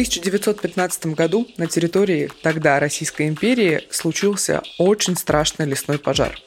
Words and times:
1915 0.00 1.08
году 1.08 1.46
на 1.58 1.66
территории 1.66 2.30
тогда 2.40 2.80
Российской 2.80 3.28
империи 3.28 3.82
случился 3.90 4.62
очень 4.78 5.14
страшный 5.14 5.66
лесной 5.66 5.98
пожар. 5.98 6.40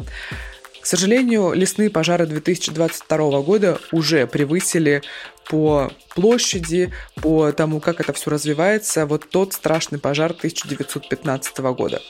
К 0.81 0.85
сожалению, 0.87 1.53
лесные 1.53 1.91
пожары 1.91 2.25
2022 2.25 3.41
года 3.41 3.79
уже 3.91 4.25
превысили 4.25 5.03
по 5.47 5.91
площади, 6.15 6.91
по 7.21 7.51
тому, 7.51 7.79
как 7.79 7.99
это 7.99 8.11
все 8.13 8.31
развивается, 8.31 9.05
вот 9.05 9.29
тот 9.29 9.53
страшный 9.53 9.99
пожар 9.99 10.31
1915 10.31 11.57
года. 11.59 12.01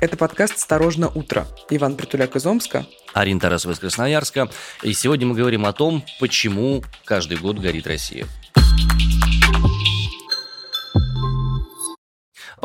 Это 0.00 0.16
подкаст 0.16 0.54
«Осторожно, 0.54 1.08
утро». 1.08 1.48
Иван 1.68 1.96
Притуляк 1.96 2.36
из 2.36 2.46
Омска. 2.46 2.86
Арин 3.12 3.40
Тарасова 3.40 3.72
из 3.72 3.80
Красноярска. 3.80 4.48
И 4.84 4.92
сегодня 4.92 5.26
мы 5.26 5.34
говорим 5.34 5.66
о 5.66 5.72
том, 5.72 6.04
почему 6.20 6.84
каждый 7.04 7.38
год 7.38 7.58
горит 7.58 7.88
Россия. 7.88 8.26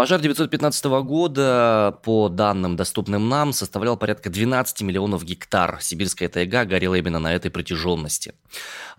Пожар 0.01 0.17
1915 0.17 0.85
года, 1.03 1.95
по 2.01 2.27
данным, 2.27 2.75
доступным 2.75 3.29
нам, 3.29 3.53
составлял 3.53 3.97
порядка 3.97 4.31
12 4.31 4.81
миллионов 4.81 5.23
гектар. 5.23 5.77
Сибирская 5.79 6.27
тайга 6.27 6.65
горела 6.65 6.95
именно 6.95 7.19
на 7.19 7.35
этой 7.35 7.51
протяженности. 7.51 8.33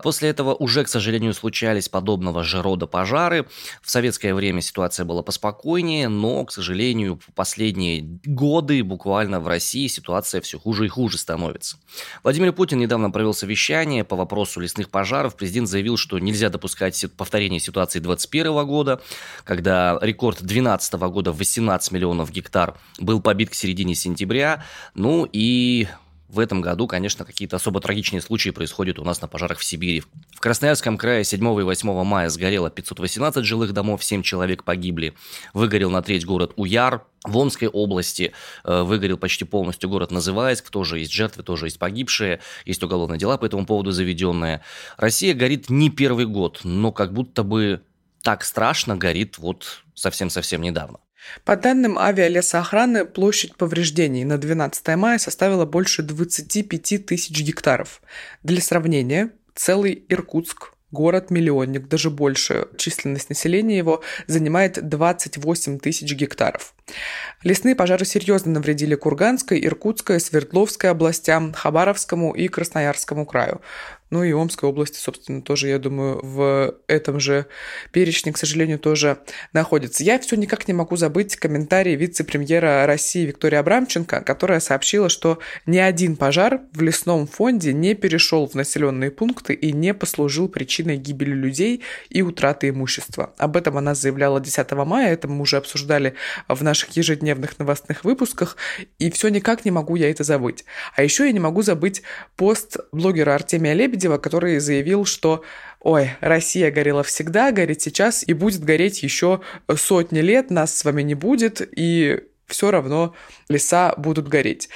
После 0.01 0.29
этого 0.29 0.53
уже, 0.55 0.85
к 0.85 0.87
сожалению, 0.87 1.33
случались 1.33 1.89
подобного 1.89 2.45
же 2.45 2.61
рода 2.61 2.87
пожары. 2.87 3.45
В 3.81 3.91
советское 3.91 4.33
время 4.33 4.61
ситуация 4.61 5.05
была 5.05 5.23
поспокойнее, 5.23 6.07
но, 6.07 6.45
к 6.45 6.53
сожалению, 6.53 7.19
в 7.27 7.33
последние 7.33 8.01
годы 8.25 8.81
буквально 8.81 9.41
в 9.41 9.47
России 9.49 9.87
ситуация 9.87 10.39
все 10.39 10.57
хуже 10.57 10.85
и 10.85 10.87
хуже 10.89 11.17
становится. 11.17 11.75
Владимир 12.23 12.53
Путин 12.53 12.79
недавно 12.79 13.11
провел 13.11 13.33
совещание 13.33 14.05
по 14.05 14.15
вопросу 14.15 14.61
лесных 14.61 14.89
пожаров. 14.89 15.35
Президент 15.35 15.67
заявил, 15.67 15.97
что 15.97 16.17
нельзя 16.17 16.49
допускать 16.49 17.05
повторение 17.17 17.59
ситуации 17.59 17.99
2021 17.99 18.65
года, 18.65 19.01
когда 19.43 19.99
рекорд 20.01 20.41
12 20.41 20.92
2015 20.97 21.13
года 21.13 21.31
18 21.31 21.91
миллионов 21.91 22.31
гектар 22.31 22.75
был 22.99 23.21
побит 23.21 23.49
к 23.49 23.53
середине 23.53 23.95
сентября. 23.95 24.63
Ну 24.95 25.27
и 25.31 25.87
в 26.29 26.39
этом 26.39 26.61
году, 26.61 26.87
конечно, 26.87 27.25
какие-то 27.25 27.57
особо 27.57 27.79
трагичные 27.79 28.19
случаи 28.19 28.49
происходят 28.49 28.97
у 28.97 29.03
нас 29.03 29.21
на 29.21 29.27
пожарах 29.27 29.59
в 29.59 29.63
Сибири. 29.63 30.01
В 30.31 30.39
Красноярском 30.39 30.97
крае 30.97 31.23
7 31.23 31.39
и 31.39 31.63
8 31.63 32.03
мая 32.03 32.29
сгорело 32.29 32.71
518 32.71 33.45
жилых 33.45 33.71
домов, 33.71 34.03
7 34.03 34.23
человек 34.23 34.63
погибли. 34.63 35.13
Выгорел 35.53 35.91
на 35.91 36.01
треть 36.01 36.25
город 36.25 36.53
Уяр. 36.55 37.05
В 37.23 37.37
Омской 37.37 37.67
области 37.67 38.33
э, 38.63 38.81
выгорел 38.81 39.17
почти 39.17 39.45
полностью 39.45 39.89
город 39.89 40.11
Называйск. 40.11 40.71
Тоже 40.71 40.99
есть 40.99 41.11
жертвы, 41.11 41.43
тоже 41.43 41.67
есть 41.67 41.77
погибшие. 41.77 42.39
Есть 42.65 42.81
уголовные 42.81 43.19
дела 43.19 43.37
по 43.37 43.45
этому 43.45 43.65
поводу 43.67 43.91
заведенные. 43.91 44.61
Россия 44.97 45.35
горит 45.35 45.69
не 45.69 45.89
первый 45.91 46.25
год, 46.25 46.61
но 46.63 46.91
как 46.91 47.13
будто 47.13 47.43
бы 47.43 47.81
так 48.23 48.43
страшно 48.43 48.95
горит 48.95 49.37
вот 49.37 49.83
совсем-совсем 49.93 50.61
недавно. 50.61 50.99
По 51.45 51.55
данным 51.55 51.97
авиалесоохраны, 51.97 53.05
площадь 53.05 53.55
повреждений 53.55 54.23
на 54.23 54.37
12 54.37 54.95
мая 54.95 55.19
составила 55.19 55.65
больше 55.65 56.01
25 56.01 57.05
тысяч 57.05 57.41
гектаров. 57.41 58.01
Для 58.43 58.61
сравнения, 58.61 59.31
целый 59.53 60.05
Иркутск, 60.09 60.73
город-миллионник, 60.91 61.87
даже 61.87 62.09
больше, 62.09 62.67
численность 62.77 63.29
населения 63.29 63.77
его 63.77 64.01
занимает 64.27 64.87
28 64.87 65.79
тысяч 65.79 66.13
гектаров. 66.13 66.73
Лесные 67.43 67.75
пожары 67.75 68.05
серьезно 68.05 68.53
навредили 68.53 68.95
Курганской, 68.95 69.63
Иркутской, 69.65 70.19
Свердловской 70.19 70.91
областям, 70.91 71.53
Хабаровскому 71.53 72.33
и 72.33 72.47
Красноярскому 72.47 73.25
краю. 73.25 73.61
Ну 74.13 74.23
и 74.23 74.31
Омской 74.31 74.69
области, 74.69 74.99
собственно, 74.99 75.41
тоже, 75.41 75.69
я 75.69 75.79
думаю, 75.79 76.19
в 76.21 76.75
этом 76.85 77.19
же 77.19 77.47
перечне, 77.91 78.31
к 78.31 78.37
сожалению, 78.37 78.77
тоже 78.77 79.17
находится. 79.53 80.03
Я 80.03 80.19
все 80.19 80.35
никак 80.35 80.67
не 80.67 80.73
могу 80.75 80.97
забыть 80.97 81.35
комментарий 81.35 81.95
вице-премьера 81.95 82.85
России 82.85 83.25
Виктории 83.25 83.55
Абрамченко, 83.55 84.21
которая 84.21 84.59
сообщила, 84.59 85.09
что 85.09 85.39
ни 85.65 85.79
один 85.79 86.15
пожар 86.15 86.61
в 86.73 86.81
лесном 86.83 87.25
фонде 87.25 87.73
не 87.73 87.95
перешел 87.95 88.47
в 88.47 88.53
населенные 88.53 89.09
пункты 89.09 89.55
и 89.55 89.71
не 89.71 89.95
послужил 89.95 90.47
причиной 90.47 90.97
гибели 90.97 91.33
людей 91.33 91.81
и 92.11 92.21
утраты 92.21 92.69
имущества. 92.69 93.33
Об 93.39 93.57
этом 93.57 93.79
она 93.79 93.95
заявляла 93.95 94.39
10 94.39 94.71
мая, 94.73 95.11
это 95.11 95.27
мы 95.27 95.41
уже 95.41 95.57
обсуждали 95.57 96.13
в 96.47 96.63
наших 96.63 96.91
ежедневных 96.91 97.57
новостных 97.57 98.03
выпусках, 98.03 98.57
и 98.99 99.09
все 99.09 99.29
никак 99.29 99.65
не 99.65 99.71
могу 99.71 99.95
я 99.95 100.11
это 100.11 100.23
забыть. 100.23 100.65
А 100.95 101.01
еще 101.01 101.25
я 101.25 101.31
не 101.31 101.39
могу 101.39 101.63
забыть 101.63 102.03
пост 102.35 102.77
блогера 102.91 103.33
Артемия 103.33 103.73
Лебедева, 103.73 104.02
Медведева, 104.03 104.17
который 104.17 104.59
заявил, 104.59 105.05
что 105.05 105.43
ой, 105.79 106.11
Россия 106.21 106.71
горела 106.71 107.03
всегда, 107.03 107.51
горит 107.51 107.81
сейчас 107.81 108.23
и 108.27 108.33
будет 108.33 108.63
гореть 108.63 109.03
еще 109.03 109.41
сотни 109.75 110.19
лет, 110.19 110.49
нас 110.49 110.77
с 110.77 110.85
вами 110.85 111.01
не 111.01 111.15
будет, 111.15 111.61
и 111.75 112.21
все 112.53 112.69
равно 112.69 113.15
леса 113.49 113.95
будут 113.97 114.27
гореть. 114.27 114.69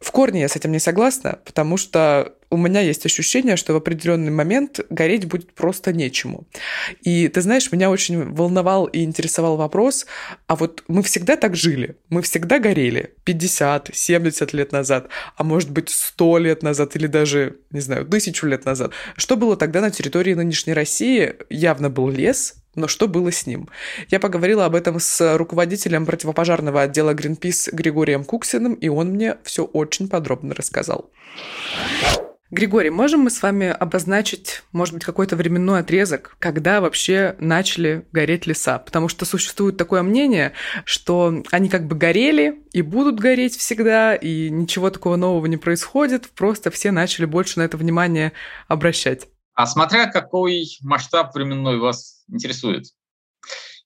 В 0.00 0.10
корне 0.12 0.40
я 0.40 0.48
с 0.48 0.56
этим 0.56 0.72
не 0.72 0.78
согласна, 0.78 1.40
потому 1.44 1.76
что 1.76 2.34
у 2.50 2.56
меня 2.56 2.80
есть 2.80 3.04
ощущение, 3.04 3.56
что 3.56 3.74
в 3.74 3.76
определенный 3.76 4.30
момент 4.30 4.80
гореть 4.88 5.26
будет 5.26 5.52
просто 5.52 5.92
нечему. 5.92 6.46
И 7.02 7.28
ты 7.28 7.42
знаешь, 7.42 7.70
меня 7.70 7.90
очень 7.90 8.32
волновал 8.32 8.86
и 8.86 9.04
интересовал 9.04 9.56
вопрос, 9.56 10.06
а 10.46 10.56
вот 10.56 10.82
мы 10.88 11.02
всегда 11.02 11.36
так 11.36 11.54
жили, 11.54 11.96
мы 12.08 12.22
всегда 12.22 12.58
горели 12.58 13.14
50, 13.24 13.90
70 13.92 14.52
лет 14.54 14.72
назад, 14.72 15.08
а 15.36 15.44
может 15.44 15.70
быть 15.70 15.90
100 15.90 16.38
лет 16.38 16.62
назад 16.62 16.96
или 16.96 17.06
даже, 17.06 17.58
не 17.70 17.80
знаю, 17.80 18.06
тысячу 18.06 18.46
лет 18.46 18.64
назад. 18.64 18.92
Что 19.16 19.36
было 19.36 19.56
тогда 19.56 19.82
на 19.82 19.90
территории 19.90 20.32
нынешней 20.32 20.72
России? 20.72 21.34
Явно 21.50 21.90
был 21.90 22.08
лес, 22.08 22.54
но 22.78 22.88
что 22.88 23.08
было 23.08 23.30
с 23.30 23.46
ним? 23.46 23.68
Я 24.08 24.20
поговорила 24.20 24.64
об 24.64 24.74
этом 24.74 25.00
с 25.00 25.36
руководителем 25.36 26.06
противопожарного 26.06 26.82
отдела 26.82 27.14
Greenpeace 27.14 27.70
Григорием 27.72 28.24
Куксиным, 28.24 28.74
и 28.74 28.88
он 28.88 29.08
мне 29.08 29.36
все 29.44 29.64
очень 29.64 30.08
подробно 30.08 30.54
рассказал. 30.54 31.10
Григорий, 32.50 32.88
можем 32.88 33.20
мы 33.20 33.30
с 33.30 33.42
вами 33.42 33.66
обозначить, 33.68 34.62
может 34.72 34.94
быть, 34.94 35.04
какой-то 35.04 35.36
временной 35.36 35.80
отрезок, 35.80 36.34
когда 36.38 36.80
вообще 36.80 37.36
начали 37.38 38.06
гореть 38.10 38.46
леса? 38.46 38.78
Потому 38.78 39.08
что 39.08 39.26
существует 39.26 39.76
такое 39.76 40.02
мнение, 40.02 40.54
что 40.86 41.42
они 41.50 41.68
как 41.68 41.86
бы 41.86 41.94
горели 41.94 42.62
и 42.72 42.80
будут 42.80 43.20
гореть 43.20 43.54
всегда, 43.54 44.14
и 44.14 44.48
ничего 44.48 44.88
такого 44.88 45.16
нового 45.16 45.44
не 45.44 45.58
происходит, 45.58 46.30
просто 46.30 46.70
все 46.70 46.90
начали 46.90 47.26
больше 47.26 47.58
на 47.58 47.64
это 47.64 47.76
внимание 47.76 48.32
обращать. 48.66 49.28
А 49.54 49.66
смотря 49.66 50.06
какой 50.06 50.78
масштаб 50.80 51.34
временной 51.34 51.78
вас 51.78 52.17
интересует. 52.28 52.86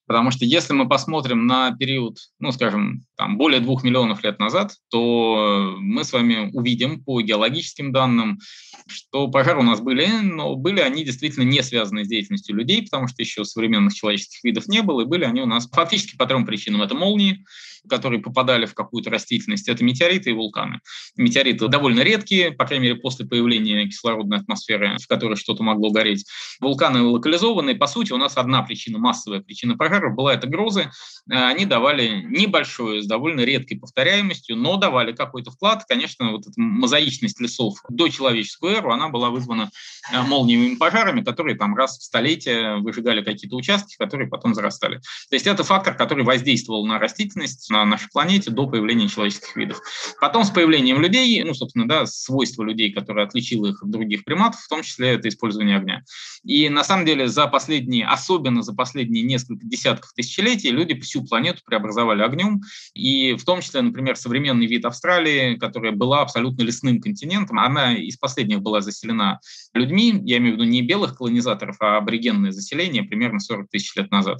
Потому 0.05 0.31
что 0.31 0.43
если 0.43 0.73
мы 0.73 0.87
посмотрим 0.87 1.47
на 1.47 1.71
период, 1.71 2.17
ну, 2.39 2.51
скажем, 2.51 3.05
там, 3.15 3.37
более 3.37 3.61
двух 3.61 3.83
миллионов 3.83 4.23
лет 4.23 4.37
назад, 4.37 4.73
то 4.89 5.75
мы 5.79 6.03
с 6.03 6.11
вами 6.11 6.49
увидим 6.53 7.03
по 7.03 7.21
геологическим 7.21 7.93
данным, 7.93 8.39
что 8.87 9.27
пожары 9.27 9.59
у 9.59 9.63
нас 9.63 9.79
были, 9.81 10.07
но 10.21 10.55
были 10.55 10.79
они 10.79 11.03
действительно 11.03 11.43
не 11.43 11.61
связаны 11.63 12.03
с 12.03 12.07
деятельностью 12.07 12.55
людей, 12.55 12.83
потому 12.83 13.07
что 13.07 13.21
еще 13.21 13.43
современных 13.45 13.93
человеческих 13.93 14.43
видов 14.43 14.67
не 14.67 14.81
было, 14.81 15.01
и 15.01 15.05
были 15.05 15.25
они 15.25 15.41
у 15.41 15.45
нас 15.45 15.69
фактически 15.69 16.15
по 16.15 16.25
трем 16.25 16.45
причинам. 16.45 16.81
Это 16.81 16.95
молнии, 16.95 17.45
которые 17.89 18.21
попадали 18.21 18.65
в 18.65 18.73
какую-то 18.73 19.09
растительность, 19.09 19.67
это 19.67 19.83
метеориты 19.83 20.29
и 20.31 20.33
вулканы. 20.33 20.79
Метеориты 21.17 21.67
довольно 21.67 22.01
редкие, 22.01 22.51
по 22.51 22.65
крайней 22.65 22.83
мере, 22.87 22.95
после 22.95 23.25
появления 23.25 23.87
кислородной 23.87 24.37
атмосферы, 24.37 24.97
в 25.01 25.07
которой 25.07 25.35
что-то 25.35 25.63
могло 25.63 25.89
гореть. 25.91 26.25
Вулканы 26.59 27.01
локализованы. 27.01 27.75
По 27.75 27.87
сути, 27.87 28.13
у 28.13 28.17
нас 28.17 28.37
одна 28.37 28.61
причина, 28.63 28.99
массовая 28.99 29.41
причина 29.41 29.77
пожаров 29.77 30.15
была 30.15 30.33
это 30.33 30.47
грозы. 30.47 30.91
Э, 31.29 31.45
они 31.47 31.65
давали 31.65 32.23
небольшое, 32.29 33.01
с 33.01 33.07
довольно 33.07 33.41
редкой 33.41 33.79
повторяемостью, 33.79 34.55
но 34.55 34.77
давали 34.77 35.11
какой-то 35.11 35.51
вклад. 35.51 35.83
Конечно, 35.87 36.31
вот 36.31 36.41
эта 36.47 36.59
мозаичность 36.59 37.39
лесов 37.39 37.77
до 37.89 38.07
человеческую 38.07 38.72
эру, 38.73 38.91
она 38.91 39.09
была 39.09 39.29
вызвана 39.29 39.71
э, 40.11 40.21
молниевыми 40.21 40.75
пожарами, 40.75 41.23
которые 41.23 41.55
там 41.55 41.75
раз 41.75 41.97
в 41.97 42.03
столетие 42.03 42.77
выжигали 42.77 43.23
какие-то 43.23 43.55
участки, 43.55 43.95
которые 43.97 44.27
потом 44.27 44.53
зарастали. 44.53 44.97
То 45.29 45.35
есть 45.35 45.47
это 45.47 45.63
фактор, 45.63 45.95
который 45.95 46.23
воздействовал 46.23 46.85
на 46.85 46.99
растительность, 46.99 47.69
на 47.69 47.85
нашей 47.85 48.09
планете 48.11 48.51
до 48.51 48.67
появления 48.67 49.07
человеческих 49.07 49.55
видов. 49.55 49.81
Потом 50.19 50.43
с 50.43 50.49
появлением 50.49 51.01
людей, 51.01 51.41
ну, 51.43 51.53
собственно, 51.53 51.87
да, 51.87 52.05
свойства 52.05 52.63
людей, 52.63 52.91
которые 52.91 53.25
отличило 53.25 53.67
их 53.67 53.83
от 53.83 53.89
других 53.89 54.23
приматов, 54.23 54.59
в 54.61 54.67
том 54.67 54.83
числе 54.83 55.09
это 55.13 55.29
использование 55.29 55.77
огня. 55.77 56.03
И 56.43 56.69
на 56.69 56.83
самом 56.83 57.05
деле 57.05 57.27
за 57.27 57.47
последние, 57.47 58.05
особенно 58.05 58.61
за 58.61 58.73
последние 58.73 59.23
несколько 59.23 59.65
десятков 59.65 60.13
тысячелетий, 60.13 60.71
люди 60.71 60.99
всю 60.99 61.23
планету 61.23 61.61
преобразовали 61.65 62.21
огнем. 62.21 62.61
И 62.93 63.33
в 63.33 63.45
том 63.45 63.61
числе, 63.61 63.81
например, 63.81 64.15
современный 64.15 64.65
вид 64.65 64.85
Австралии, 64.85 65.55
которая 65.55 65.91
была 65.91 66.21
абсолютно 66.21 66.63
лесным 66.63 66.99
континентом, 66.99 67.59
она 67.59 67.95
из 67.95 68.17
последних 68.17 68.61
была 68.63 68.81
заселена 68.81 69.39
людьми, 69.73 70.19
я 70.23 70.37
имею 70.37 70.55
в 70.55 70.59
виду 70.59 70.69
не 70.69 70.81
белых 70.81 71.17
колонизаторов, 71.17 71.77
а 71.79 71.97
аборигенное 71.97 72.51
заселение 72.51 73.03
примерно 73.03 73.39
40 73.39 73.69
тысяч 73.69 73.95
лет 73.95 74.11
назад. 74.11 74.39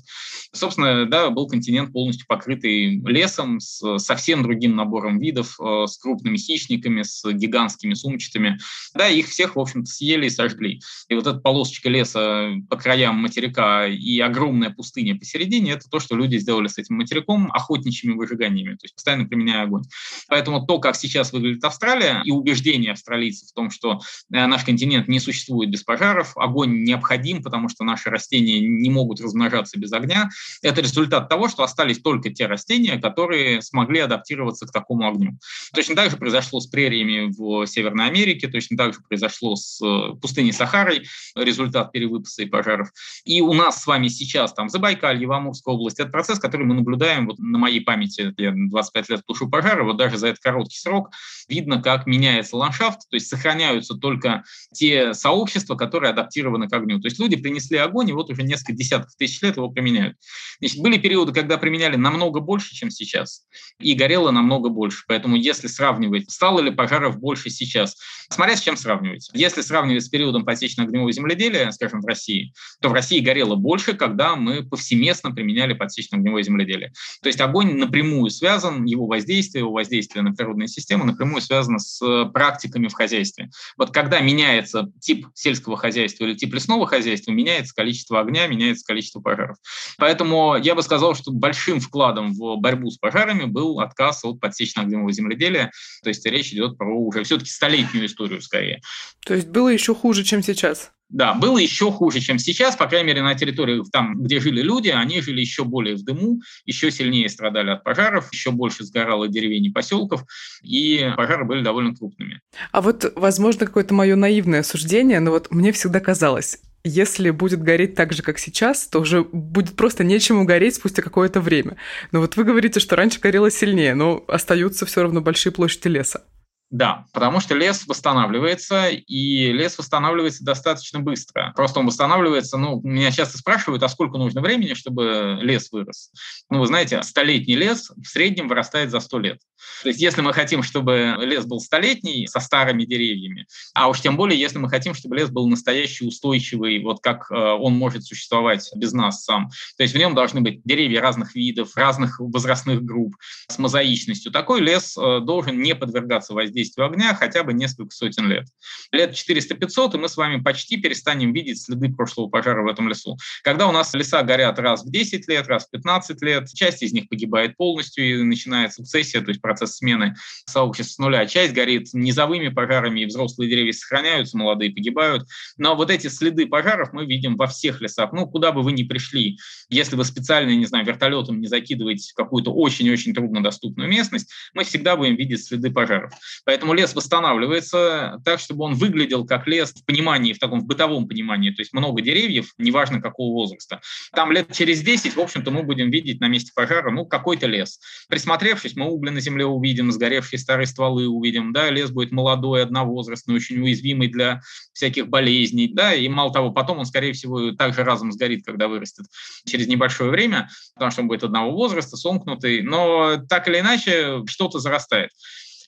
Собственно, 0.51 1.05
да, 1.05 1.29
был 1.29 1.47
континент 1.47 1.91
полностью 1.91 2.25
покрытый 2.27 3.01
лесом, 3.05 3.59
с 3.59 3.99
совсем 3.99 4.43
другим 4.43 4.75
набором 4.75 5.19
видов, 5.19 5.59
э, 5.59 5.85
с 5.87 5.97
крупными 5.97 6.37
хищниками, 6.37 7.03
с 7.03 7.23
гигантскими 7.31 7.93
сумчатыми. 7.93 8.59
Да, 8.93 9.07
их 9.07 9.27
всех, 9.27 9.55
в 9.55 9.59
общем-то, 9.59 9.89
съели 9.89 10.27
и 10.27 10.29
сожгли. 10.29 10.79
И 11.09 11.15
вот 11.15 11.27
эта 11.27 11.39
полосочка 11.39 11.89
леса 11.89 12.53
по 12.69 12.77
краям 12.77 13.17
материка 13.17 13.87
и 13.87 14.19
огромная 14.19 14.69
пустыня 14.69 15.17
посередине 15.17 15.73
это 15.73 15.89
то, 15.89 15.99
что 15.99 16.15
люди 16.15 16.37
сделали 16.37 16.67
с 16.67 16.77
этим 16.77 16.95
материком 16.95 17.51
охотничьими 17.51 18.13
выжиганиями, 18.13 18.75
то 18.75 18.83
есть 18.83 18.95
постоянно 18.95 19.25
применяя 19.25 19.63
огонь. 19.63 19.83
Поэтому 20.27 20.65
то, 20.65 20.79
как 20.79 20.95
сейчас 20.95 21.33
выглядит 21.33 21.63
Австралия, 21.63 22.21
и 22.23 22.31
убеждение 22.31 22.91
австралийцев 22.91 23.49
в 23.49 23.53
том, 23.53 23.69
что 23.69 24.01
наш 24.29 24.63
континент 24.63 25.07
не 25.07 25.19
существует 25.19 25.69
без 25.69 25.83
пожаров, 25.83 26.33
огонь 26.37 26.83
необходим, 26.83 27.43
потому 27.43 27.69
что 27.69 27.83
наши 27.83 28.09
растения 28.09 28.59
не 28.59 28.89
могут 28.89 29.21
размножаться 29.21 29.79
без 29.79 29.91
огня, 29.93 30.29
это 30.61 30.81
результат 30.81 31.29
того, 31.29 31.47
что 31.47 31.63
остались 31.63 31.99
только 31.99 32.29
те 32.29 32.47
растения, 32.47 32.99
которые 32.99 33.61
смогли 33.61 33.99
адаптироваться 33.99 34.65
к 34.65 34.71
такому 34.71 35.07
огню. 35.07 35.37
Точно 35.73 35.95
так 35.95 36.11
же 36.11 36.17
произошло 36.17 36.59
с 36.59 36.67
прериями 36.67 37.31
в 37.31 37.65
Северной 37.67 38.07
Америке, 38.07 38.47
точно 38.47 38.77
так 38.77 38.93
же 38.93 38.99
произошло 39.07 39.55
с 39.55 39.81
э, 39.83 40.15
пустыней 40.21 40.53
Сахарой, 40.53 41.07
результат 41.35 41.91
перевыпаса 41.91 42.43
и 42.43 42.45
пожаров. 42.45 42.89
И 43.25 43.41
у 43.41 43.53
нас 43.53 43.81
с 43.81 43.87
вами 43.87 44.07
сейчас 44.07 44.53
там 44.53 44.69
Забайкалье, 44.69 45.27
в 45.27 45.31
Амурской 45.31 45.73
области, 45.73 46.01
это 46.01 46.11
процесс, 46.11 46.39
который 46.39 46.65
мы 46.65 46.75
наблюдаем 46.75 47.27
вот 47.27 47.39
на 47.39 47.57
моей 47.57 47.81
памяти, 47.81 48.33
я 48.37 48.53
25 48.55 49.09
лет 49.09 49.25
тушу 49.25 49.49
пожары, 49.49 49.83
вот 49.83 49.97
даже 49.97 50.17
за 50.17 50.27
этот 50.27 50.41
короткий 50.41 50.77
срок 50.77 51.09
видно, 51.47 51.81
как 51.81 52.07
меняется 52.07 52.57
ландшафт, 52.57 53.09
то 53.09 53.15
есть 53.15 53.27
сохраняются 53.27 53.95
только 54.03 54.43
те 54.73 55.13
сообщества, 55.13 55.75
которые 55.75 56.09
адаптированы 56.09 56.67
к 56.67 56.73
огню. 56.73 56.99
То 56.99 57.07
есть 57.07 57.19
люди 57.19 57.37
принесли 57.37 57.77
огонь, 57.77 58.09
и 58.09 58.13
вот 58.13 58.29
уже 58.29 58.43
несколько 58.43 58.73
десятков 58.73 59.15
тысяч 59.15 59.41
лет 59.41 59.55
его 59.55 59.69
применяют. 59.69 60.17
Значит, 60.59 60.79
были 60.81 60.97
периоды, 60.97 61.31
когда 61.31 61.57
применяли 61.57 61.95
намного 61.95 62.41
больше, 62.41 62.75
чем 62.75 62.89
сейчас, 62.89 63.45
и 63.79 63.93
горело 63.93 64.31
намного 64.31 64.67
больше. 64.67 65.05
Поэтому 65.07 65.37
если 65.37 65.67
сравнивать, 65.67 66.29
стало 66.29 66.59
ли 66.59 66.69
пожаров 66.69 67.17
больше 67.17 67.49
сейчас, 67.49 67.95
смотря 68.29 68.57
с 68.57 68.61
чем 68.61 68.75
сравнивать. 68.75 69.29
Если 69.33 69.61
сравнивать 69.61 70.03
с 70.03 70.09
периодом 70.09 70.43
подсечно-огневого 70.43 71.13
земледелия, 71.13 71.71
скажем, 71.71 72.01
в 72.01 72.05
России, 72.05 72.53
то 72.81 72.89
в 72.89 72.93
России 72.93 73.21
горело 73.21 73.55
больше, 73.55 73.93
когда 73.93 74.35
мы 74.35 74.67
повсеместно 74.67 75.31
применяли 75.31 75.71
подсечно-огневое 75.71 76.43
земледелие. 76.43 76.91
То 77.21 77.27
есть 77.27 77.39
огонь 77.39 77.77
напрямую 77.77 78.29
связан, 78.31 78.83
его 78.83 79.05
воздействие, 79.05 79.61
его 79.61 79.71
воздействие 79.71 80.23
на 80.23 80.33
природные 80.33 80.67
системы 80.67 81.05
напрямую 81.05 81.41
связано 81.41 81.79
с 81.79 82.25
практиками 82.33 82.89
в 82.89 82.93
хозяйстве. 82.93 83.49
Вот 83.77 83.92
когда 83.93 84.19
меняется 84.19 84.91
тип 84.99 85.27
сельского 85.33 85.77
хозяйства 85.77 86.25
или 86.25 86.33
тип 86.33 86.53
лесного 86.53 86.87
хозяйства, 86.87 87.31
меняется 87.31 87.73
количество 87.73 88.19
огня, 88.19 88.47
меняется 88.47 88.85
количество 88.85 89.21
пожаров. 89.21 89.57
Поэтому 89.97 90.57
я 90.57 90.75
бы 90.75 90.81
сказал, 90.83 91.15
что 91.15 91.31
большим 91.31 91.79
вкладом 91.79 92.33
в 92.33 92.57
борьбу 92.57 92.89
с 92.89 92.97
пожарами 92.97 93.45
был 93.45 93.79
отказ 93.79 94.25
от 94.25 94.39
подсечно-огневого 94.39 95.11
земледелия. 95.11 95.71
То 96.03 96.09
есть 96.09 96.25
речь 96.25 96.51
идет 96.53 96.77
про 96.77 96.93
уже 96.93 97.23
все-таки 97.23 97.49
столетнюю 97.49 98.07
историю 98.07 98.41
скорее. 98.41 98.81
То 99.25 99.33
есть 99.33 99.47
было 99.47 99.69
еще 99.69 99.95
хуже, 99.95 100.23
чем 100.23 100.43
сейчас? 100.43 100.91
Да, 101.13 101.35
было 101.35 101.59
еще 101.59 101.91
хуже, 101.91 102.19
чем 102.21 102.39
сейчас, 102.39 102.75
по 102.75 102.87
крайней 102.87 103.09
мере, 103.09 103.21
на 103.21 103.35
территории, 103.35 103.83
там, 103.91 104.19
где 104.23 104.39
жили 104.39 104.63
люди, 104.63 104.89
они 104.89 105.21
жили 105.21 105.41
еще 105.41 105.63
более 105.63 105.95
в 105.95 106.03
дыму, 106.03 106.41
еще 106.65 106.89
сильнее 106.89 107.29
страдали 107.29 107.69
от 107.69 107.83
пожаров, 107.83 108.33
еще 108.33 108.49
больше 108.49 108.83
сгорало 108.83 109.27
деревень 109.27 109.67
и 109.67 109.69
поселков, 109.69 110.23
и 110.63 111.11
пожары 111.15 111.45
были 111.45 111.61
довольно 111.61 111.95
крупными. 111.95 112.41
А 112.71 112.81
вот, 112.81 113.13
возможно, 113.15 113.67
какое-то 113.67 113.93
мое 113.93 114.15
наивное 114.15 114.63
суждение, 114.63 115.19
но 115.19 115.29
вот 115.29 115.51
мне 115.51 115.71
всегда 115.71 115.99
казалось, 115.99 116.57
если 116.83 117.29
будет 117.29 117.61
гореть 117.61 117.93
так 117.93 118.11
же, 118.11 118.23
как 118.23 118.39
сейчас, 118.39 118.87
то 118.87 118.99
уже 118.99 119.23
будет 119.23 119.75
просто 119.75 120.03
нечему 120.03 120.45
гореть 120.45 120.75
спустя 120.75 121.03
какое-то 121.03 121.41
время. 121.41 121.77
Но 122.11 122.21
вот 122.21 122.37
вы 122.37 122.43
говорите, 122.43 122.79
что 122.79 122.95
раньше 122.95 123.19
горело 123.19 123.51
сильнее, 123.51 123.93
но 123.93 124.25
остаются 124.27 124.87
все 124.87 125.03
равно 125.03 125.21
большие 125.21 125.53
площади 125.53 125.89
леса. 125.89 126.23
Да, 126.73 127.05
потому 127.13 127.39
что 127.39 127.53
лес 127.53 127.85
восстанавливается, 127.85 128.87
и 128.87 129.51
лес 129.51 129.77
восстанавливается 129.77 130.43
достаточно 130.43 130.99
быстро. 130.99 131.53
Просто 131.55 131.79
он 131.79 131.85
восстанавливается, 131.85 132.57
ну, 132.57 132.81
меня 132.81 133.11
часто 133.11 133.37
спрашивают, 133.37 133.83
а 133.83 133.89
сколько 133.89 134.17
нужно 134.17 134.41
времени, 134.41 134.73
чтобы 134.73 135.37
лес 135.39 135.71
вырос? 135.71 136.09
Ну, 136.49 136.59
вы 136.59 136.65
знаете, 136.65 137.03
столетний 137.03 137.55
лес 137.55 137.91
в 137.95 138.07
среднем 138.07 138.47
вырастает 138.47 138.89
за 138.89 139.01
сто 139.01 139.19
лет. 139.19 139.37
То 139.83 139.89
есть 139.89 140.01
если 140.01 140.21
мы 140.21 140.33
хотим, 140.33 140.63
чтобы 140.63 141.15
лес 141.19 141.45
был 141.45 141.59
столетний, 141.59 142.25
со 142.25 142.39
старыми 142.39 142.85
деревьями, 142.85 143.45
а 143.75 143.87
уж 143.87 144.01
тем 144.01 144.17
более, 144.17 144.39
если 144.39 144.57
мы 144.57 144.67
хотим, 144.67 144.95
чтобы 144.95 145.15
лес 145.15 145.29
был 145.29 145.47
настоящий, 145.47 146.07
устойчивый, 146.07 146.81
вот 146.83 147.01
как 147.01 147.29
э, 147.29 147.35
он 147.35 147.73
может 147.73 148.03
существовать 148.03 148.71
без 148.75 148.93
нас 148.93 149.23
сам. 149.23 149.51
То 149.77 149.83
есть 149.83 149.93
в 149.93 149.97
нем 149.99 150.15
должны 150.15 150.41
быть 150.41 150.61
деревья 150.63 151.01
разных 151.01 151.35
видов, 151.35 151.77
разных 151.77 152.19
возрастных 152.19 152.81
групп, 152.81 153.15
с 153.47 153.59
мозаичностью. 153.59 154.31
Такой 154.31 154.59
лес 154.59 154.97
э, 154.97 155.19
должен 155.19 155.61
не 155.61 155.75
подвергаться 155.75 156.33
воздействию 156.33 156.62
огня 156.77 157.13
хотя 157.13 157.43
бы 157.43 157.53
несколько 157.53 157.95
сотен 157.95 158.27
лет. 158.27 158.47
Лет 158.91 159.11
400-500, 159.11 159.95
и 159.95 159.97
мы 159.97 160.09
с 160.09 160.17
вами 160.17 160.41
почти 160.41 160.77
перестанем 160.77 161.33
видеть 161.33 161.61
следы 161.61 161.89
прошлого 161.89 162.29
пожара 162.29 162.63
в 162.63 162.67
этом 162.67 162.89
лесу. 162.89 163.17
Когда 163.43 163.67
у 163.67 163.71
нас 163.71 163.93
леса 163.93 164.23
горят 164.23 164.59
раз 164.59 164.83
в 164.83 164.91
10 164.91 165.27
лет, 165.27 165.47
раз 165.47 165.67
в 165.67 165.71
15 165.71 166.21
лет, 166.21 166.49
часть 166.53 166.83
из 166.83 166.93
них 166.93 167.09
погибает 167.09 167.57
полностью, 167.57 168.09
и 168.09 168.23
начинается 168.23 168.77
сукцессия, 168.77 169.21
то 169.21 169.29
есть 169.29 169.41
процесс 169.41 169.77
смены 169.77 170.15
сообществ 170.45 170.95
с 170.95 170.97
нуля. 170.97 171.25
Часть 171.25 171.53
горит 171.53 171.89
низовыми 171.93 172.49
пожарами, 172.49 173.01
и 173.01 173.05
взрослые 173.05 173.49
деревья 173.49 173.73
сохраняются, 173.73 174.37
молодые 174.37 174.71
погибают. 174.71 175.27
Но 175.57 175.75
вот 175.75 175.89
эти 175.89 176.07
следы 176.07 176.47
пожаров 176.47 176.93
мы 176.93 177.05
видим 177.05 177.35
во 177.35 177.47
всех 177.47 177.81
лесах. 177.81 178.11
Ну, 178.13 178.27
куда 178.27 178.51
бы 178.51 178.61
вы 178.61 178.71
ни 178.71 178.83
пришли, 178.83 179.37
если 179.69 179.95
вы 179.95 180.05
специально, 180.05 180.51
не 180.51 180.65
знаю, 180.65 180.85
вертолетом 180.85 181.41
не 181.41 181.47
закидываете 181.47 182.13
какую-то 182.15 182.51
очень-очень 182.51 183.13
труднодоступную 183.13 183.89
местность, 183.89 184.31
мы 184.53 184.63
всегда 184.63 184.95
будем 184.95 185.15
видеть 185.15 185.45
следы 185.45 185.71
пожаров. 185.71 186.13
Поэтому 186.45 186.73
лес 186.73 186.93
восстанавливается 186.93 188.19
так, 188.25 188.39
чтобы 188.39 188.65
он 188.65 188.73
выглядел 188.75 189.25
как 189.25 189.47
лес 189.47 189.73
в 189.73 189.85
понимании, 189.85 190.33
в 190.33 190.39
таком 190.39 190.61
в 190.61 190.65
бытовом 190.65 191.07
понимании, 191.07 191.51
то 191.51 191.61
есть 191.61 191.73
много 191.73 192.01
деревьев, 192.01 192.53
неважно 192.57 193.01
какого 193.01 193.33
возраста. 193.33 193.81
Там 194.13 194.31
лет 194.31 194.51
через 194.51 194.81
10, 194.81 195.15
в 195.15 195.19
общем-то, 195.19 195.51
мы 195.51 195.63
будем 195.63 195.89
видеть 195.89 196.19
на 196.19 196.27
месте 196.27 196.51
пожара, 196.53 196.91
ну, 196.91 197.05
какой-то 197.05 197.47
лес. 197.47 197.79
Присмотревшись, 198.09 198.75
мы 198.75 198.85
угли 198.89 199.09
на 199.09 199.19
земле 199.19 199.45
увидим, 199.45 199.91
сгоревшие 199.91 200.39
старые 200.39 200.67
стволы 200.67 201.07
увидим, 201.07 201.53
да, 201.53 201.69
лес 201.69 201.91
будет 201.91 202.11
молодой, 202.11 202.63
одновозрастный, 202.63 203.35
очень 203.35 203.61
уязвимый 203.61 204.07
для 204.07 204.41
всяких 204.73 205.07
болезней, 205.07 205.69
да, 205.71 205.93
и 205.93 206.07
мало 206.09 206.33
того, 206.33 206.51
потом 206.51 206.79
он, 206.79 206.85
скорее 206.85 207.13
всего, 207.13 207.51
также 207.51 207.83
разом 207.83 208.11
сгорит, 208.11 208.45
когда 208.45 208.67
вырастет 208.67 209.05
через 209.45 209.67
небольшое 209.67 210.09
время, 210.09 210.49
потому 210.75 210.91
что 210.91 211.01
он 211.01 211.07
будет 211.07 211.23
одного 211.23 211.51
возраста, 211.51 211.97
сомкнутый, 211.97 212.61
но 212.61 213.17
так 213.29 213.47
или 213.47 213.59
иначе 213.59 214.25
что-то 214.27 214.59
зарастает. 214.59 215.11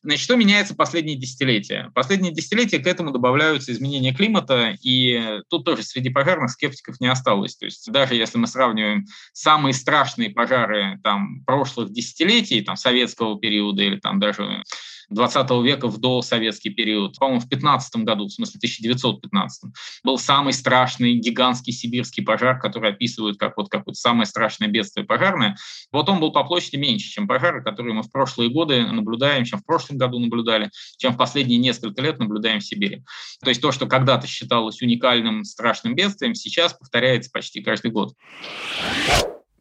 Значит, 0.05 0.24
что 0.24 0.35
меняется 0.35 0.75
последние 0.75 1.17
десятилетия? 1.17 1.91
Последние 1.95 2.31
десятилетия 2.31 2.77
к 2.77 2.85
этому 2.85 3.09
добавляются 3.09 3.71
изменения 3.71 4.13
климата, 4.13 4.77
и 4.83 5.41
тут 5.50 5.65
тоже 5.65 5.81
среди 5.81 6.12
пожарных 6.12 6.51
скептиков 6.51 7.00
не 7.00 7.07
осталось. 7.07 7.55
То 7.55 7.65
есть 7.65 7.91
даже 7.91 8.13
если 8.13 8.38
мы 8.38 8.45
сравниваем 8.45 9.05
самые 9.33 9.74
страшные 9.74 10.29
пожары 10.29 11.00
там, 11.03 11.43
прошлых 11.43 11.91
десятилетий, 11.91 12.62
там, 12.62 12.75
советского 12.75 13.39
периода 13.39 13.81
или 13.81 14.00
там 14.00 14.19
даже 14.19 14.62
20 15.09 15.51
века 15.63 15.88
в 15.88 15.97
досоветский 15.97 16.69
период. 16.69 17.17
По-моему, 17.17 17.41
в 17.41 17.50
15 17.50 17.97
году, 17.97 18.27
в 18.27 18.31
смысле 18.31 18.57
1915, 18.57 19.71
был 20.03 20.17
самый 20.17 20.53
страшный 20.53 21.15
гигантский 21.15 21.74
сибирский 21.74 22.24
пожар, 22.24 22.59
который 22.59 22.91
описывают 22.91 23.38
как 23.38 23.57
вот 23.57 23.69
какое-то 23.69 24.00
самое 24.00 24.25
страшное 24.25 24.67
бедствие 24.67 25.05
пожарное. 25.05 25.57
Вот 25.91 26.09
он 26.09 26.19
был 26.19 26.31
по 26.31 26.43
площади 26.43 26.77
меньше, 26.77 27.09
чем 27.09 27.27
пожары, 27.27 27.63
которые 27.63 27.93
мы 27.93 28.03
в 28.03 28.12
прошлые 28.12 28.50
годы 28.50 28.85
наблюдаем, 28.85 29.45
чем 29.45 29.59
в 29.59 29.65
прошлом 29.65 29.97
году 29.97 30.19
наблюдали, 30.19 30.69
чем 30.97 31.13
в 31.13 31.17
последние 31.17 31.59
несколько 31.59 32.01
лет 32.01 32.19
наблюдаем 32.19 32.59
в 32.59 32.65
Сибири. 32.65 33.03
То 33.41 33.50
есть 33.50 33.62
то, 33.62 33.71
что 33.71 33.88
когда-то 33.88 34.27
считалось 34.27 34.81
уникальным 34.81 35.43
страшным 35.43 35.95
бедствием, 35.95 36.35
сейчас 36.35 36.74
повторяется 36.74 37.29
почти 37.31 37.62
каждый 37.62 37.91
год. 37.91 38.13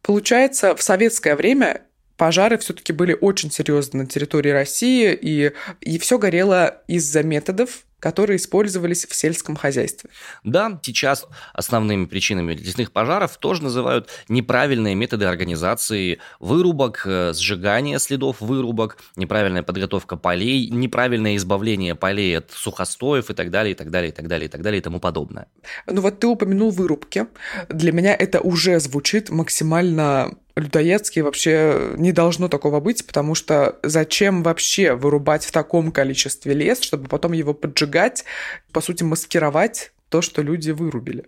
Получается, 0.03 0.77
в 0.77 0.83
советское 0.83 1.35
время 1.35 1.87
пожары 2.17 2.59
все-таки 2.59 2.93
были 2.93 3.17
очень 3.21 3.51
серьезны 3.51 4.03
на 4.03 4.07
территории 4.07 4.51
России, 4.51 5.19
и, 5.21 5.53
и 5.81 5.99
все 5.99 6.19
горело 6.19 6.83
из-за 6.87 7.23
методов, 7.23 7.85
которые 8.05 8.37
использовались 8.37 9.07
в 9.07 9.15
сельском 9.15 9.57
хозяйстве. 9.57 10.11
Да, 10.43 10.79
сейчас 10.83 11.27
основными 11.55 12.05
причинами 12.05 12.53
лесных 12.53 12.93
пожаров 12.93 13.39
тоже 13.39 13.63
называют 13.63 14.11
неправильные 14.29 14.95
методы 14.95 15.25
организации 15.25 16.19
вырубок, 16.39 17.07
э, 17.07 17.33
сжигания 17.33 17.99
следов 17.99 18.43
вырубок, 18.43 18.99
неправильная 19.17 19.63
подготовка 19.63 20.17
полей, 20.17 20.69
неправильное 20.69 21.37
избавление 21.37 21.95
полей 21.95 22.37
от 22.37 22.51
сухостоев 22.51 23.31
и 23.31 23.33
так 23.33 23.51
далее, 23.51 23.73
и 23.73 23.75
так 23.75 23.91
далее, 23.91 24.11
и 24.11 24.13
так 24.13 24.29
далее, 24.29 24.49
и 24.49 24.51
так 24.51 24.61
далее, 24.61 24.81
и 24.81 24.83
тому 24.83 25.01
подобное. 25.01 25.47
Ну 25.87 26.03
вот 26.03 26.21
ты 26.21 26.27
упомянул 26.27 26.73
вырубки. 26.73 27.27
Для 27.71 27.93
меня 27.93 28.15
это 28.15 28.43
уже 28.43 28.81
звучит 28.81 29.31
максимально 29.31 30.37
людоедский 30.57 31.23
вообще 31.23 31.95
не 31.97 32.13
должно 32.13 32.49
такого 32.49 32.81
быть, 32.81 33.07
потому 33.07 33.35
что 33.35 33.79
зачем 33.83 34.43
вообще 34.43 34.95
вырубать 34.95 35.45
в 35.45 35.53
таком 35.53 35.91
количестве 35.91 36.55
лес, 36.55 36.81
чтобы 36.81 37.09
потом 37.09 37.33
его 37.33 37.55
поджигать, 37.55 38.25
по 38.73 38.81
сути, 38.81 39.03
маскировать 39.03 39.93
то, 40.09 40.23
что 40.23 40.43
люди 40.43 40.71
вырубили? 40.71 41.27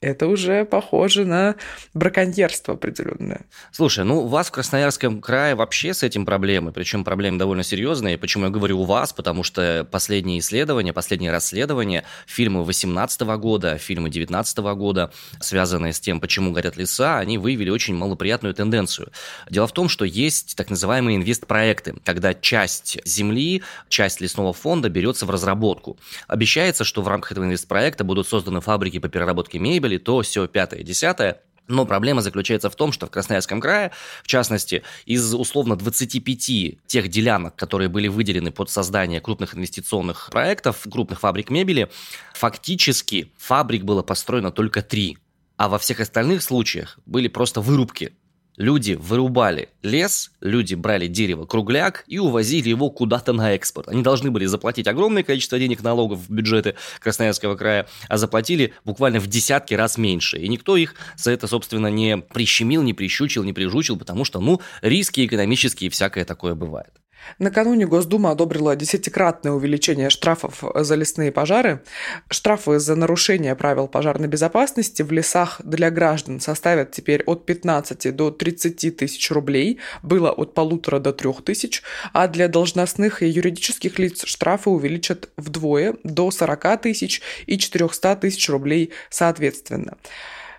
Это 0.00 0.26
уже 0.26 0.64
похоже 0.64 1.24
на 1.24 1.56
браконьерство 1.94 2.74
определенное. 2.74 3.46
Слушай, 3.72 4.04
ну 4.04 4.20
у 4.20 4.26
вас 4.26 4.48
в 4.48 4.52
Красноярском 4.52 5.20
крае 5.20 5.54
вообще 5.54 5.92
с 5.94 6.02
этим 6.02 6.24
проблемы, 6.24 6.72
причем 6.72 7.04
проблемы 7.04 7.38
довольно 7.38 7.62
серьезные. 7.62 8.18
Почему 8.18 8.44
я 8.44 8.50
говорю 8.50 8.80
у 8.80 8.84
вас? 8.84 9.12
Потому 9.12 9.42
что 9.42 9.86
последние 9.90 10.38
исследования, 10.38 10.92
последние 10.92 11.32
расследования, 11.32 12.04
фильмы 12.26 12.64
18 12.64 13.20
года, 13.38 13.78
фильмы 13.78 14.10
19 14.10 14.58
года, 14.58 15.10
связанные 15.40 15.92
с 15.92 16.00
тем, 16.00 16.20
почему 16.20 16.52
горят 16.52 16.76
леса, 16.76 17.18
они 17.18 17.38
выявили 17.38 17.70
очень 17.70 17.94
малоприятную 17.94 18.54
тенденцию. 18.54 19.10
Дело 19.50 19.66
в 19.66 19.72
том, 19.72 19.88
что 19.88 20.04
есть 20.04 20.56
так 20.56 20.70
называемые 20.70 21.16
инвестпроекты, 21.16 21.94
когда 22.04 22.34
часть 22.34 22.98
земли, 23.04 23.62
часть 23.88 24.20
лесного 24.20 24.52
фонда 24.52 24.88
берется 24.88 25.26
в 25.26 25.30
разработку. 25.30 25.98
Обещается, 26.26 26.84
что 26.84 27.02
в 27.02 27.08
рамках 27.08 27.32
этого 27.32 27.44
инвестпроекта 27.44 28.04
будут 28.04 28.28
созданы 28.28 28.60
фабрики 28.60 28.98
по 28.98 29.08
переработке 29.08 29.58
мебели, 29.58 29.87
прибыли, 29.88 29.98
то 29.98 30.22
все 30.22 30.46
пятое, 30.46 30.82
десятое. 30.82 31.40
Но 31.70 31.84
проблема 31.84 32.22
заключается 32.22 32.70
в 32.70 32.76
том, 32.76 32.92
что 32.92 33.06
в 33.06 33.10
Красноярском 33.10 33.60
крае, 33.60 33.90
в 34.22 34.26
частности, 34.26 34.82
из 35.04 35.34
условно 35.34 35.76
25 35.76 36.78
тех 36.86 37.08
делянок, 37.08 37.56
которые 37.56 37.88
были 37.88 38.08
выделены 38.08 38.50
под 38.50 38.70
создание 38.70 39.20
крупных 39.20 39.54
инвестиционных 39.54 40.30
проектов, 40.30 40.86
крупных 40.90 41.20
фабрик 41.20 41.50
мебели, 41.50 41.90
фактически 42.32 43.30
фабрик 43.36 43.84
было 43.84 44.02
построено 44.02 44.50
только 44.50 44.80
три. 44.80 45.18
А 45.58 45.68
во 45.68 45.78
всех 45.78 46.00
остальных 46.00 46.42
случаях 46.42 46.98
были 47.04 47.28
просто 47.28 47.60
вырубки 47.60 48.12
Люди 48.58 48.94
вырубали 48.94 49.68
лес, 49.84 50.32
люди 50.40 50.74
брали 50.74 51.06
дерево 51.06 51.46
кругляк 51.46 52.02
и 52.08 52.18
увозили 52.18 52.68
его 52.68 52.90
куда-то 52.90 53.32
на 53.32 53.54
экспорт. 53.54 53.86
Они 53.86 54.02
должны 54.02 54.32
были 54.32 54.46
заплатить 54.46 54.88
огромное 54.88 55.22
количество 55.22 55.60
денег 55.60 55.84
налогов 55.84 56.18
в 56.18 56.30
бюджеты 56.30 56.74
Красноярского 56.98 57.54
края, 57.54 57.86
а 58.08 58.18
заплатили 58.18 58.74
буквально 58.84 59.20
в 59.20 59.28
десятки 59.28 59.74
раз 59.74 59.96
меньше. 59.96 60.38
И 60.38 60.48
никто 60.48 60.76
их 60.76 60.96
за 61.16 61.30
это, 61.30 61.46
собственно, 61.46 61.86
не 61.86 62.18
прищемил, 62.18 62.82
не 62.82 62.94
прищучил, 62.94 63.44
не 63.44 63.52
прижучил, 63.52 63.96
потому 63.96 64.24
что, 64.24 64.40
ну, 64.40 64.60
риски 64.82 65.24
экономические 65.24 65.86
и 65.86 65.90
всякое 65.90 66.24
такое 66.24 66.56
бывает. 66.56 66.90
Накануне 67.38 67.86
Госдума 67.86 68.30
одобрила 68.30 68.74
десятикратное 68.74 69.52
увеличение 69.52 70.10
штрафов 70.10 70.64
за 70.74 70.94
лесные 70.94 71.30
пожары. 71.30 71.82
Штрафы 72.30 72.78
за 72.78 72.96
нарушение 72.96 73.54
правил 73.54 73.88
пожарной 73.88 74.28
безопасности 74.28 75.02
в 75.02 75.12
лесах 75.12 75.60
для 75.64 75.90
граждан 75.90 76.40
составят 76.40 76.92
теперь 76.92 77.22
от 77.24 77.46
15 77.46 78.14
до 78.14 78.30
30 78.30 78.96
тысяч 78.96 79.30
рублей, 79.30 79.78
было 80.02 80.30
от 80.30 80.54
полутора 80.54 80.98
до 80.98 81.12
трех 81.12 81.42
тысяч, 81.44 81.82
а 82.12 82.28
для 82.28 82.48
должностных 82.48 83.22
и 83.22 83.28
юридических 83.28 83.98
лиц 83.98 84.24
штрафы 84.24 84.70
увеличат 84.70 85.30
вдвое 85.36 85.96
до 86.04 86.30
40 86.30 86.82
тысяч 86.82 87.22
и 87.46 87.58
400 87.58 88.16
тысяч 88.16 88.48
рублей 88.48 88.92
соответственно. 89.10 89.96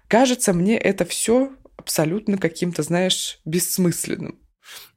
Кажется, 0.07 0.53
мне 0.53 0.77
это 0.77 1.05
все 1.05 1.51
абсолютно 1.77 2.37
каким-то, 2.37 2.83
знаешь, 2.83 3.39
бессмысленным. 3.45 4.39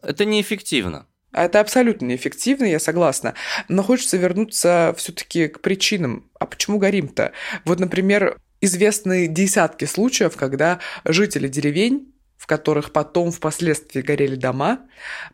Это 0.03 0.25
неэффективно. 0.25 1.07
Это 1.33 1.61
абсолютно 1.61 2.07
неэффективно, 2.07 2.65
я 2.65 2.79
согласна. 2.79 3.35
Но 3.69 3.83
хочется 3.83 4.17
вернуться 4.17 4.95
все-таки 4.97 5.49
к 5.49 5.61
причинам. 5.61 6.29
А 6.39 6.47
почему 6.47 6.79
горим-то? 6.79 7.33
Вот, 7.65 7.81
например, 7.81 8.37
известны 8.61 9.27
десятки 9.27 9.87
случаев, 9.87 10.37
когда 10.37 10.79
жители 11.05 11.49
деревень 11.49 12.12
в 12.43 12.49
которых 12.49 12.91
потом 12.91 13.31
впоследствии 13.31 14.01
горели 14.01 14.35
дома, 14.35 14.81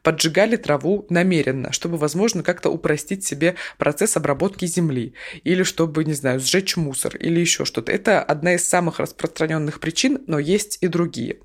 поджигали 0.03 0.57
траву 0.57 1.07
намеренно, 1.09 1.73
чтобы, 1.73 1.97
возможно, 1.97 2.43
как-то 2.43 2.69
упростить 2.69 3.25
себе 3.25 3.55
процесс 3.79 4.19
обработки 4.19 4.67
земли, 4.67 5.15
или 5.43 5.63
чтобы, 5.63 6.05
не 6.05 6.13
знаю, 6.13 6.39
сжечь 6.39 6.77
мусор, 6.77 7.17
или 7.17 7.41
еще 7.41 7.65
что-то. 7.65 7.91
Это 7.91 8.23
одна 8.23 8.57
из 8.57 8.69
самых 8.69 9.01
распространенных 9.01 9.81
причин, 9.81 10.23
но 10.27 10.39
есть 10.39 10.77
и 10.83 10.87
другие. 10.87 11.39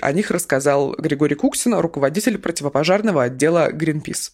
О 0.00 0.10
них 0.10 0.30
рассказал 0.30 0.92
Григорий 0.96 1.34
Куксин, 1.34 1.74
руководитель 1.74 2.38
противопожарного 2.38 3.24
отдела 3.24 3.70
Greenpeace 3.70 4.30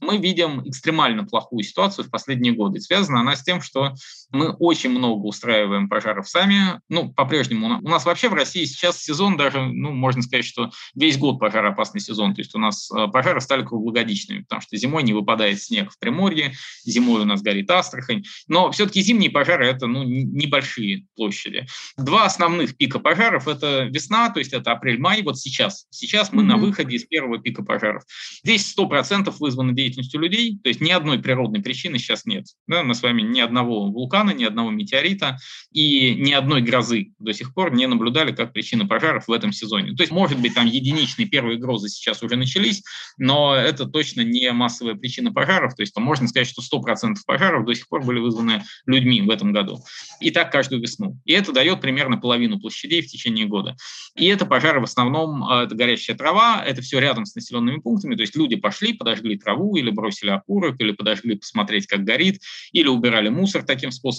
мы 0.00 0.16
видим 0.16 0.66
экстремально 0.66 1.24
плохую 1.24 1.62
ситуацию 1.62 2.06
в 2.06 2.10
последние 2.10 2.54
годы. 2.54 2.80
Связана 2.80 3.20
она 3.20 3.36
с 3.36 3.42
тем, 3.42 3.60
что 3.60 3.94
мы 4.32 4.50
очень 4.50 4.90
много 4.90 5.26
устраиваем 5.26 5.88
пожаров 5.88 6.28
сами. 6.28 6.80
Ну, 6.88 7.12
по-прежнему. 7.12 7.78
У 7.82 7.88
нас 7.88 8.04
вообще 8.04 8.28
в 8.28 8.34
России 8.34 8.64
сейчас 8.64 9.02
сезон 9.02 9.36
даже, 9.36 9.60
ну, 9.60 9.92
можно 9.92 10.22
сказать, 10.22 10.44
что 10.44 10.70
весь 10.94 11.18
год 11.18 11.38
пожароопасный 11.38 12.00
сезон. 12.00 12.34
То 12.34 12.40
есть 12.40 12.54
у 12.54 12.58
нас 12.58 12.90
э, 12.90 13.08
пожары 13.08 13.40
стали 13.40 13.64
круглогодичными, 13.64 14.40
потому 14.40 14.62
что 14.62 14.76
зимой 14.76 15.02
не 15.02 15.12
выпадает 15.12 15.60
снег 15.60 15.90
в 15.90 15.98
Приморье, 15.98 16.54
зимой 16.84 17.22
у 17.22 17.24
нас 17.24 17.42
горит 17.42 17.70
Астрахань. 17.70 18.24
Но 18.48 18.70
все-таки 18.70 19.02
зимние 19.02 19.30
пожары– 19.30 19.66
это 19.68 19.86
ну, 19.86 20.04
небольшие 20.04 21.06
площади. 21.16 21.66
Два 21.96 22.24
основных 22.24 22.76
пика 22.76 22.98
пожаров– 22.98 23.48
это 23.48 23.84
весна, 23.84 24.30
то 24.30 24.38
есть 24.38 24.52
это 24.52 24.72
апрель-май, 24.72 25.22
вот 25.22 25.38
сейчас. 25.38 25.86
Сейчас 25.90 26.32
мы 26.32 26.42
mm-hmm. 26.42 26.46
на 26.46 26.56
выходе 26.56 26.96
из 26.96 27.04
первого 27.04 27.38
пика 27.38 27.62
пожаров. 27.62 28.02
Здесь 28.44 28.74
100% 28.76 29.34
вызвано 29.38 29.72
деятельностью 29.72 30.20
людей, 30.20 30.58
то 30.62 30.68
есть 30.68 30.80
ни 30.80 30.90
одной 30.90 31.18
природной 31.18 31.62
причины 31.62 31.98
сейчас 31.98 32.24
нет. 32.24 32.46
Да, 32.66 32.82
мы 32.82 32.94
с 32.94 33.02
вами 33.02 33.22
ни 33.22 33.40
одного 33.40 33.90
вулкана, 33.90 34.19
ни 34.28 34.44
одного 34.44 34.70
метеорита 34.70 35.38
и 35.72 36.14
ни 36.14 36.32
одной 36.32 36.60
грозы 36.60 37.12
до 37.18 37.32
сих 37.32 37.54
пор 37.54 37.72
не 37.72 37.86
наблюдали 37.86 38.32
как 38.32 38.52
причины 38.52 38.86
пожаров 38.86 39.26
в 39.26 39.32
этом 39.32 39.52
сезоне. 39.52 39.94
То 39.94 40.02
есть, 40.02 40.12
может 40.12 40.38
быть, 40.38 40.54
там 40.54 40.66
единичные 40.66 41.26
первые 41.26 41.58
грозы 41.58 41.88
сейчас 41.88 42.22
уже 42.22 42.36
начались, 42.36 42.82
но 43.16 43.54
это 43.54 43.86
точно 43.86 44.20
не 44.20 44.52
массовая 44.52 44.94
причина 44.94 45.32
пожаров. 45.32 45.74
То 45.74 45.82
есть, 45.82 45.94
там 45.94 46.04
можно 46.04 46.28
сказать, 46.28 46.48
что 46.48 46.62
100% 46.62 47.16
пожаров 47.26 47.64
до 47.64 47.74
сих 47.74 47.88
пор 47.88 48.04
были 48.04 48.18
вызваны 48.18 48.64
людьми 48.86 49.22
в 49.22 49.30
этом 49.30 49.52
году. 49.52 49.82
И 50.20 50.30
так 50.30 50.52
каждую 50.52 50.82
весну. 50.82 51.18
И 51.24 51.32
это 51.32 51.52
дает 51.52 51.80
примерно 51.80 52.18
половину 52.18 52.60
площадей 52.60 53.02
в 53.02 53.06
течение 53.06 53.46
года. 53.46 53.76
И 54.16 54.26
это 54.26 54.44
пожары 54.46 54.80
в 54.80 54.84
основном, 54.84 55.44
а, 55.44 55.64
это 55.64 55.74
горящая 55.74 56.16
трава, 56.16 56.62
это 56.64 56.82
все 56.82 56.98
рядом 56.98 57.24
с 57.24 57.34
населенными 57.34 57.78
пунктами, 57.78 58.16
то 58.16 58.22
есть 58.22 58.36
люди 58.36 58.56
пошли, 58.56 58.92
подожгли 58.92 59.38
траву 59.38 59.76
или 59.76 59.90
бросили 59.90 60.30
окурок, 60.30 60.80
или 60.80 60.92
подожгли 60.92 61.36
посмотреть, 61.36 61.86
как 61.86 62.04
горит, 62.04 62.42
или 62.72 62.88
убирали 62.88 63.28
мусор 63.28 63.62
таким 63.62 63.90
способом, 63.90 64.09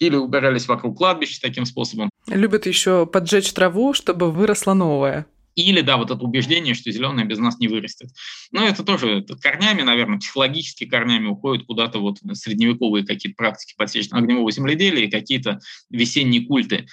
или 0.00 0.16
убирались 0.16 0.66
вокруг 0.66 0.98
кладбища 0.98 1.40
таким 1.40 1.64
способом. 1.66 2.10
Любят 2.26 2.66
еще 2.66 3.06
поджечь 3.06 3.52
траву, 3.52 3.92
чтобы 3.92 4.30
выросла 4.30 4.74
новая. 4.74 5.26
Или, 5.54 5.80
да, 5.80 5.96
вот 5.96 6.10
это 6.10 6.22
убеждение, 6.22 6.74
что 6.74 6.90
зеленое 6.90 7.26
без 7.26 7.38
нас 7.38 7.58
не 7.58 7.68
вырастет. 7.68 8.10
Но 8.50 8.66
это 8.66 8.82
тоже 8.82 9.20
это 9.20 9.36
корнями, 9.36 9.82
наверное, 9.82 10.18
психологически 10.18 10.84
корнями 10.86 11.26
уходят 11.26 11.66
куда-то 11.66 11.98
вот 12.00 12.18
средневековые 12.32 13.06
какие-то 13.06 13.36
практики 13.36 13.74
подсечного-огневого 13.76 14.50
земледелия 14.50 15.06
и 15.06 15.10
какие-то 15.10 15.60
весенние 15.90 16.46
культы. 16.46 16.86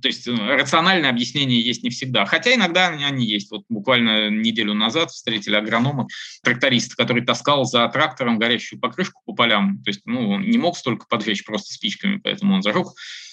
То 0.00 0.08
есть 0.08 0.26
э, 0.28 0.32
рациональное 0.32 1.10
объяснение 1.10 1.60
есть 1.60 1.82
не 1.82 1.90
всегда. 1.90 2.24
Хотя 2.24 2.54
иногда 2.54 2.88
они 2.88 3.26
есть. 3.26 3.50
Вот 3.50 3.64
буквально 3.68 4.30
неделю 4.30 4.74
назад 4.74 5.10
встретили 5.10 5.56
агронома, 5.56 6.06
тракториста, 6.42 6.96
который 6.96 7.24
таскал 7.24 7.64
за 7.64 7.86
трактором 7.88 8.38
горящую 8.38 8.80
покрышку 8.80 9.22
по 9.26 9.34
полям. 9.34 9.82
То 9.82 9.90
есть 9.90 10.02
ну, 10.04 10.30
он 10.30 10.42
не 10.42 10.58
мог 10.58 10.76
столько 10.76 11.06
поджечь 11.06 11.44
просто 11.44 11.72
спичками, 11.72 12.20
поэтому 12.22 12.54
он 12.54 12.62
зажег 12.62 12.88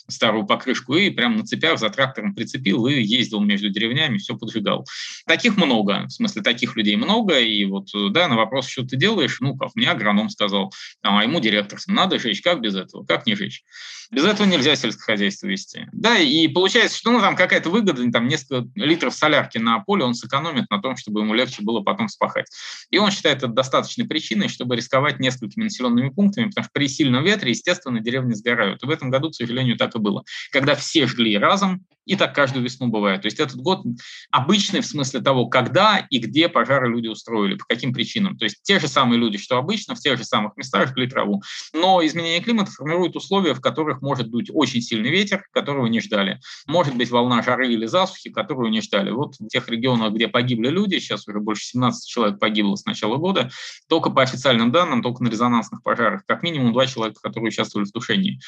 старую 0.08 0.46
покрышку 0.46 0.96
и 0.96 1.10
прямо 1.10 1.38
на 1.38 1.46
цепях 1.46 1.80
за 1.80 1.90
трактором 1.90 2.34
прицепил 2.36 2.88
и 2.88 3.02
ездил 3.02 3.42
между 3.42 3.70
деревнями, 3.70 4.18
все 4.18 4.38
поджигал. 4.38 4.86
Таких 5.26 5.58
много, 5.58 6.06
в 6.08 6.12
смысле 6.12 6.42
таких 6.42 6.76
людей 6.76 6.96
много, 6.96 7.40
и 7.40 7.66
вот, 7.66 7.90
да, 8.12 8.28
на 8.28 8.36
вопрос, 8.36 8.68
что 8.68 8.86
ты 8.86 8.98
делаешь, 8.98 9.38
ну, 9.40 9.56
как 9.58 9.76
мне 9.76 9.90
агроном 9.90 10.30
сказал, 10.30 10.74
а 11.02 11.24
ему 11.24 11.40
директор, 11.40 11.80
надо 11.88 12.20
жечь, 12.20 12.42
как 12.42 12.62
без 12.62 12.76
этого, 12.76 13.06
как 13.06 13.26
не 13.26 13.36
жечь. 13.36 13.64
Без 14.12 14.26
этого 14.26 14.46
нельзя 14.46 14.76
сельское 14.76 15.14
хозяйство 15.14 15.48
вести. 15.48 15.88
Да, 15.94 16.18
и 16.18 16.50
получается, 16.50 16.98
что 16.98 17.12
ну, 17.12 17.22
там 17.22 17.38
какая-то 17.38 17.70
выгода, 17.70 18.04
там 18.12 18.28
несколько 18.28 18.68
литров 18.76 19.16
солярки 19.16 19.58
на 19.58 19.80
поле 19.80 20.04
он 20.04 20.16
сэкономит 20.16 20.70
на 20.70 20.82
том, 20.82 20.98
чтобы 20.98 21.22
ему 21.22 21.34
легче 21.34 21.64
было 21.64 21.80
потом 21.80 22.10
спахать. 22.10 22.48
И 22.90 22.98
он 22.98 23.10
считает 23.12 23.38
это 23.38 23.48
достаточной 23.48 24.06
причиной, 24.06 24.50
чтобы 24.50 24.76
рисковать 24.76 25.20
несколькими 25.22 25.64
населенными 25.64 26.10
пунктами, 26.10 26.48
потому 26.48 26.66
что 26.66 26.72
при 26.74 26.90
сильном 26.90 27.24
ветре, 27.24 27.52
естественно, 27.52 28.02
деревни 28.02 28.34
сгорают. 28.34 28.84
И 28.84 28.86
в 28.86 28.90
этом 28.90 29.12
году, 29.12 29.30
к 29.30 29.36
сожалению, 29.36 29.78
так 29.78 29.91
и 29.96 30.00
было. 30.00 30.24
Когда 30.52 30.76
все 30.76 31.08
жгли 31.08 31.38
разом, 31.38 31.86
и 32.06 32.16
так 32.16 32.34
каждую 32.34 32.64
весну 32.64 32.88
бывает. 32.88 33.22
То 33.22 33.28
есть 33.28 33.40
этот 33.40 33.58
год 33.58 33.84
обычный 34.32 34.82
в 34.82 34.86
смысле 34.86 35.22
того, 35.22 35.48
когда 35.48 36.06
и 36.10 36.18
где 36.18 36.50
пожары 36.50 36.90
люди 36.90 37.08
устроили, 37.08 37.56
по 37.56 37.66
каким 37.66 37.94
причинам. 37.94 38.38
То 38.38 38.46
есть 38.46 38.62
те 38.64 38.80
же 38.80 38.88
самые 38.88 39.20
люди, 39.20 39.38
что 39.38 39.58
обычно, 39.58 39.96
в 39.96 40.00
тех 40.00 40.18
же 40.18 40.24
самых 40.24 40.58
местах 40.58 40.90
жгли 40.90 41.08
траву. 41.08 41.44
Но 41.74 42.04
изменение 42.06 42.42
климата 42.42 42.72
формирует 42.72 43.16
условия, 43.16 43.54
в 43.54 43.62
которых 43.62 44.02
может 44.02 44.30
дуть 44.30 44.50
очень 44.52 44.82
сильный 44.82 45.12
ветер, 45.12 45.46
которого 45.52 45.88
не 45.88 46.02
ждали. 46.02 46.40
Может 46.68 46.96
быть 46.96 47.10
волна 47.12 47.44
жары 47.44 47.72
или 47.72 47.86
засухи, 47.86 48.32
которую 48.32 48.72
не 48.72 48.82
ждали. 48.82 49.12
Вот 49.12 49.36
в 49.40 49.48
тех 49.48 49.70
регионах, 49.70 50.14
где 50.14 50.28
погибли 50.28 50.70
люди, 50.70 51.00
сейчас 51.00 51.28
уже 51.28 51.40
больше 51.40 51.66
17 51.66 52.10
человек 52.10 52.40
погибло 52.40 52.76
с 52.76 52.86
начала 52.86 53.18
года, 53.18 53.52
только 53.88 54.10
по 54.10 54.24
официальным 54.24 54.72
данным, 54.72 55.04
только 55.04 55.24
на 55.24 55.30
резонансных 55.30 55.84
пожарах, 55.84 56.26
как 56.26 56.42
минимум 56.42 56.74
два 56.74 56.88
человека, 56.88 57.22
которые 57.22 57.50
участвовали 57.50 57.88
в 57.88 57.92
тушении. 57.92 58.40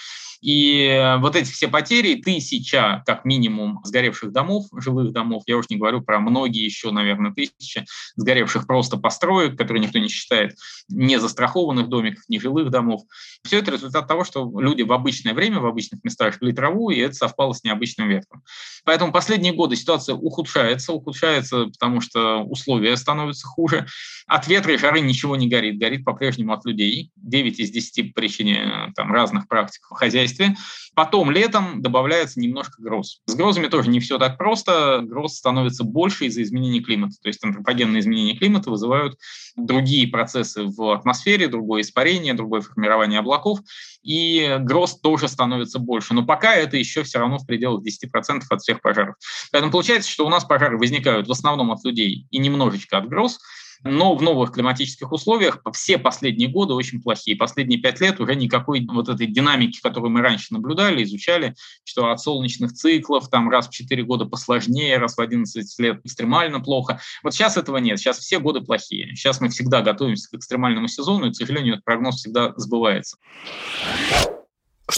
И 0.44 1.16
вот 1.20 1.38
эти 1.38 1.50
все 1.50 1.70
потери, 1.70 2.22
тысяча, 2.22 3.02
как 3.06 3.24
минимум, 3.24 3.80
сгоревших 3.86 4.34
домов, 4.34 4.66
жилых 4.76 5.14
домов, 5.14 5.44
я 5.48 5.56
уж 5.56 5.70
не 5.70 5.78
говорю 5.78 6.02
про 6.02 6.20
многие 6.20 6.66
еще, 6.66 6.92
наверное, 6.92 7.32
тысячи 7.32 7.86
сгоревших 8.18 8.68
просто 8.68 8.98
построек, 8.98 9.58
которые 9.58 9.82
никто 9.82 10.00
не 10.00 10.10
считает, 10.10 10.58
не 10.90 11.18
застрахованных 11.18 11.88
домиков, 11.88 12.24
не 12.28 12.42
жилых 12.42 12.72
домов. 12.72 13.04
Все 13.46 13.60
это 13.60 13.72
результат 13.72 14.06
того, 14.06 14.26
что 14.26 14.52
люди 14.60 14.82
в 14.82 14.92
обычное 14.92 15.34
время, 15.34 15.62
в 15.62 15.66
обычных 15.66 16.04
местах 16.04 16.36
жгли 16.36 16.52
траву, 16.52 16.90
и 16.90 17.00
это 17.00 17.14
совпало 17.14 17.54
с 17.54 17.64
необычным 17.64 18.10
ветром. 18.10 18.44
Поэтому 18.84 19.14
последние 19.14 19.54
годы 19.54 19.78
ситуация 19.78 20.16
ухудшается, 20.16 20.92
ухудшается, 20.92 21.68
потому 21.68 22.02
что 22.02 22.44
условия 22.44 22.98
становятся 22.98 23.48
хуже. 23.48 23.88
От 24.28 24.48
ветра 24.50 24.74
и 24.74 24.78
жары 24.78 25.00
ничего 25.00 25.38
не 25.38 25.48
горит, 25.48 25.78
горит 25.78 26.04
по-прежнему 26.04 26.52
от 26.52 26.66
людей. 26.66 27.12
9 27.16 27.60
из 27.62 27.72
10 27.72 28.14
по 28.14 28.20
причине 28.20 28.92
там, 28.94 29.14
разных 29.14 29.48
практик 29.48 29.84
в 29.90 29.94
хозяйстве. 30.34 30.56
Потом 30.96 31.32
летом 31.32 31.82
добавляется 31.82 32.40
немножко 32.40 32.82
гроз. 32.82 33.22
С 33.26 33.34
грозами 33.34 33.68
тоже 33.68 33.90
не 33.90 34.00
все 34.00 34.20
так 34.20 34.38
просто. 34.38 35.02
Гроз 35.02 35.38
становится 35.38 35.84
больше 35.84 36.26
из-за 36.26 36.44
изменений 36.44 36.82
климата. 36.82 37.16
То 37.22 37.30
есть 37.30 37.44
антропогенные 37.44 38.02
изменения 38.02 38.38
климата 38.38 38.70
вызывают 38.70 39.18
другие 39.56 40.08
процессы 40.08 40.64
в 40.64 40.94
атмосфере, 40.94 41.48
другое 41.48 41.82
испарение, 41.82 42.34
другое 42.34 42.62
формирование 42.62 43.20
облаков, 43.20 43.60
и 44.04 44.58
гроз 44.60 45.00
тоже 45.00 45.28
становится 45.28 45.80
больше. 45.80 46.14
Но 46.14 46.26
пока 46.26 46.56
это 46.56 46.78
еще 46.78 47.04
все 47.04 47.20
равно 47.20 47.40
в 47.40 47.48
пределах 47.48 47.84
10% 47.84 48.44
от 48.50 48.62
всех 48.62 48.82
пожаров. 48.82 49.16
Поэтому 49.52 49.72
получается, 49.72 50.10
что 50.10 50.26
у 50.26 50.30
нас 50.30 50.44
пожары 50.44 50.78
возникают 50.78 51.28
в 51.28 51.32
основном 51.32 51.72
от 51.72 51.84
людей 51.84 52.28
и 52.30 52.38
немножечко 52.38 52.98
от 52.98 53.08
гроз, 53.08 53.40
но 53.84 54.16
в 54.16 54.22
новых 54.22 54.52
климатических 54.52 55.12
условиях 55.12 55.60
все 55.74 55.98
последние 55.98 56.50
годы 56.50 56.74
очень 56.74 57.02
плохие. 57.02 57.36
Последние 57.36 57.80
пять 57.80 58.00
лет 58.02 58.20
уже 58.20 58.36
никакой 58.36 58.86
вот 58.90 59.10
этой 59.10 59.28
динамики, 59.28 59.80
которую 59.82 60.12
мы 60.12 60.22
раньше 60.22 60.54
наблюдали, 60.54 61.04
изучали, 61.04 61.56
что 61.84 62.10
от 62.10 62.20
солнечных 62.20 62.74
циклов 62.74 63.30
там 63.30 63.50
раз 63.50 63.68
в 63.68 63.72
4 63.72 64.04
года 64.04 64.26
посложнее, 64.26 64.98
раз 64.98 65.18
в 65.18 65.22
11 65.22 65.80
лет 65.80 66.02
экстремально 66.04 66.60
плохо. 66.60 67.00
Вот 67.24 67.34
сейчас 67.34 67.58
этого 67.58 67.78
нет. 67.78 68.00
Сейчас 68.00 68.20
все 68.20 68.40
годы 68.40 68.62
плохие. 68.62 69.16
Сейчас 69.16 69.42
мы 69.42 69.50
всегда 69.50 69.82
готовимся 69.82 70.30
к 70.30 70.34
экстремальному 70.36 70.88
сезону, 70.88 71.28
и, 71.28 71.32
к 71.32 71.36
сожалению, 71.36 71.74
этот 71.74 71.86
прогноз 71.86 72.16
всегда 72.16 72.54
сбывается. 72.58 73.18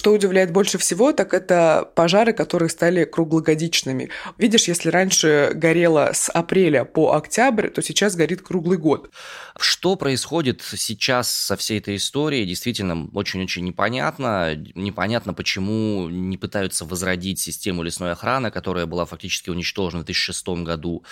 Что 0.06 0.14
удивляет 0.14 0.52
больше 0.52 0.78
всего, 0.78 1.14
так 1.14 1.34
это 1.34 1.90
пожары, 1.96 2.32
которые 2.32 2.70
стали 2.70 3.06
круглогодичными. 3.06 4.12
Видишь, 4.38 4.68
если 4.68 4.90
раньше 4.90 5.50
горело 5.56 6.12
с 6.14 6.30
апреля 6.30 6.86
по 6.86 7.14
октябрь, 7.14 7.70
то 7.70 7.82
сейчас 7.82 8.16
горит 8.16 8.44
круглый 8.44 8.78
год. 8.78 9.10
Что 9.58 9.96
происходит 9.96 10.62
сейчас 10.62 11.34
со 11.34 11.56
всей 11.56 11.80
этой 11.80 11.96
историей, 11.96 12.46
действительно 12.46 13.08
очень-очень 13.14 13.64
непонятно. 13.64 14.54
Непонятно, 14.76 15.34
почему 15.34 16.10
не 16.10 16.38
пытаются 16.38 16.84
возродить 16.84 17.40
систему 17.40 17.82
лесной 17.82 18.12
охраны, 18.12 18.52
которая 18.52 18.86
была 18.86 19.06
фактически 19.06 19.50
уничтожена 19.50 20.02
в 20.02 20.06
2006 20.06 20.48
году. 20.64 21.06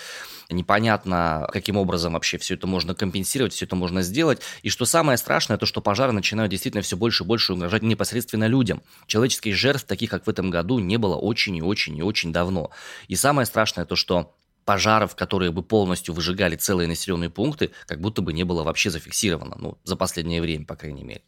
Непонятно, 0.50 1.48
каким 1.52 1.78
образом 1.78 2.12
вообще 2.12 2.36
все 2.36 2.54
это 2.54 2.66
можно 2.66 2.94
компенсировать, 2.94 3.54
все 3.54 3.64
это 3.64 3.76
можно 3.76 4.02
сделать. 4.02 4.42
И 4.62 4.68
что 4.68 4.84
самое 4.84 5.16
страшное, 5.16 5.56
то 5.56 5.64
что 5.64 5.80
пожары 5.80 6.12
начинают 6.12 6.50
действительно 6.50 6.82
все 6.82 6.98
больше 6.98 7.24
и 7.24 7.26
больше 7.26 7.54
угрожать 7.54 7.82
непосредственно 7.82 8.46
людям. 8.46 8.82
Человеческих 9.06 9.56
жертв, 9.56 9.86
таких 9.86 10.10
как 10.10 10.26
в 10.26 10.28
этом 10.28 10.50
году, 10.50 10.80
не 10.80 10.98
было 10.98 11.16
очень 11.16 11.56
и 11.56 11.62
очень 11.62 11.96
и 11.96 12.02
очень 12.02 12.30
давно. 12.30 12.70
И 13.08 13.16
самое 13.16 13.46
страшное 13.46 13.86
то, 13.86 13.96
что 13.96 14.34
пожаров, 14.64 15.14
которые 15.14 15.50
бы 15.50 15.62
полностью 15.62 16.14
выжигали 16.14 16.56
целые 16.56 16.88
населенные 16.88 17.30
пункты, 17.30 17.70
как 17.86 18.00
будто 18.00 18.22
бы 18.22 18.32
не 18.32 18.44
было 18.44 18.62
вообще 18.62 18.90
зафиксировано, 18.90 19.56
ну, 19.58 19.78
за 19.84 19.96
последнее 19.96 20.40
время, 20.40 20.64
по 20.64 20.76
крайней 20.76 21.04
мере. 21.04 21.22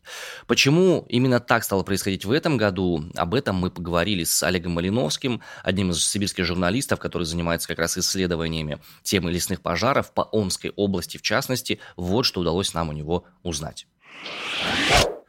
Почему 0.47 1.05
именно 1.09 1.41
так 1.41 1.65
стало 1.65 1.83
происходить 1.83 2.25
в 2.25 2.33
этом 2.33 2.57
году, 2.57 3.05
об 3.15 3.35
этом 3.35 3.57
мы 3.57 3.71
поговорили 3.71 4.25
с 4.25 4.43
Олегом 4.43 4.73
Малиновским, 4.73 5.43
одним 5.63 5.91
из 5.91 6.05
сибирских 6.05 6.45
журналистов, 6.45 6.99
который 6.99 7.25
занимается 7.25 7.69
как 7.69 7.79
раз 7.79 7.99
исследованиями 7.99 8.79
темы 9.03 9.31
лесных 9.31 9.61
пожаров 9.61 10.13
по 10.13 10.23
Омской 10.23 10.73
области 10.77 11.17
в 11.19 11.23
частности. 11.23 11.81
Вот 11.97 12.25
что 12.25 12.41
удалось 12.41 12.75
нам 12.75 12.89
у 12.89 12.93
него 12.93 13.25
узнать. 13.43 13.87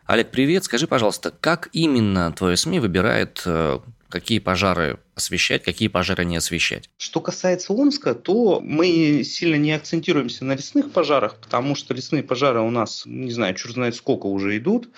Олег, 0.08 0.32
привет. 0.32 0.64
Скажи, 0.64 0.88
пожалуйста, 0.88 1.32
как 1.32 1.68
именно 1.74 2.32
твое 2.32 2.56
СМИ 2.56 2.80
выбирает, 2.80 3.42
э, 3.46 3.80
какие 4.10 4.40
пожары 4.40 5.00
освещать, 5.16 5.64
какие 5.64 5.88
пожары 5.88 6.26
не 6.26 6.38
освещать? 6.38 6.90
Что 6.98 7.22
касается 7.22 7.74
Омска, 7.74 8.16
то 8.16 8.60
мы 8.62 9.24
сильно 9.24 9.56
не 9.56 9.72
акцентируемся 9.72 10.46
на 10.46 10.54
лесных 10.54 10.92
пожарах, 10.92 11.38
потому 11.42 11.76
что 11.76 11.94
лесные 11.94 12.24
пожары 12.24 12.62
у 12.62 12.70
нас, 12.70 13.04
не 13.06 13.32
знаю, 13.32 13.56
черт 13.56 13.74
знает 13.74 13.96
сколько 13.96 14.26
уже 14.28 14.58
идут. 14.58 14.90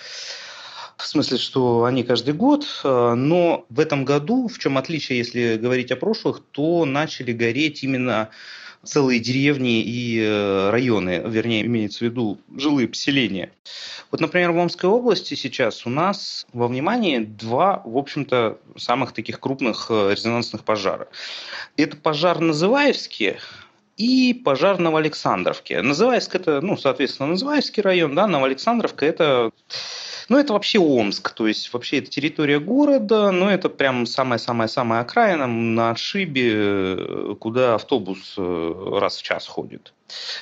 В 0.96 1.06
смысле, 1.06 1.38
что 1.38 1.84
они 1.84 2.02
каждый 2.02 2.34
год, 2.34 2.66
но 2.84 3.64
в 3.70 3.80
этом 3.80 4.04
году, 4.04 4.48
в 4.48 4.58
чем 4.58 4.76
отличие, 4.76 5.16
если 5.16 5.56
говорить 5.56 5.90
о 5.90 5.96
прошлых, 5.96 6.42
то 6.50 6.84
начали 6.84 7.32
гореть 7.32 7.82
именно 7.82 8.28
целые 8.84 9.20
деревни 9.20 9.82
и 9.82 10.20
э, 10.20 10.70
районы, 10.70 11.22
вернее, 11.24 11.66
имеется 11.66 12.00
в 12.00 12.02
виду 12.02 12.38
жилые 12.56 12.88
поселения. 12.88 13.52
Вот, 14.10 14.20
например, 14.20 14.52
в 14.52 14.58
Омской 14.58 14.88
области 14.88 15.34
сейчас 15.34 15.86
у 15.86 15.90
нас 15.90 16.46
во 16.52 16.66
внимании 16.66 17.18
два, 17.18 17.82
в 17.84 17.96
общем-то, 17.96 18.58
самых 18.76 19.12
таких 19.12 19.38
крупных 19.38 19.86
э, 19.90 20.12
резонансных 20.12 20.64
пожара. 20.64 21.08
Это 21.76 21.96
пожар 21.96 22.40
на 22.40 22.52
и 23.96 24.32
пожар 24.32 24.78
на 24.78 24.84
Новоалександровке. 24.84 25.82
Называевск 25.82 26.34
это, 26.34 26.62
ну, 26.62 26.76
соответственно, 26.78 27.28
Называевский 27.28 27.82
район, 27.82 28.14
да, 28.14 28.26
Новоалександровка 28.26 29.04
это 29.04 29.50
ну, 30.30 30.38
это 30.38 30.52
вообще 30.52 30.78
Омск, 30.78 31.30
то 31.30 31.48
есть 31.48 31.72
вообще 31.72 31.98
это 31.98 32.08
территория 32.08 32.60
города, 32.60 33.32
но 33.32 33.50
это 33.50 33.68
прям 33.68 34.06
самая-самая-самая 34.06 35.00
окраина 35.00 35.48
на 35.48 35.90
отшибе, 35.90 36.52
э, 36.54 37.34
куда 37.40 37.74
автобус 37.74 38.34
э, 38.38 38.98
раз 39.00 39.18
в 39.18 39.22
час 39.22 39.48
ходит. 39.48 39.92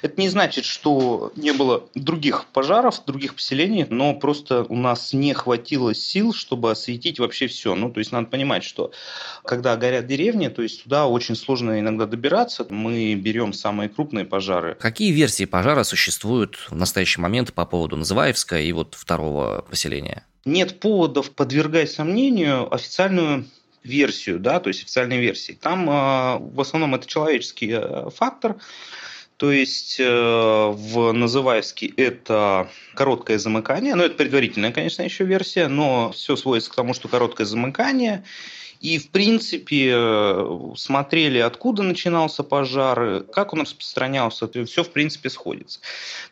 Это 0.03 0.20
не 0.20 0.29
значит, 0.29 0.64
что 0.64 1.33
не 1.37 1.53
было 1.53 1.85
других 1.94 2.46
пожаров, 2.46 3.05
других 3.07 3.35
поселений, 3.35 3.87
но 3.88 4.14
просто 4.14 4.64
у 4.64 4.77
нас 4.77 5.12
не 5.12 5.35
хватило 5.35 5.94
сил, 5.94 6.33
чтобы 6.33 6.70
осветить 6.70 7.18
вообще 7.18 7.46
все. 7.46 7.74
Ну, 7.74 7.90
то 7.90 8.01
есть 8.01 8.12
надо 8.12 8.27
понимать, 8.29 8.64
что 8.64 8.92
когда 9.44 9.77
горят 9.77 10.07
деревни, 10.07 10.48
то 10.48 10.62
есть 10.62 10.85
туда 10.85 11.07
очень 11.07 11.37
сложно 11.37 11.81
иногда 11.81 12.07
добираться. 12.07 12.66
Мы 12.68 13.14
берем 13.14 13.53
самые 13.53 13.88
крупные 13.88 14.24
пожары. 14.24 14.77
Какие 14.81 15.12
версии 15.12 15.44
пожара 15.44 15.83
существуют 15.83 16.57
в 16.70 16.74
настоящий 16.74 17.20
момент 17.20 17.53
по 17.53 17.64
поводу 17.64 17.96
Называевска 17.96 18.61
и 18.61 18.72
вот 18.72 18.94
второго 18.94 19.64
поселения? 19.68 19.78
Нет 20.45 20.81
поводов 20.81 21.31
подвергать 21.31 21.91
сомнению 21.91 22.73
официальную 22.75 23.47
версию, 23.85 24.38
да, 24.38 24.61
то 24.61 24.69
есть 24.69 24.83
официальной 24.83 25.19
версии. 25.19 25.53
Там 25.53 25.88
э, 25.88 26.38
в 26.38 26.61
основном 26.61 26.95
это 26.95 27.07
человеческий 27.07 27.71
э, 27.73 28.11
фактор, 28.14 28.57
то 29.37 29.53
есть 29.53 30.01
э, 30.01 30.05
в 30.05 31.12
Называевске 31.12 31.87
это 31.97 32.69
короткое 32.95 33.38
замыкание, 33.38 33.95
ну 33.95 34.03
это 34.03 34.17
предварительная, 34.17 34.73
конечно, 34.73 35.03
еще 35.03 35.25
версия, 35.25 35.69
но 35.69 36.11
все 36.12 36.37
сводится 36.37 36.71
к 36.71 36.75
тому, 36.75 36.93
что 36.95 37.09
короткое 37.09 37.45
замыкание. 37.45 38.25
И, 38.81 38.99
в 38.99 39.11
принципе, 39.11 40.45
смотрели, 40.77 41.38
откуда 41.38 41.83
начинался 41.83 42.45
пожар, 42.45 43.25
как 43.25 43.53
он 43.53 43.62
распространялся, 43.62 44.49
все, 44.67 44.85
в 44.85 44.91
принципе, 44.91 45.31
сходится. 45.31 45.81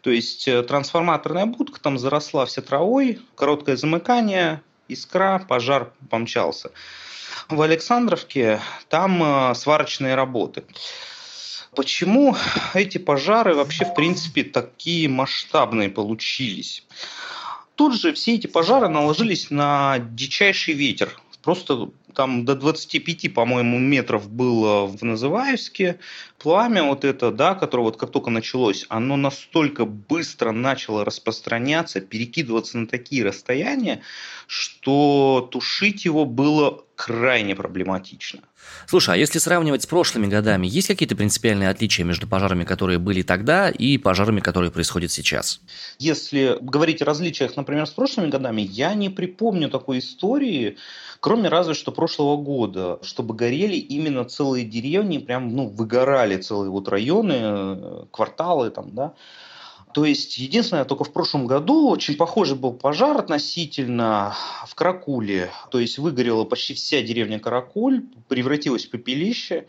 То 0.00 0.10
есть 0.10 0.46
э, 0.46 0.62
трансформаторная 0.62 1.46
будка 1.46 1.80
там 1.80 1.98
заросла 1.98 2.46
вся 2.46 2.62
травой, 2.62 3.20
короткое 3.34 3.76
замыкание, 3.76 4.62
искра, 4.86 5.44
пожар 5.48 5.92
помчался. 6.08 6.70
В 7.48 7.60
Александровке 7.62 8.60
там 8.88 9.22
э, 9.22 9.54
сварочные 9.54 10.14
работы. 10.14 10.64
Почему 11.74 12.36
эти 12.74 12.98
пожары 12.98 13.54
вообще, 13.54 13.84
в 13.84 13.94
принципе, 13.94 14.44
такие 14.44 15.08
масштабные 15.08 15.90
получились? 15.90 16.84
Тут 17.74 17.94
же 17.94 18.14
все 18.14 18.36
эти 18.36 18.46
пожары 18.46 18.88
наложились 18.88 19.50
на 19.50 19.98
дичайший 19.98 20.72
ветер. 20.74 21.20
Просто 21.46 21.90
там 22.12 22.44
до 22.44 22.56
25, 22.56 23.32
по-моему, 23.32 23.78
метров 23.78 24.28
было 24.28 24.84
в 24.84 25.04
Называевске. 25.04 26.00
Пламя 26.38 26.82
вот 26.82 27.04
это, 27.04 27.30
да, 27.30 27.54
которое 27.54 27.84
вот 27.84 27.96
как 27.96 28.10
только 28.10 28.30
началось, 28.30 28.84
оно 28.88 29.16
настолько 29.16 29.84
быстро 29.84 30.50
начало 30.50 31.04
распространяться, 31.04 32.00
перекидываться 32.00 32.78
на 32.78 32.88
такие 32.88 33.24
расстояния, 33.24 34.02
что 34.48 35.48
тушить 35.52 36.04
его 36.04 36.24
было 36.24 36.82
крайне 36.96 37.54
проблематично. 37.54 38.40
Слушай, 38.86 39.14
а 39.14 39.16
если 39.18 39.38
сравнивать 39.38 39.82
с 39.82 39.86
прошлыми 39.86 40.26
годами, 40.26 40.66
есть 40.66 40.88
какие-то 40.88 41.14
принципиальные 41.14 41.68
отличия 41.68 42.04
между 42.04 42.26
пожарами, 42.26 42.64
которые 42.64 42.98
были 42.98 43.22
тогда, 43.22 43.68
и 43.68 43.98
пожарами, 43.98 44.40
которые 44.40 44.72
происходят 44.72 45.12
сейчас? 45.12 45.60
Если 45.98 46.56
говорить 46.60 47.02
о 47.02 47.04
различиях, 47.04 47.56
например, 47.56 47.86
с 47.86 47.90
прошлыми 47.90 48.30
годами, 48.30 48.62
я 48.62 48.94
не 48.94 49.10
припомню 49.10 49.68
такой 49.68 49.98
истории, 49.98 50.78
кроме 51.20 51.48
разве 51.48 51.74
что 51.74 51.92
прошлого 51.92 52.36
года, 52.36 52.98
чтобы 53.02 53.34
горели 53.34 53.76
именно 53.76 54.24
целые 54.24 54.64
деревни, 54.64 55.18
прям 55.18 55.54
ну, 55.54 55.68
выгорали 55.68 56.36
целые 56.36 56.70
вот 56.70 56.88
районы, 56.88 57.34
э, 57.36 58.04
кварталы 58.10 58.70
там, 58.70 58.94
да, 58.94 59.14
То 59.92 60.04
есть, 60.04 60.36
единственное, 60.38 60.84
только 60.84 61.04
в 61.04 61.12
прошлом 61.12 61.46
году 61.46 61.88
очень 61.88 62.16
похожий 62.16 62.56
был 62.56 62.74
пожар 62.74 63.16
относительно 63.16 64.34
в 64.66 64.74
Каракуле. 64.74 65.50
То 65.70 65.78
есть, 65.78 65.98
выгорела 65.98 66.44
почти 66.44 66.74
вся 66.74 67.00
деревня 67.02 67.38
Каракуль, 67.38 68.02
превратилась 68.28 68.84
в 68.84 68.90
пепелище. 68.90 69.66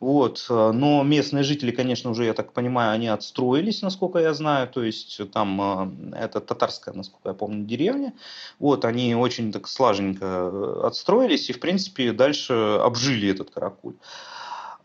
Вот. 0.00 0.46
Но 0.48 1.02
местные 1.02 1.42
жители, 1.42 1.72
конечно, 1.72 2.10
уже, 2.10 2.24
я 2.24 2.34
так 2.34 2.52
понимаю, 2.52 2.92
они 2.92 3.08
отстроились, 3.08 3.82
насколько 3.82 4.18
я 4.18 4.32
знаю. 4.32 4.68
То 4.68 4.82
есть 4.82 5.20
там 5.32 6.12
э, 6.12 6.16
это 6.18 6.40
татарская, 6.40 6.94
насколько 6.94 7.30
я 7.30 7.34
помню, 7.34 7.64
деревня. 7.64 8.12
Вот, 8.58 8.84
они 8.84 9.14
очень 9.16 9.52
так 9.52 9.66
слаженько 9.66 10.24
э, 10.24 10.80
отстроились 10.84 11.50
и, 11.50 11.52
в 11.52 11.60
принципе, 11.60 12.12
дальше 12.12 12.52
обжили 12.52 13.28
этот 13.28 13.50
каракуль. 13.50 13.94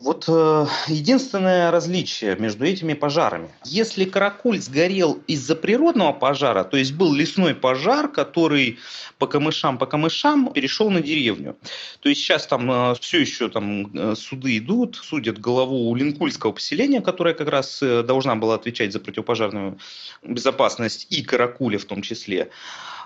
Вот 0.04 0.26
э, 0.28 0.66
единственное 0.88 1.70
различие 1.70 2.36
между 2.36 2.66
этими 2.66 2.92
пожарами. 2.92 3.48
Если 3.64 4.04
каракуль 4.04 4.60
сгорел 4.60 5.22
из-за 5.26 5.56
природного 5.56 6.12
пожара, 6.12 6.62
то 6.62 6.76
есть 6.76 6.92
был 6.92 7.14
лесной 7.14 7.54
пожар, 7.54 8.08
который 8.08 8.78
по 9.18 9.26
камышам, 9.26 9.78
по 9.78 9.86
камышам 9.86 10.52
перешел 10.52 10.90
на 10.90 11.00
деревню. 11.00 11.56
То 12.00 12.10
есть 12.10 12.20
сейчас 12.20 12.46
там 12.46 12.70
э, 12.70 12.94
все 13.00 13.22
еще 13.22 13.48
там 13.48 13.90
э, 13.94 14.14
суды 14.14 14.58
идут, 14.58 14.96
судят 14.96 15.38
главу 15.38 15.88
Улинкульского 15.88 16.52
поселения, 16.52 17.00
которая 17.00 17.32
как 17.32 17.48
раз 17.48 17.82
э, 17.82 18.02
должна 18.02 18.36
была 18.36 18.56
отвечать 18.56 18.92
за 18.92 19.00
противопожарную 19.00 19.78
безопасность 20.22 21.06
и 21.08 21.22
каракуля 21.22 21.78
в 21.78 21.86
том 21.86 22.02
числе. 22.02 22.50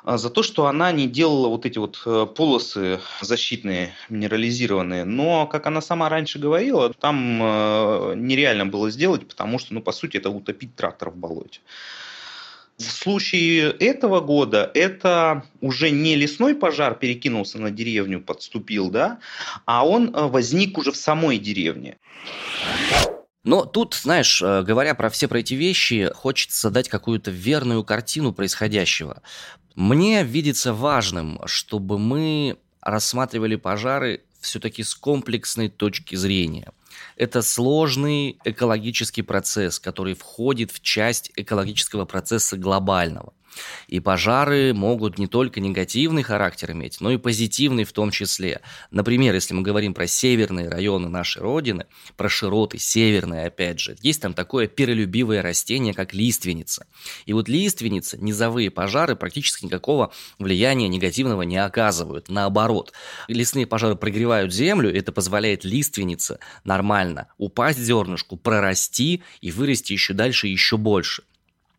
А, 0.05 0.17
за 0.19 0.31
то, 0.31 0.43
что 0.43 0.67
она 0.67 0.93
не 0.93 1.07
делала 1.07 1.49
вот 1.49 1.67
эти 1.67 1.79
вот 1.79 2.01
э, 2.07 2.27
полосы 2.35 3.01
защитные, 3.21 3.95
минерализированные. 4.09 5.05
Но, 5.05 5.47
как 5.47 5.67
она 5.67 5.81
сама 5.81 6.09
раньше 6.09 6.39
говорила, 6.39 6.93
там 6.93 7.41
э, 7.43 8.15
нереально 8.17 8.67
было 8.67 8.91
сделать, 8.91 9.27
потому 9.27 9.59
что, 9.59 9.75
ну, 9.75 9.81
по 9.81 9.93
сути, 9.93 10.17
это 10.17 10.31
утопить 10.31 10.75
трактор 10.77 11.11
в 11.11 11.17
болоте. 11.17 11.61
В 12.77 12.85
случае 12.85 13.73
этого 13.73 14.21
года 14.21 14.71
это 14.73 15.43
уже 15.61 15.91
не 15.91 16.15
лесной 16.15 16.55
пожар 16.55 16.95
перекинулся 16.95 17.59
на 17.59 17.73
деревню, 17.73 18.21
подступил, 18.21 18.89
да, 18.89 19.19
а 19.65 19.87
он 19.87 20.15
э, 20.15 20.27
возник 20.29 20.79
уже 20.79 20.93
в 20.93 20.97
самой 20.97 21.39
деревне. 21.39 21.97
Но 23.45 23.65
тут, 23.65 23.95
знаешь, 23.95 24.43
говоря 24.43 24.95
про 24.95 25.09
все 25.09 25.27
про 25.27 25.39
эти 25.39 25.55
вещи, 25.55 26.11
хочется 26.15 26.71
дать 26.71 26.89
какую-то 26.89 27.31
верную 27.31 27.83
картину 27.83 28.33
происходящего. 28.33 29.23
Мне 29.79 30.25
видится 30.25 30.75
важным, 30.75 31.39
чтобы 31.47 32.01
мы 32.01 32.59
рассматривали 32.81 33.55
пожары 33.55 34.25
все-таки 34.41 34.83
с 34.83 34.93
комплексной 34.93 35.69
точки 35.69 36.17
зрения. 36.17 36.73
Это 37.15 37.43
сложный 37.43 38.41
экологический 38.43 39.23
процесс, 39.23 39.79
который 39.79 40.15
входит 40.15 40.73
в 40.73 40.81
часть 40.81 41.31
экологического 41.37 42.07
процесса 42.07 42.57
глобального. 42.57 43.33
И 43.87 44.01
пожары 44.01 44.75
могут 44.75 45.19
не 45.19 45.27
только 45.27 45.61
негативный 45.61 46.23
характер 46.23 46.73
иметь, 46.73 47.01
но 47.01 47.11
и 47.11 47.17
позитивный 47.17 47.85
в 47.85 47.93
том 47.93 48.11
числе. 48.11 48.61
Например, 48.91 49.35
если 49.35 49.55
мы 49.55 49.63
говорим 49.63 49.95
про 49.95 50.07
северные 50.07 50.69
районы 50.69 51.09
нашей 51.09 51.43
Родины, 51.43 51.87
про 52.17 52.29
широты, 52.29 52.79
северные 52.79 53.47
опять 53.47 53.81
же, 53.81 53.97
есть 54.03 54.23
там 54.23 54.35
такое 54.35 54.67
перелюбивое 54.67 55.43
растение, 55.43 55.95
как 55.95 56.15
лиственница. 56.15 56.87
И 57.27 57.33
вот 57.33 57.49
лиственница, 57.49 58.19
низовые 58.19 58.71
пожары 58.71 59.17
практически 59.17 59.65
никакого 59.65 60.13
влияния 60.39 60.89
негативного 60.89 61.43
не 61.43 61.57
оказывают. 61.57 62.29
Наоборот, 62.29 62.93
лесные 63.29 63.67
пожары 63.67 63.97
прогревают 63.97 64.53
землю, 64.53 64.95
это 64.95 65.13
позволяет 65.13 65.65
лиственнице 65.65 66.39
нормально 66.65 67.29
упасть 67.39 67.79
зернышку, 67.79 68.37
прорасти 68.37 69.23
и 69.41 69.51
вырасти 69.51 69.93
еще 69.93 70.15
дальше 70.15 70.49
еще 70.49 70.77
больше. 70.77 71.25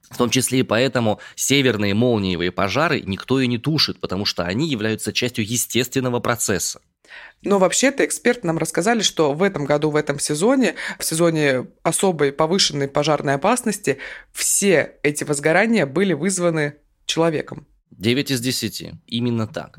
В 0.09 0.17
том 0.17 0.29
числе 0.29 0.59
и 0.59 0.63
поэтому 0.63 1.19
северные 1.35 1.93
молниевые 1.93 2.51
пожары 2.51 3.01
никто 3.01 3.39
и 3.39 3.47
не 3.47 3.57
тушит, 3.57 3.99
потому 3.99 4.25
что 4.25 4.43
они 4.43 4.67
являются 4.67 5.13
частью 5.13 5.45
естественного 5.45 6.19
процесса. 6.19 6.81
Но 7.41 7.57
вообще-то 7.57 8.05
эксперты 8.05 8.45
нам 8.45 8.57
рассказали, 8.57 9.01
что 9.01 9.33
в 9.33 9.43
этом 9.43 9.65
году, 9.65 9.89
в 9.89 9.95
этом 9.95 10.19
сезоне, 10.19 10.75
в 10.97 11.03
сезоне 11.03 11.67
особой 11.83 12.31
повышенной 12.31 12.87
пожарной 12.87 13.35
опасности, 13.35 13.97
все 14.31 14.95
эти 15.03 15.23
возгорания 15.23 15.85
были 15.85 16.13
вызваны 16.13 16.75
человеком. 17.05 17.67
9 17.91 18.31
из 18.31 18.41
10. 18.41 18.91
Именно 19.07 19.47
так 19.47 19.77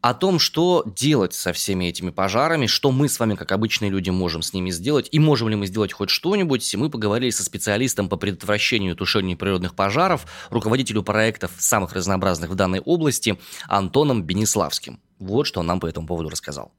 о 0.00 0.14
том, 0.14 0.38
что 0.38 0.84
делать 0.86 1.34
со 1.34 1.52
всеми 1.52 1.86
этими 1.86 2.10
пожарами, 2.10 2.66
что 2.66 2.92
мы 2.92 3.08
с 3.08 3.18
вами, 3.18 3.34
как 3.34 3.52
обычные 3.52 3.90
люди, 3.90 4.10
можем 4.10 4.42
с 4.42 4.52
ними 4.52 4.70
сделать, 4.70 5.08
и 5.10 5.18
можем 5.18 5.48
ли 5.48 5.56
мы 5.56 5.66
сделать 5.66 5.92
хоть 5.92 6.10
что-нибудь, 6.10 6.74
мы 6.76 6.90
поговорили 6.90 7.30
со 7.30 7.42
специалистом 7.42 8.08
по 8.08 8.16
предотвращению 8.16 8.94
и 8.94 8.96
тушению 8.96 9.36
природных 9.36 9.74
пожаров, 9.74 10.26
руководителю 10.50 11.02
проектов 11.02 11.50
самых 11.58 11.92
разнообразных 11.92 12.50
в 12.50 12.54
данной 12.54 12.80
области 12.80 13.38
Антоном 13.68 14.22
Бениславским. 14.22 15.00
Вот 15.18 15.46
что 15.46 15.60
он 15.60 15.66
нам 15.66 15.80
по 15.80 15.86
этому 15.86 16.06
поводу 16.06 16.28
рассказал. 16.28 16.72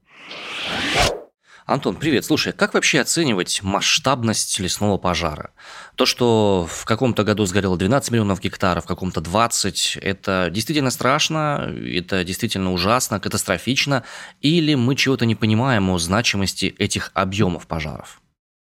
Антон, 1.68 1.96
привет. 1.96 2.24
Слушай, 2.24 2.54
как 2.54 2.72
вообще 2.72 2.98
оценивать 2.98 3.62
масштабность 3.62 4.58
лесного 4.58 4.96
пожара? 4.96 5.52
То, 5.96 6.06
что 6.06 6.66
в 6.66 6.86
каком-то 6.86 7.24
году 7.24 7.44
сгорело 7.44 7.76
12 7.76 8.10
миллионов 8.10 8.40
гектаров, 8.40 8.84
в 8.84 8.86
каком-то 8.86 9.20
20, 9.20 9.98
это 10.00 10.48
действительно 10.50 10.90
страшно, 10.90 11.70
это 11.70 12.24
действительно 12.24 12.72
ужасно, 12.72 13.20
катастрофично, 13.20 14.04
или 14.40 14.76
мы 14.76 14.96
чего-то 14.96 15.26
не 15.26 15.34
понимаем 15.34 15.90
о 15.90 15.98
значимости 15.98 16.74
этих 16.78 17.10
объемов 17.12 17.66
пожаров? 17.66 18.22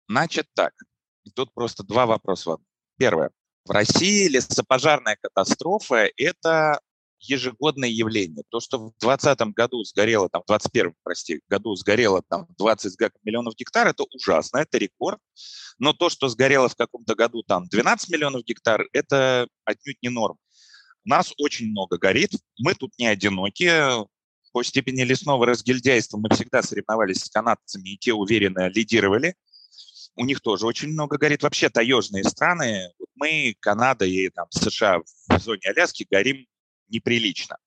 Значит 0.08 0.48
так, 0.54 0.72
тут 1.36 1.54
просто 1.54 1.84
два 1.84 2.06
вопроса. 2.06 2.56
Первое. 2.98 3.32
В 3.66 3.72
России 3.72 4.30
лесопожарная 4.30 5.18
катастрофа– 5.22 6.08
это 6.18 6.80
ежегодное 7.30 7.90
явление. 7.90 8.44
То, 8.50 8.60
что 8.60 8.78
в 8.78 8.94
2020 9.00 9.40
году 9.54 9.84
сгорело, 9.84 10.30
там, 10.30 10.42
в 10.44 10.48
2021, 10.48 10.94
прости, 11.04 11.42
году 11.50 11.76
сгорело 11.76 12.22
там 12.28 12.48
20 12.58 12.98
миллионов 13.24 13.56
гектар, 13.56 13.88
это 13.88 14.04
ужасно, 14.14 14.60
это 14.60 14.78
рекорд. 14.78 15.20
Но 15.78 15.94
то, 15.94 16.10
что 16.10 16.28
сгорело 16.28 16.70
в 16.70 16.76
каком-то 16.76 17.16
году 17.16 17.44
там 17.44 17.68
12 17.68 18.10
миллионов 18.10 18.44
гектар, 18.44 18.86
это 18.94 19.48
отнюдь 19.66 20.02
не 20.02 20.10
норм. 20.10 20.38
Нас 21.04 21.34
очень 21.38 21.68
много 21.70 21.98
горит, 21.98 22.32
мы 22.60 22.74
тут 22.74 22.92
не 22.98 23.08
одиноки. 23.08 23.72
По 24.52 24.64
степени 24.64 25.02
лесного 25.02 25.46
разгильдяйства 25.46 26.18
мы 26.18 26.30
всегда 26.30 26.64
соревновались 26.64 27.20
с 27.20 27.30
канадцами, 27.30 27.90
и 27.90 27.98
те 27.98 28.14
уверенно 28.14 28.70
лидировали. 28.70 29.36
У 30.16 30.24
них 30.24 30.40
тоже 30.40 30.66
очень 30.66 30.90
много 30.90 31.18
горит. 31.18 31.44
Вообще 31.44 31.70
таежные 31.70 32.24
страны, 32.24 32.90
мы, 33.16 33.56
Канада 33.60 34.06
и 34.06 34.30
там, 34.30 34.48
США 34.52 35.00
в 35.28 35.40
зоне 35.40 35.62
Аляски 35.66 36.08
горим 36.10 36.48
неприлично. 36.88 37.58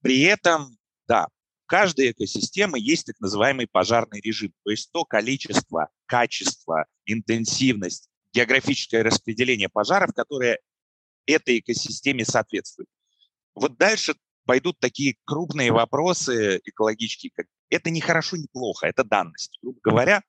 При 0.00 0.22
этом, 0.22 0.76
да, 1.06 1.26
в 1.64 1.66
каждой 1.66 2.12
экосистемы 2.12 2.78
есть 2.78 3.06
так 3.06 3.18
называемый 3.20 3.66
пожарный 3.66 4.20
режим, 4.20 4.52
то 4.64 4.70
есть 4.70 4.90
то 4.92 5.04
количество, 5.04 5.88
качество, 6.06 6.86
интенсивность, 7.04 8.08
географическое 8.32 9.02
распределение 9.02 9.68
пожаров, 9.68 10.12
которое 10.14 10.60
этой 11.26 11.58
экосистеме 11.58 12.24
соответствует. 12.24 12.88
Вот 13.54 13.76
дальше 13.76 14.14
пойдут 14.46 14.78
такие 14.78 15.16
крупные 15.24 15.72
вопросы 15.72 16.60
экологические, 16.64 17.32
как 17.34 17.46
это 17.68 17.90
не 17.90 18.00
хорошо, 18.00 18.36
не 18.36 18.46
плохо, 18.50 18.86
это 18.86 19.04
данность. 19.04 19.58
Грубо 19.60 19.78
говоря, 19.82 20.22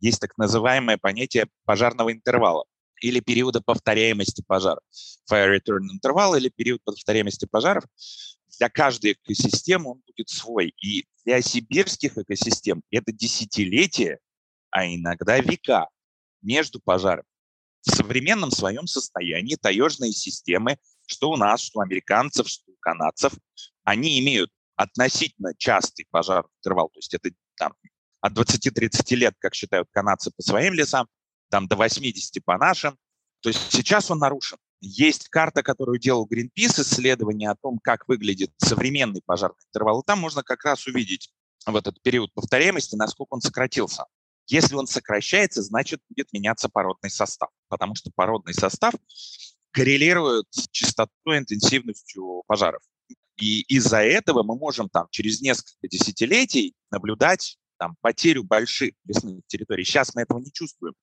есть 0.00 0.20
так 0.20 0.36
называемое 0.36 0.98
понятие 0.98 1.46
пожарного 1.64 2.12
интервала 2.12 2.64
или 3.04 3.20
периода 3.20 3.60
повторяемости 3.60 4.42
пожаров. 4.46 4.82
Fire 5.30 5.54
return 5.54 5.82
интервал 5.92 6.34
или 6.36 6.48
период 6.48 6.82
повторяемости 6.84 7.44
пожаров. 7.44 7.84
Для 8.58 8.70
каждой 8.70 9.12
экосистемы 9.12 9.90
он 9.90 10.02
будет 10.06 10.30
свой. 10.30 10.74
И 10.82 11.04
для 11.26 11.42
сибирских 11.42 12.16
экосистем 12.16 12.82
это 12.90 13.12
десятилетия, 13.12 14.20
а 14.70 14.86
иногда 14.86 15.38
века 15.38 15.88
между 16.40 16.80
пожарами. 16.80 17.28
В 17.82 17.90
современном 17.94 18.50
своем 18.50 18.86
состоянии 18.86 19.56
таежные 19.56 20.12
системы, 20.12 20.78
что 21.06 21.30
у 21.30 21.36
нас, 21.36 21.60
что 21.60 21.80
у 21.80 21.82
американцев, 21.82 22.48
что 22.48 22.72
у 22.72 22.76
канадцев, 22.80 23.34
они 23.82 24.18
имеют 24.20 24.50
относительно 24.76 25.52
частый 25.58 26.06
пожарный 26.10 26.50
интервал, 26.62 26.88
то 26.88 26.98
есть 26.98 27.12
это 27.12 27.28
там, 27.56 27.74
от 28.22 28.32
20-30 28.32 29.14
лет, 29.14 29.34
как 29.38 29.54
считают 29.54 29.88
канадцы 29.92 30.30
по 30.34 30.42
своим 30.42 30.72
лесам, 30.72 31.06
там 31.54 31.68
до 31.68 31.76
80 31.76 32.44
по 32.44 32.58
нашим. 32.58 32.98
То 33.40 33.48
есть 33.48 33.70
сейчас 33.70 34.10
он 34.10 34.18
нарушен. 34.18 34.58
Есть 34.80 35.28
карта, 35.28 35.62
которую 35.62 36.00
делал 36.00 36.26
Greenpeace, 36.26 36.82
исследование 36.82 37.48
о 37.48 37.54
том, 37.54 37.78
как 37.78 38.08
выглядит 38.08 38.50
современный 38.56 39.22
пожарный 39.24 39.62
интервал. 39.68 40.00
И 40.00 40.04
там 40.04 40.18
можно 40.18 40.42
как 40.42 40.64
раз 40.64 40.84
увидеть 40.88 41.32
в 41.64 41.76
этот 41.76 42.02
период 42.02 42.34
повторяемости, 42.34 42.96
насколько 42.96 43.34
он 43.34 43.40
сократился. 43.40 44.06
Если 44.48 44.74
он 44.74 44.88
сокращается, 44.88 45.62
значит, 45.62 46.00
будет 46.08 46.32
меняться 46.32 46.68
породный 46.68 47.10
состав, 47.10 47.50
потому 47.68 47.94
что 47.94 48.10
породный 48.12 48.52
состав 48.52 48.92
коррелирует 49.70 50.46
с 50.50 50.66
частотой 50.72 51.38
интенсивностью 51.38 52.42
пожаров. 52.48 52.82
И 53.36 53.60
из-за 53.72 53.98
этого 53.98 54.42
мы 54.42 54.56
можем 54.56 54.88
там 54.88 55.06
через 55.12 55.40
несколько 55.40 55.86
десятилетий 55.86 56.74
наблюдать 56.90 57.58
там, 57.78 57.94
потерю 58.00 58.42
больших 58.42 58.94
лесных 59.04 59.46
территорий. 59.46 59.84
Сейчас 59.84 60.16
мы 60.16 60.22
этого 60.22 60.40
не 60.40 60.50
чувствуем 60.52 60.94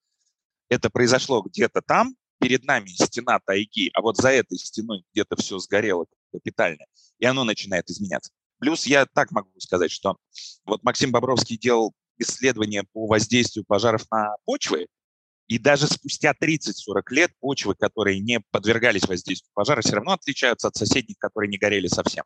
это 0.71 0.89
произошло 0.89 1.41
где-то 1.41 1.81
там, 1.81 2.15
перед 2.39 2.63
нами 2.63 2.87
стена 2.87 3.39
тайги, 3.45 3.91
а 3.93 4.01
вот 4.01 4.15
за 4.15 4.29
этой 4.29 4.57
стеной 4.57 5.03
где-то 5.11 5.35
все 5.35 5.59
сгорело 5.59 6.05
капитально, 6.31 6.85
и 7.19 7.25
оно 7.25 7.43
начинает 7.43 7.89
изменяться. 7.89 8.31
Плюс 8.57 8.85
я 8.85 9.05
так 9.05 9.31
могу 9.31 9.51
сказать, 9.59 9.91
что 9.91 10.15
вот 10.63 10.81
Максим 10.83 11.11
Бобровский 11.11 11.57
делал 11.57 11.93
исследования 12.17 12.85
по 12.93 13.05
воздействию 13.05 13.65
пожаров 13.67 14.09
на 14.11 14.35
почвы, 14.45 14.87
и 15.47 15.57
даже 15.57 15.87
спустя 15.87 16.33
30-40 16.41 17.01
лет 17.09 17.31
почвы, 17.41 17.75
которые 17.75 18.21
не 18.21 18.39
подвергались 18.51 19.03
воздействию 19.03 19.51
пожара, 19.53 19.81
все 19.81 19.95
равно 19.95 20.13
отличаются 20.13 20.69
от 20.69 20.77
соседних, 20.77 21.17
которые 21.17 21.49
не 21.49 21.57
горели 21.57 21.87
совсем. 21.87 22.23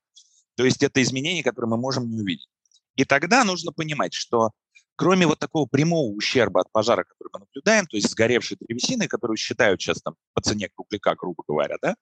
То 0.56 0.66
есть 0.66 0.84
это 0.84 1.02
изменения, 1.02 1.42
которые 1.42 1.70
мы 1.70 1.78
можем 1.78 2.08
не 2.08 2.22
увидеть. 2.22 2.48
И 2.96 3.06
тогда 3.06 3.44
нужно 3.44 3.72
понимать, 3.72 4.14
что 4.14 4.52
кроме 4.96 5.28
вот 5.28 5.40
такого 5.40 5.66
прямого 5.66 6.12
ущерба 6.12 6.62
от 6.62 6.72
пожара, 6.72 7.04
который 7.04 7.30
мы 7.34 7.40
наблюдаем, 7.40 7.86
то 7.88 7.98
есть 7.98 8.10
сгоревшей 8.10 8.58
древесины, 8.60 9.08
которую 9.08 9.38
считают 9.38 9.82
сейчас 9.82 10.02
там 10.02 10.16
по 10.34 10.42
цене 10.42 10.70
кругляка, 10.74 11.16
грубо 11.16 11.44
говоря, 11.48 11.76
да, 11.82 11.96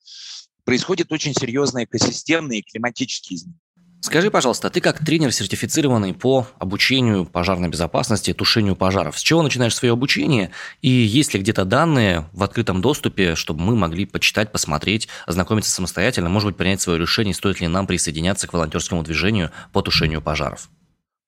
происходят 0.64 1.12
очень 1.12 1.34
серьезные 1.34 1.86
экосистемные 1.86 2.60
и 2.60 2.64
климатические 2.64 3.38
изменения. 3.38 3.60
Скажи, 4.04 4.30
пожалуйста, 4.30 4.70
ты 4.70 4.82
как 4.82 5.00
тренер, 5.00 5.32
сертифицированный 5.32 6.14
по 6.14 6.46
обучению 6.60 7.26
пожарной 7.26 7.70
безопасности, 7.70 8.34
тушению 8.34 8.76
пожаров, 8.76 9.18
с 9.18 9.22
чего 9.22 9.42
начинаешь 9.42 9.74
свое 9.74 9.94
обучение? 9.94 10.52
И 10.82 10.90
есть 10.90 11.34
ли 11.34 11.40
где-то 11.40 11.64
данные 11.64 12.28
в 12.34 12.44
открытом 12.44 12.82
доступе, 12.82 13.36
чтобы 13.36 13.62
мы 13.62 13.78
могли 13.78 14.06
почитать, 14.06 14.52
посмотреть, 14.52 15.08
ознакомиться 15.26 15.72
самостоятельно, 15.72 16.28
может 16.28 16.50
быть, 16.50 16.58
принять 16.58 16.82
свое 16.82 17.00
решение, 17.00 17.34
стоит 17.34 17.62
ли 17.62 17.68
нам 17.70 17.88
присоединяться 17.88 18.46
к 18.46 18.52
волонтерскому 18.52 19.04
движению 19.04 19.52
по 19.72 19.82
тушению 19.82 20.22
пожаров? 20.22 20.70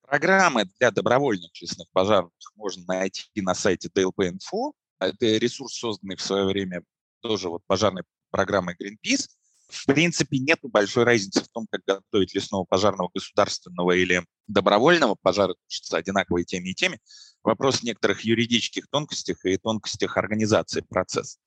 Программы 0.08 0.66
для 0.80 0.92
добровольных 0.92 1.52
честных 1.52 1.90
пожарных 1.92 2.32
можно 2.56 2.84
найти 2.88 3.42
на 3.42 3.56
сайте 3.56 3.90
DLP.info. 3.90 4.74
Это 5.00 5.26
ресурс, 5.26 5.74
созданный 5.78 6.16
в 6.16 6.22
свое 6.22 6.46
время 6.46 6.84
тоже 7.22 7.50
вот 7.50 7.64
пожарной 7.66 8.04
программой 8.32 8.76
Greenpeace 8.76 9.28
в 9.68 9.86
принципе, 9.86 10.40
нет 10.40 10.60
большой 10.64 11.04
разницы 11.04 11.42
в 11.44 11.48
том, 11.50 11.68
как 11.70 11.82
готовить 11.86 12.34
лесного 12.34 12.66
пожарного 12.66 13.10
государственного 13.14 13.92
или 13.92 14.26
добровольного 14.48 15.16
пожара, 15.16 15.56
что 15.68 15.98
одинаковые 15.98 16.46
теми 16.46 16.70
и 16.70 16.76
теми. 16.76 17.00
Вопрос 17.44 17.80
в 17.80 17.84
некоторых 17.84 18.22
юридических 18.22 18.88
тонкостях 18.90 19.44
и 19.46 19.58
тонкостях 19.58 20.18
организации 20.18 20.82
процесса. 20.82 21.40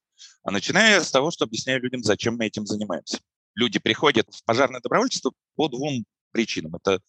А 0.42 0.50
начиная 0.50 1.00
с 1.00 1.10
того, 1.10 1.30
что 1.30 1.44
объясняю 1.44 1.80
людям, 1.80 2.02
зачем 2.02 2.36
мы 2.36 2.46
этим 2.46 2.66
занимаемся. 2.66 3.20
Люди 3.54 3.78
приходят 3.78 4.28
в 4.32 4.44
пожарное 4.44 4.80
добровольчество 4.80 5.32
по 5.54 5.68
двум 5.68 6.04
причинам. 6.32 6.76
Это 6.76 7.00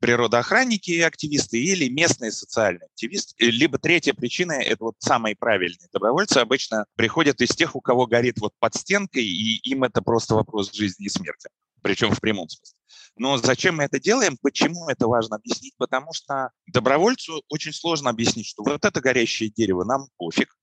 природоохранники 0.00 0.90
и 0.90 1.00
активисты 1.00 1.62
или 1.62 1.88
местные 1.88 2.32
социальные 2.32 2.86
активисты. 2.86 3.34
Либо 3.38 3.78
третья 3.78 4.14
причина– 4.14 4.52
это 4.60 4.84
вот 4.84 4.96
самые 4.98 5.36
правильные 5.36 5.88
добровольцы 5.92 6.38
обычно 6.38 6.86
приходят 6.96 7.40
из 7.40 7.50
тех, 7.50 7.76
у 7.76 7.80
кого 7.80 8.06
горит 8.06 8.38
вот 8.38 8.52
под 8.58 8.74
стенкой, 8.74 9.24
и 9.24 9.58
им 9.70 9.84
это 9.84 10.02
просто 10.02 10.34
вопрос 10.34 10.72
жизни 10.72 11.06
и 11.06 11.08
смерти, 11.08 11.48
причем 11.82 12.14
в 12.14 12.20
прямом 12.20 12.48
смысле. 12.48 12.76
Но 13.18 13.38
зачем 13.38 13.76
мы 13.76 13.84
это 13.84 13.98
делаем? 13.98 14.36
Почему 14.42 14.88
это 14.88 15.08
важно 15.08 15.36
объяснить? 15.36 15.74
Потому 15.78 16.12
что 16.12 16.50
добровольцу 16.66 17.42
очень 17.48 17.72
сложно 17.72 18.10
объяснить, 18.10 18.46
что 18.46 18.62
вот 18.62 18.84
это 18.84 19.00
горящее 19.00 19.48
дерево 19.48 19.84
нам 19.84 20.08
пофиг, 20.18 20.54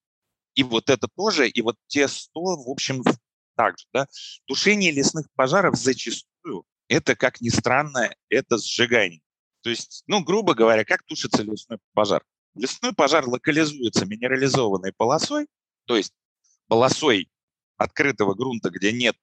и 0.56 0.63
вот 0.63 0.89
это 0.89 1.08
тоже, 1.08 1.50
и 1.50 1.62
вот 1.62 1.78
те 1.88 2.08
100, 2.08 2.39
в 2.39 2.69
общем, 2.69 3.04
также. 3.56 3.86
Да? 3.93 4.08
Тушение 4.46 4.91
лесных 4.91 5.28
пожаров 5.36 5.76
зачастую 5.76 6.65
это, 6.94 7.16
как 7.16 7.42
ни 7.42 7.50
странно, 7.50 8.14
это 8.30 8.58
сжигание. 8.58 9.22
То 9.62 9.70
есть, 9.72 10.04
ну, 10.06 10.24
грубо 10.24 10.54
говоря, 10.54 10.86
как 10.86 11.04
тушится 11.04 11.42
лесной 11.42 11.80
пожар? 11.94 12.24
Лесной 12.54 12.94
пожар 12.94 13.28
локализуется 13.28 14.06
минерализованной 14.06 14.94
полосой, 14.94 15.48
то 15.86 15.98
есть 15.98 16.14
полосой 16.68 17.32
открытого 17.78 18.36
грунта, 18.36 18.70
где 18.70 18.92
нет 18.92 19.16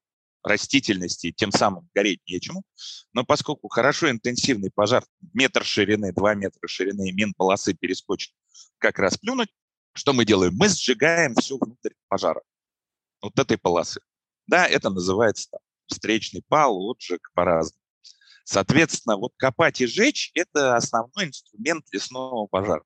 растительности, 0.43 1.31
тем 1.31 1.53
самым 1.53 1.89
гореть 1.95 2.21
нечему. 2.27 2.65
Но 3.13 3.25
поскольку 3.25 3.69
хорошо 3.69 4.11
интенсивный 4.11 4.73
пожар, 4.75 5.05
метр 5.33 5.65
ширины, 5.65 6.13
два 6.13 6.35
метра 6.35 6.67
ширины, 6.67 7.13
мин 7.13 7.35
полосы 7.35 7.75
перескочит, 7.75 8.33
как 8.79 8.99
раз 8.99 9.17
плюнуть, 9.17 9.51
что 9.93 10.13
мы 10.13 10.25
делаем? 10.25 10.55
Мы 10.57 10.69
сжигаем 10.69 11.35
все 11.37 11.57
внутрь 11.57 11.93
пожара, 12.09 12.43
вот 13.21 13.39
этой 13.39 13.59
полосы. 13.59 14.01
Да, 14.47 14.67
это 14.67 14.91
называется 14.91 15.51
там, 15.51 15.61
встречный 15.91 16.43
пал, 16.49 16.91
отжиг 16.91 17.31
по-разному. 17.35 17.81
Соответственно, 18.45 19.17
вот 19.17 19.33
копать 19.37 19.81
и 19.81 19.87
жечь– 19.87 20.31
это 20.35 20.75
основной 20.77 21.27
инструмент 21.27 21.85
лесного 21.93 22.47
пожара. 22.47 22.83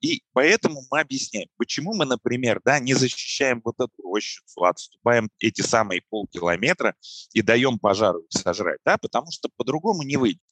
И 0.00 0.22
поэтому 0.32 0.82
мы 0.90 1.00
объясняем, 1.00 1.48
почему 1.56 1.94
мы, 1.94 2.04
например, 2.04 2.60
да, 2.64 2.78
не 2.78 2.94
защищаем 2.94 3.60
вот 3.64 3.74
эту 3.80 3.92
рощицу, 4.02 4.64
отступаем 4.64 5.28
эти 5.40 5.62
самые 5.62 6.02
полкилометра 6.08 6.94
и 7.32 7.42
даем 7.42 7.80
пожару 7.80 8.24
сожрать, 8.28 8.78
да, 8.84 8.96
потому 8.96 9.32
что 9.32 9.48
по-другому 9.56 10.04
не 10.04 10.16
выйдет. 10.16 10.42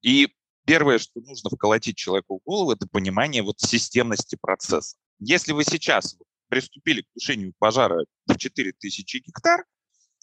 И 0.00 0.28
первое, 0.64 0.98
что 0.98 1.20
нужно 1.20 1.50
вколотить 1.50 1.96
человеку 1.96 2.38
в 2.38 2.44
голову, 2.44 2.72
это 2.72 2.86
понимание 2.86 3.42
вот 3.42 3.60
системности 3.60 4.38
процесса. 4.40 4.96
Если 5.18 5.52
вы 5.52 5.64
сейчас 5.64 6.16
приступили 6.48 7.02
к 7.02 7.12
тушению 7.12 7.52
пожара 7.58 8.04
в 8.26 8.36
4000 8.36 9.18
гектар, 9.18 9.64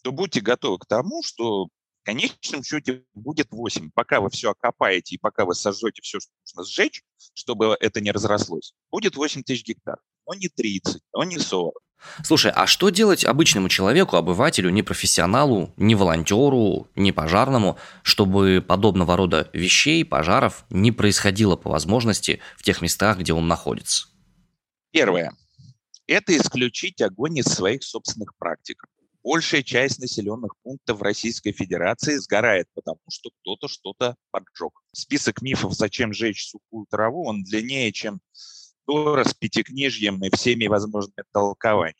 то 0.06 0.12
будьте 0.12 0.40
готовы 0.40 0.78
к 0.78 0.86
тому, 0.86 1.24
что 1.24 1.64
в 1.64 1.68
конечном 2.04 2.62
счете 2.62 3.02
будет 3.14 3.48
8. 3.50 3.90
Пока 3.92 4.20
вы 4.20 4.30
все 4.30 4.52
окопаете 4.52 5.16
и 5.16 5.18
пока 5.18 5.44
вы 5.44 5.56
сожжете 5.56 6.00
все, 6.00 6.20
что 6.20 6.30
нужно 6.44 6.62
сжечь, 6.62 7.02
чтобы 7.34 7.76
это 7.80 8.00
не 8.00 8.12
разрослось, 8.12 8.72
будет 8.92 9.16
8 9.16 9.42
тысяч 9.42 9.64
гектаров. 9.64 9.98
Но 10.24 10.34
не 10.34 10.48
30, 10.48 11.02
но 11.12 11.24
не 11.24 11.40
40. 11.40 11.74
Слушай, 12.22 12.52
а 12.54 12.68
что 12.68 12.90
делать 12.90 13.24
обычному 13.24 13.68
человеку, 13.68 14.14
обывателю, 14.14 14.70
не 14.70 14.84
профессионалу, 14.84 15.74
не 15.76 15.96
волонтеру, 15.96 16.86
не 16.94 17.10
пожарному, 17.10 17.76
чтобы 18.04 18.64
подобного 18.64 19.16
рода 19.16 19.50
вещей, 19.52 20.04
пожаров 20.04 20.66
не 20.70 20.92
происходило 20.92 21.56
по 21.56 21.68
возможности 21.68 22.40
в 22.56 22.62
тех 22.62 22.80
местах, 22.80 23.18
где 23.18 23.32
он 23.32 23.48
находится? 23.48 24.06
Первое. 24.92 25.32
Это 26.06 26.36
исключить 26.36 27.02
огонь 27.02 27.38
из 27.38 27.46
своих 27.46 27.82
собственных 27.82 28.36
практик 28.36 28.86
большая 29.26 29.64
часть 29.64 29.98
населенных 29.98 30.52
пунктов 30.62 31.02
Российской 31.02 31.50
Федерации 31.50 32.14
сгорает, 32.14 32.68
потому 32.74 33.00
что 33.10 33.30
кто-то 33.40 33.66
что-то 33.66 34.14
поджег. 34.30 34.72
Список 34.92 35.42
мифов 35.42 35.74
«Зачем 35.74 36.12
жечь 36.12 36.48
сухую 36.48 36.86
траву» 36.88 37.26
он 37.26 37.42
длиннее, 37.42 37.90
чем 37.92 38.20
Тора 38.86 39.24
с 39.24 39.34
пятикнижьем 39.34 40.24
и 40.24 40.30
всеми 40.30 40.68
возможными 40.68 41.24
толкованиями. 41.32 41.96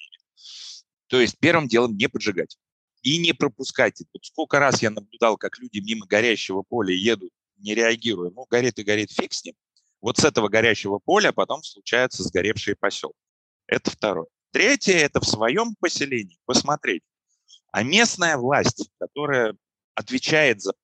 То 1.09 1.21
есть 1.21 1.37
первым 1.41 1.67
делом 1.67 1.97
не 1.97 2.09
поджигать 2.09 2.59
и 3.03 3.19
не 3.19 3.33
пропускать. 3.33 4.01
Вот 4.12 4.25
сколько 4.25 4.61
раз 4.61 4.81
я 4.81 4.91
наблюдал, 4.91 5.37
как 5.37 5.59
люди 5.59 5.79
мимо 5.79 6.07
горящего 6.07 6.62
поля 6.62 6.95
едут, 6.95 7.33
не 7.57 7.75
реагируя. 7.75 8.31
Ну, 8.31 8.47
горит 8.49 8.79
и 8.79 8.85
горит, 8.85 9.11
фиг 9.11 9.33
с 9.33 9.45
ним. 9.45 9.55
Вот 10.01 10.19
с 10.19 10.25
этого 10.25 10.49
горящего 10.49 11.01
поля 11.01 11.33
потом 11.33 11.65
случаются 11.65 12.23
сгоревшие 12.23 12.77
поселки. 12.77 13.19
Это 13.67 13.91
второе. 13.91 14.29
Третье– 14.53 14.95
это 14.95 15.21
в 15.21 15.25
своем 15.25 15.75
поселении 15.81 16.39
посмотреть, 16.47 17.03
а 17.73 17.83
местная 17.83 18.37
власть, 18.37 18.91
которая 18.99 19.57
отвечает 19.95 20.63
за 20.63 20.75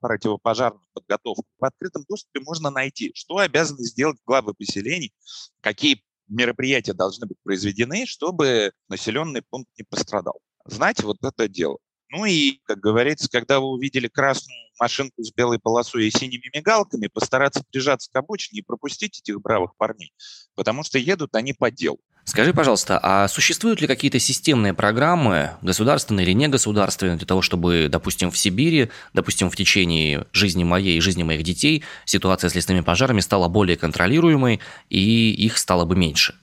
противопожарную 0.00 0.84
подготовку, 0.92 1.44
в 1.58 1.64
открытом 1.64 2.04
доступе 2.08 2.40
можно 2.40 2.70
найти, 2.70 3.12
что 3.14 3.38
обязаны 3.38 3.84
сделать 3.84 4.18
главы 4.26 4.54
поселений, 4.54 5.12
какие 5.60 6.02
мероприятия 6.28 6.92
должны 6.92 7.26
быть 7.26 7.38
произведены, 7.42 8.06
чтобы 8.06 8.72
населенный 8.88 9.42
пункт 9.42 9.70
не 9.78 9.84
пострадал. 9.84 10.40
Знаете, 10.64 11.04
вот 11.04 11.18
это 11.22 11.48
дело. 11.48 11.78
Ну 12.08 12.24
и, 12.24 12.60
как 12.64 12.78
говорится, 12.78 13.28
когда 13.28 13.58
вы 13.58 13.66
увидели 13.66 14.06
красную 14.06 14.56
машинку 14.78 15.22
с 15.22 15.32
белой 15.32 15.58
полосой 15.58 16.06
и 16.06 16.10
синими 16.10 16.50
мигалками, 16.54 17.08
постараться 17.08 17.64
прижаться 17.70 18.10
к 18.12 18.16
обочине 18.16 18.60
и 18.60 18.64
пропустить 18.64 19.18
этих 19.20 19.40
бравых 19.40 19.76
парней, 19.76 20.12
потому 20.54 20.84
что 20.84 20.98
едут 20.98 21.34
они 21.34 21.52
по 21.52 21.70
делу. 21.70 21.98
Скажи, 22.28 22.52
пожалуйста, 22.52 22.98
а 23.00 23.28
существуют 23.28 23.80
ли 23.80 23.86
какие-то 23.86 24.18
системные 24.18 24.74
программы, 24.74 25.52
государственные 25.62 26.26
или 26.26 26.32
негосударственные, 26.32 27.16
для 27.18 27.26
того, 27.26 27.40
чтобы, 27.40 27.86
допустим, 27.88 28.32
в 28.32 28.36
Сибири, 28.36 28.90
допустим, 29.14 29.48
в 29.48 29.54
течение 29.54 30.26
жизни 30.32 30.64
моей 30.64 30.98
и 30.98 31.00
жизни 31.00 31.22
моих 31.22 31.44
детей 31.44 31.84
ситуация 32.04 32.50
с 32.50 32.54
лесными 32.56 32.80
пожарами 32.80 33.20
стала 33.20 33.46
более 33.46 33.76
контролируемой 33.76 34.60
и 34.90 35.30
их 35.30 35.56
стало 35.56 35.84
бы 35.84 35.94
меньше? 35.94 36.34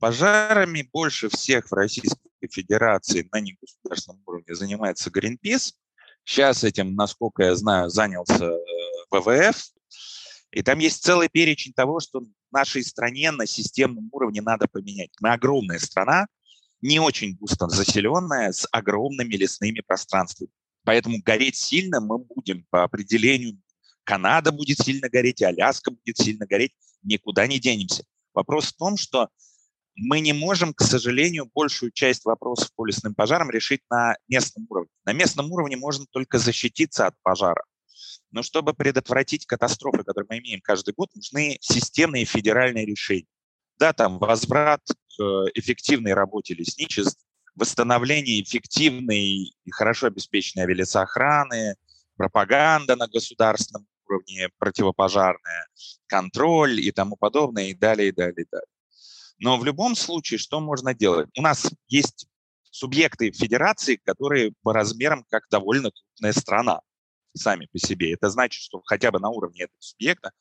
Пожарами 0.00 0.86
больше 0.92 1.30
всех 1.30 1.70
в 1.70 1.72
Российской 1.72 2.18
Федерации 2.50 3.26
на 3.32 3.40
негосударственном 3.40 4.20
уровне 4.26 4.54
занимается 4.54 5.08
Greenpeace. 5.08 5.72
Сейчас 6.24 6.62
этим, 6.62 6.94
насколько 6.94 7.42
я 7.42 7.54
знаю, 7.54 7.88
занялся 7.88 8.44
э, 8.44 8.58
ВВФ. 9.10 9.56
И 10.50 10.62
там 10.62 10.78
есть 10.78 11.02
целый 11.02 11.28
перечень 11.28 11.72
того, 11.72 12.00
что 12.00 12.22
нашей 12.50 12.82
стране 12.84 13.30
на 13.30 13.46
системном 13.46 14.08
уровне 14.12 14.40
надо 14.40 14.68
поменять. 14.68 15.10
Мы 15.20 15.32
огромная 15.32 15.78
страна, 15.78 16.26
не 16.80 17.00
очень 17.00 17.36
густо 17.36 17.68
заселенная, 17.68 18.52
с 18.52 18.66
огромными 18.70 19.34
лесными 19.34 19.80
пространствами. 19.80 20.50
Поэтому 20.84 21.18
гореть 21.22 21.56
сильно 21.56 22.00
мы 22.00 22.18
будем 22.18 22.64
по 22.70 22.84
определению. 22.84 23.60
Канада 24.04 24.52
будет 24.52 24.78
сильно 24.78 25.08
гореть, 25.08 25.40
и 25.40 25.44
Аляска 25.44 25.90
будет 25.90 26.16
сильно 26.18 26.46
гореть. 26.46 26.72
Никуда 27.02 27.46
не 27.46 27.58
денемся. 27.58 28.04
Вопрос 28.34 28.66
в 28.66 28.76
том, 28.76 28.96
что 28.96 29.28
мы 29.96 30.20
не 30.20 30.32
можем, 30.32 30.74
к 30.74 30.82
сожалению, 30.82 31.50
большую 31.52 31.90
часть 31.90 32.24
вопросов 32.24 32.70
по 32.76 32.86
лесным 32.86 33.14
пожарам 33.14 33.50
решить 33.50 33.80
на 33.90 34.14
местном 34.28 34.66
уровне. 34.68 34.90
На 35.04 35.12
местном 35.12 35.50
уровне 35.50 35.76
можно 35.76 36.04
только 36.10 36.38
защититься 36.38 37.06
от 37.06 37.14
пожара. 37.22 37.64
Но 38.36 38.42
чтобы 38.42 38.74
предотвратить 38.74 39.46
катастрофы, 39.46 40.04
которые 40.04 40.26
мы 40.28 40.38
имеем 40.40 40.60
каждый 40.60 40.92
год, 40.92 41.08
нужны 41.14 41.56
системные 41.62 42.26
федеральные 42.26 42.84
решения. 42.84 43.24
Да, 43.78 43.94
там 43.94 44.18
возврат 44.18 44.82
к 44.86 45.22
эффективной 45.54 46.12
работе 46.12 46.52
лесничеств, 46.52 47.24
восстановление 47.54 48.42
эффективной 48.42 49.54
и 49.64 49.70
хорошо 49.70 50.08
обеспеченной 50.08 50.64
авиалесоохраны, 50.64 51.76
пропаганда 52.18 52.94
на 52.96 53.08
государственном 53.08 53.86
уровне 54.06 54.50
противопожарная, 54.58 55.68
контроль 56.06 56.78
и 56.78 56.90
тому 56.90 57.16
подобное, 57.16 57.68
и 57.68 57.74
далее, 57.74 58.10
и 58.10 58.12
далее, 58.12 58.44
и 58.44 58.48
далее. 58.50 58.68
Но 59.38 59.56
в 59.56 59.64
любом 59.64 59.96
случае, 59.96 60.36
что 60.36 60.60
можно 60.60 60.92
делать? 60.92 61.30
У 61.38 61.40
нас 61.40 61.72
есть 61.88 62.26
субъекты 62.70 63.32
федерации, 63.32 63.96
которые 63.96 64.52
по 64.62 64.74
размерам 64.74 65.24
как 65.30 65.44
довольно 65.48 65.90
крупная 65.90 66.34
страна 66.34 66.82
сами 67.36 67.68
по 67.72 67.78
себе. 67.78 68.12
Это 68.12 68.30
значит, 68.30 68.62
что 68.62 68.82
хотя 68.84 69.10
бы 69.10 69.18
на 69.18 69.30
уровне 69.30 69.64
этого 69.64 69.80
субъекта 69.80 70.32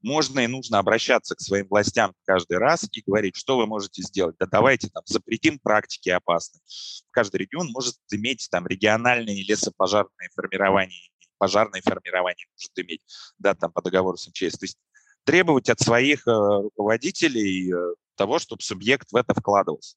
можно 0.00 0.40
и 0.40 0.46
нужно 0.46 0.78
обращаться 0.78 1.34
к 1.34 1.40
своим 1.40 1.66
властям 1.68 2.14
каждый 2.24 2.58
раз 2.58 2.88
и 2.92 3.02
говорить, 3.04 3.36
что 3.36 3.56
вы 3.56 3.66
можете 3.66 4.02
сделать. 4.02 4.36
Да 4.38 4.46
давайте 4.46 4.88
там 4.88 5.02
запретим 5.06 5.58
практики 5.58 6.08
опасные. 6.08 6.62
Каждый 7.10 7.38
регион 7.38 7.68
может 7.72 7.96
иметь 8.12 8.48
там 8.50 8.66
региональные 8.66 9.44
лесопожарные 9.44 10.30
формирования, 10.34 11.10
пожарные 11.38 11.82
формирования 11.82 12.46
может 12.52 12.78
иметь, 12.78 13.02
да, 13.38 13.54
там 13.54 13.72
по 13.72 13.82
договору 13.82 14.16
с 14.16 14.28
МЧС. 14.28 14.58
То 14.58 14.64
есть 14.64 14.78
требовать 15.24 15.68
от 15.68 15.80
своих 15.80 16.26
э, 16.26 16.30
руководителей 16.30 17.72
э, 17.72 17.94
того, 18.16 18.38
чтобы 18.38 18.62
субъект 18.62 19.10
в 19.12 19.16
это 19.16 19.34
вкладывался. 19.34 19.96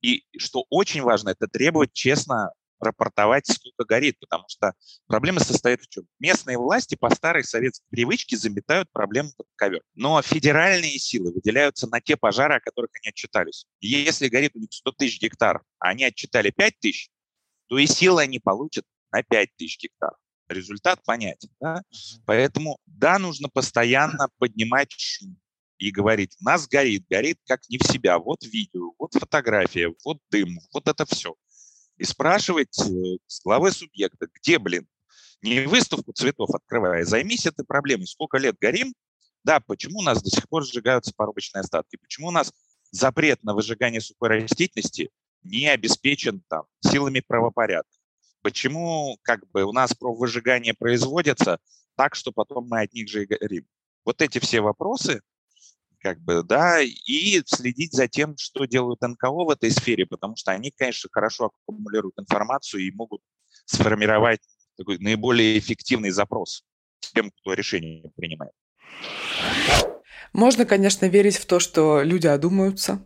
И 0.00 0.24
что 0.36 0.64
очень 0.70 1.02
важно, 1.02 1.30
это 1.30 1.48
требовать 1.48 1.92
честно 1.92 2.52
рапортовать, 2.80 3.46
сколько 3.46 3.84
горит, 3.84 4.18
потому 4.20 4.44
что 4.48 4.72
проблема 5.06 5.40
состоит 5.40 5.82
в 5.82 5.88
чем? 5.88 6.04
Местные 6.18 6.58
власти 6.58 6.94
по 6.94 7.10
старой 7.14 7.44
советской 7.44 7.86
привычке 7.90 8.36
заметают 8.36 8.90
проблему 8.92 9.30
под 9.36 9.46
ковер. 9.56 9.82
Но 9.94 10.20
федеральные 10.22 10.98
силы 10.98 11.32
выделяются 11.32 11.88
на 11.88 12.00
те 12.00 12.16
пожары, 12.16 12.56
о 12.56 12.60
которых 12.60 12.90
они 13.00 13.10
отчитались. 13.10 13.66
И 13.80 13.88
если 13.88 14.28
горит 14.28 14.52
у 14.54 14.60
них 14.60 14.72
100 14.72 14.92
тысяч 14.92 15.20
гектар, 15.20 15.62
а 15.78 15.88
они 15.88 16.04
отчитали 16.04 16.50
5 16.50 16.78
тысяч, 16.80 17.10
то 17.68 17.78
и 17.78 17.86
силы 17.86 18.22
они 18.22 18.38
получат 18.38 18.84
на 19.12 19.22
5 19.22 19.56
тысяч 19.56 19.78
гектар. 19.82 20.12
Результат 20.48 21.02
понятен. 21.04 21.50
Да? 21.60 21.82
Поэтому, 22.24 22.78
да, 22.86 23.18
нужно 23.18 23.48
постоянно 23.48 24.28
поднимать 24.38 24.90
шум 24.92 25.38
и 25.78 25.90
говорить, 25.90 26.36
у 26.40 26.44
нас 26.44 26.66
горит, 26.66 27.06
горит 27.08 27.38
как 27.46 27.60
не 27.68 27.78
в 27.78 27.84
себя. 27.84 28.18
Вот 28.18 28.42
видео, 28.42 28.92
вот 28.98 29.12
фотография, 29.14 29.94
вот 30.04 30.18
дым, 30.30 30.58
вот 30.72 30.88
это 30.88 31.06
все 31.06 31.34
и 31.98 32.04
спрашивать 32.04 32.78
э, 32.80 33.18
с 33.26 33.42
главы 33.42 33.72
субъекта, 33.72 34.28
где, 34.32 34.58
блин, 34.58 34.86
не 35.42 35.66
выставку 35.66 36.12
цветов 36.12 36.50
открывая, 36.54 37.04
займись 37.04 37.46
этой 37.46 37.64
проблемой. 37.64 38.06
Сколько 38.06 38.38
лет 38.38 38.56
горим? 38.60 38.94
Да, 39.44 39.60
почему 39.60 40.00
у 40.00 40.02
нас 40.02 40.22
до 40.22 40.30
сих 40.30 40.48
пор 40.48 40.64
сжигаются 40.64 41.12
порубочные 41.14 41.60
остатки? 41.60 41.96
Почему 41.96 42.28
у 42.28 42.32
нас 42.32 42.52
запрет 42.90 43.42
на 43.42 43.54
выжигание 43.54 44.00
сухой 44.00 44.28
растительности 44.28 45.10
не 45.42 45.68
обеспечен 45.68 46.42
там 46.48 46.64
силами 46.80 47.20
правопорядка? 47.20 47.92
Почему 48.42 49.18
как 49.22 49.48
бы 49.50 49.64
у 49.64 49.72
нас 49.72 49.94
про 49.94 50.14
выжигание 50.14 50.74
производится 50.74 51.58
так, 51.96 52.14
что 52.14 52.32
потом 52.32 52.68
мы 52.68 52.82
от 52.82 52.92
них 52.92 53.08
же 53.08 53.24
и 53.24 53.26
горим? 53.26 53.66
Вот 54.04 54.22
эти 54.22 54.38
все 54.38 54.60
вопросы 54.60 55.22
как 56.00 56.20
бы, 56.20 56.42
да, 56.42 56.80
и 56.80 57.42
следить 57.46 57.92
за 57.92 58.08
тем, 58.08 58.36
что 58.38 58.64
делают 58.64 59.00
НКО 59.00 59.44
в 59.44 59.50
этой 59.50 59.70
сфере, 59.70 60.06
потому 60.06 60.36
что 60.36 60.52
они, 60.52 60.70
конечно, 60.70 61.08
хорошо 61.12 61.46
аккумулируют 61.46 62.18
информацию 62.18 62.82
и 62.82 62.90
могут 62.92 63.20
сформировать 63.66 64.40
такой 64.76 64.98
наиболее 64.98 65.58
эффективный 65.58 66.10
запрос 66.10 66.64
тем, 67.00 67.30
кто 67.30 67.54
решение 67.54 68.10
принимает. 68.16 68.52
Можно, 70.32 70.66
конечно, 70.66 71.06
верить 71.06 71.36
в 71.36 71.46
то, 71.46 71.58
что 71.58 72.02
люди 72.02 72.26
одумаются, 72.26 73.02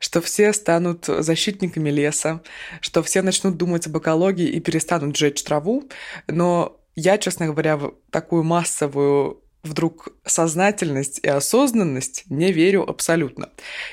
что 0.00 0.20
все 0.20 0.52
станут 0.52 1.06
защитниками 1.06 1.90
леса, 1.90 2.42
что 2.80 3.02
все 3.02 3.22
начнут 3.22 3.56
думать 3.56 3.86
об 3.86 3.98
экологии 3.98 4.48
и 4.48 4.60
перестанут 4.60 5.16
жечь 5.16 5.42
траву, 5.42 5.88
но 6.28 6.80
я, 6.94 7.18
честно 7.18 7.46
говоря, 7.46 7.80
такую 8.10 8.42
массовую 8.42 9.41
вдруг 9.62 10.08
сознательность 10.24 11.20
и 11.22 11.28
осознанность 11.28 12.24
не 12.28 12.50
верю 12.52 12.88
абсолютно. 12.88 13.50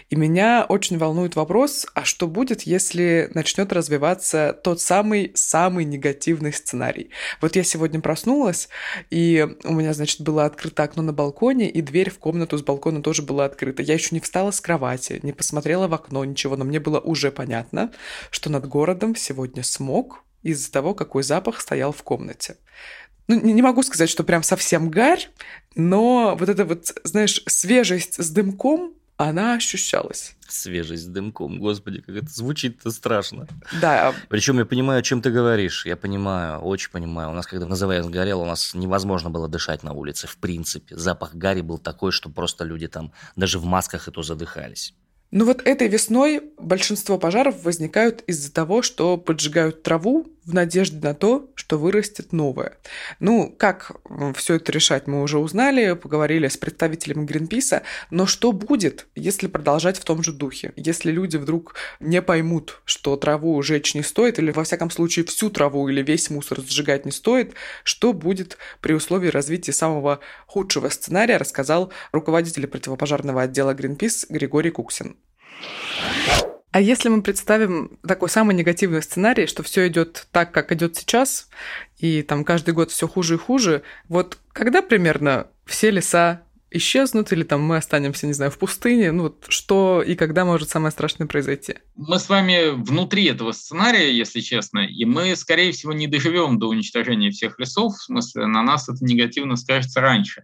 И 0.10 0.16
меня 0.16 0.66
очень 0.68 0.98
волнует 0.98 1.36
вопрос, 1.36 1.86
а 1.94 2.06
что 2.06 2.28
будет, 2.28 2.64
если 2.64 3.30
начнет 3.36 3.72
развиваться 3.72 4.60
тот 4.64 4.82
самый 4.82 5.32
самый 5.36 5.86
негативный 5.86 6.54
сценарий? 6.54 7.12
Вот 7.40 7.56
я 7.56 7.64
сегодня 7.64 8.02
проснулась, 8.02 8.70
и 9.12 9.48
у 9.64 9.74
меня, 9.74 9.94
значит, 9.94 10.22
было 10.22 10.46
открыто 10.46 10.84
окно 10.84 11.04
на 11.04 11.14
балконе, 11.14 11.70
и 11.70 11.82
дверь 11.82 12.10
в 12.10 12.18
комнату 12.18 12.58
с 12.58 12.64
балкона 12.64 13.04
тоже 13.04 13.22
была 13.22 13.46
открыта. 13.46 13.84
Я 13.84 13.94
еще 13.94 14.10
не 14.16 14.22
встала 14.22 14.52
с 14.52 14.62
кровати, 14.62 15.20
не 15.22 15.34
посмотрела 15.34 15.88
в 15.88 15.94
окно, 15.94 16.26
ничего, 16.26 16.56
но 16.56 16.66
мне 16.66 16.80
было 16.80 17.00
уже 17.00 17.32
понятно, 17.32 17.92
что 18.32 18.50
над 18.50 18.68
городом 18.68 19.16
сегодня 19.16 19.64
смог 19.64 20.24
из-за 20.42 20.72
того, 20.72 20.96
какой 20.96 21.22
запах 21.22 21.60
стоял 21.60 21.92
в 21.92 22.02
комнате 22.02 22.56
ну, 23.30 23.40
не 23.40 23.62
могу 23.62 23.84
сказать, 23.84 24.10
что 24.10 24.24
прям 24.24 24.44
совсем 24.44 24.90
гарь, 24.90 25.30
но 25.76 26.36
вот 26.38 26.50
эта 26.50 26.66
вот, 26.66 26.92
знаешь, 27.04 27.42
свежесть 27.46 28.22
с 28.22 28.30
дымком, 28.32 28.94
она 29.18 29.54
ощущалась. 29.54 30.36
Свежесть 30.48 31.04
с 31.04 31.08
дымком, 31.08 31.60
господи, 31.60 32.02
как 32.02 32.16
это 32.16 32.28
звучит-то 32.28 32.90
страшно. 32.90 33.48
Да. 33.82 34.16
Причем 34.30 34.58
я 34.58 34.66
понимаю, 34.66 35.00
о 35.00 35.04
чем 35.04 35.22
ты 35.22 35.30
говоришь, 35.30 35.86
я 35.86 35.96
понимаю, 35.96 36.60
очень 36.62 36.90
понимаю. 36.90 37.30
У 37.30 37.34
нас, 37.34 37.46
когда 37.46 37.68
называем 37.68 38.10
горело, 38.10 38.42
у 38.42 38.46
нас 38.46 38.74
невозможно 38.74 39.30
было 39.30 39.48
дышать 39.48 39.84
на 39.84 39.94
улице, 39.94 40.26
в 40.26 40.38
принципе. 40.38 40.98
Запах 40.98 41.36
гари 41.36 41.62
был 41.62 41.78
такой, 41.78 42.12
что 42.12 42.30
просто 42.30 42.64
люди 42.64 42.88
там 42.88 43.12
даже 43.36 43.60
в 43.60 43.66
масках 43.66 44.08
и 44.08 44.12
то 44.12 44.24
задыхались. 44.24 44.94
Ну 45.32 45.46
вот 45.46 45.62
этой 45.66 45.88
весной 45.88 46.42
большинство 46.58 47.20
пожаров 47.20 47.64
возникают 47.64 48.24
из-за 48.26 48.52
того, 48.52 48.82
что 48.82 49.16
поджигают 49.16 49.84
траву 49.84 50.28
в 50.44 50.54
надежде 50.56 50.98
на 51.00 51.14
то, 51.14 51.52
что 51.54 51.78
вырастет 51.78 52.34
новое. 52.34 52.78
Ну, 53.20 53.54
как 53.56 53.92
все 54.36 54.56
это 54.56 54.72
решать, 54.72 55.06
мы 55.06 55.22
уже 55.22 55.38
узнали, 55.38 55.94
поговорили 55.94 56.48
с 56.48 56.58
представителями 56.58 57.26
Гринписа, 57.26 57.84
но 58.10 58.26
что 58.26 58.52
будет, 58.52 59.06
если 59.16 59.46
продолжать 59.46 60.00
в 60.00 60.06
том 60.06 60.24
же 60.24 60.34
духе? 60.34 60.74
Если 60.76 61.12
люди 61.12 61.38
вдруг 61.38 61.76
не 62.00 62.24
поймут, 62.24 62.82
что 62.86 63.16
траву 63.16 63.62
жечь 63.62 63.94
не 63.94 64.02
стоит, 64.02 64.40
или 64.40 64.50
во 64.50 64.64
всяком 64.64 64.90
случае 64.90 65.26
всю 65.26 65.52
траву 65.52 65.88
или 65.88 66.02
весь 66.02 66.32
мусор 66.32 66.62
сжигать 66.62 67.06
не 67.06 67.12
стоит, 67.12 67.54
что 67.84 68.14
будет 68.14 68.58
при 68.82 68.94
условии 68.94 69.30
развития 69.30 69.74
самого 69.74 70.20
худшего 70.48 70.90
сценария, 70.90 71.38
рассказал 71.38 71.94
руководитель 72.12 72.66
противопожарного 72.66 73.44
отдела 73.44 73.76
Гринпис 73.76 74.26
Григорий 74.30 74.72
Куксин. 74.72 75.19
А 76.72 76.82
если 76.82 77.10
мы 77.10 77.24
представим 77.24 77.98
такой 78.08 78.30
самый 78.30 78.56
негативный 78.56 79.02
сценарий, 79.02 79.48
что 79.48 79.64
все 79.64 79.88
идет 79.88 80.28
так, 80.32 80.52
как 80.52 80.72
идет 80.72 80.96
сейчас, 80.96 81.50
и 81.98 82.22
там 82.22 82.44
каждый 82.44 82.74
год 82.74 82.92
все 82.92 83.08
хуже 83.08 83.36
и 83.36 83.38
хуже, 83.38 83.82
вот 84.08 84.38
когда 84.54 84.82
примерно 84.82 85.48
все 85.66 85.90
леса 85.90 86.44
исчезнут, 86.72 87.32
или 87.32 87.42
там 87.44 87.64
мы 87.64 87.78
останемся, 87.78 88.28
не 88.28 88.34
знаю, 88.34 88.52
в 88.52 88.60
пустыне, 88.60 89.12
ну 89.12 89.24
вот 89.24 89.46
что 89.50 90.04
и 90.06 90.16
когда 90.16 90.46
может 90.46 90.70
самое 90.70 90.92
страшное 90.92 91.26
произойти? 91.28 91.76
Мы 91.96 92.20
с 92.20 92.30
вами 92.30 92.70
внутри 92.70 93.26
этого 93.26 93.52
сценария, 93.52 94.16
если 94.16 94.40
честно, 94.40 94.80
и 94.80 95.06
мы, 95.06 95.36
скорее 95.36 95.72
всего, 95.72 95.94
не 95.94 96.06
доживем 96.06 96.60
до 96.60 96.68
уничтожения 96.68 97.32
всех 97.32 97.58
лесов, 97.58 97.96
в 97.96 98.04
смысле, 98.04 98.46
на 98.46 98.62
нас 98.62 98.88
это 98.88 99.04
негативно 99.04 99.56
скажется 99.56 100.02
раньше 100.02 100.44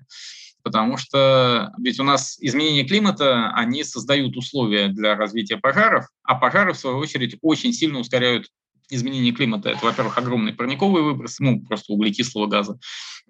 потому 0.66 0.98
что 0.98 1.72
ведь 1.78 2.00
у 2.00 2.04
нас 2.04 2.38
изменения 2.42 2.84
климата, 2.84 3.52
они 3.52 3.84
создают 3.84 4.36
условия 4.36 4.88
для 4.88 5.16
развития 5.16 5.58
пожаров, 5.58 6.08
а 6.24 6.34
пожары, 6.34 6.74
в 6.74 6.78
свою 6.78 6.98
очередь, 6.98 7.38
очень 7.44 7.72
сильно 7.72 8.00
ускоряют 8.00 8.48
изменение 8.90 9.32
климата. 9.32 9.70
Это, 9.70 9.86
во-первых, 9.86 10.18
огромный 10.18 10.54
парниковый 10.54 11.04
выброс, 11.04 11.40
ну, 11.40 11.62
просто 11.62 11.94
углекислого 11.94 12.48
газа. 12.48 12.80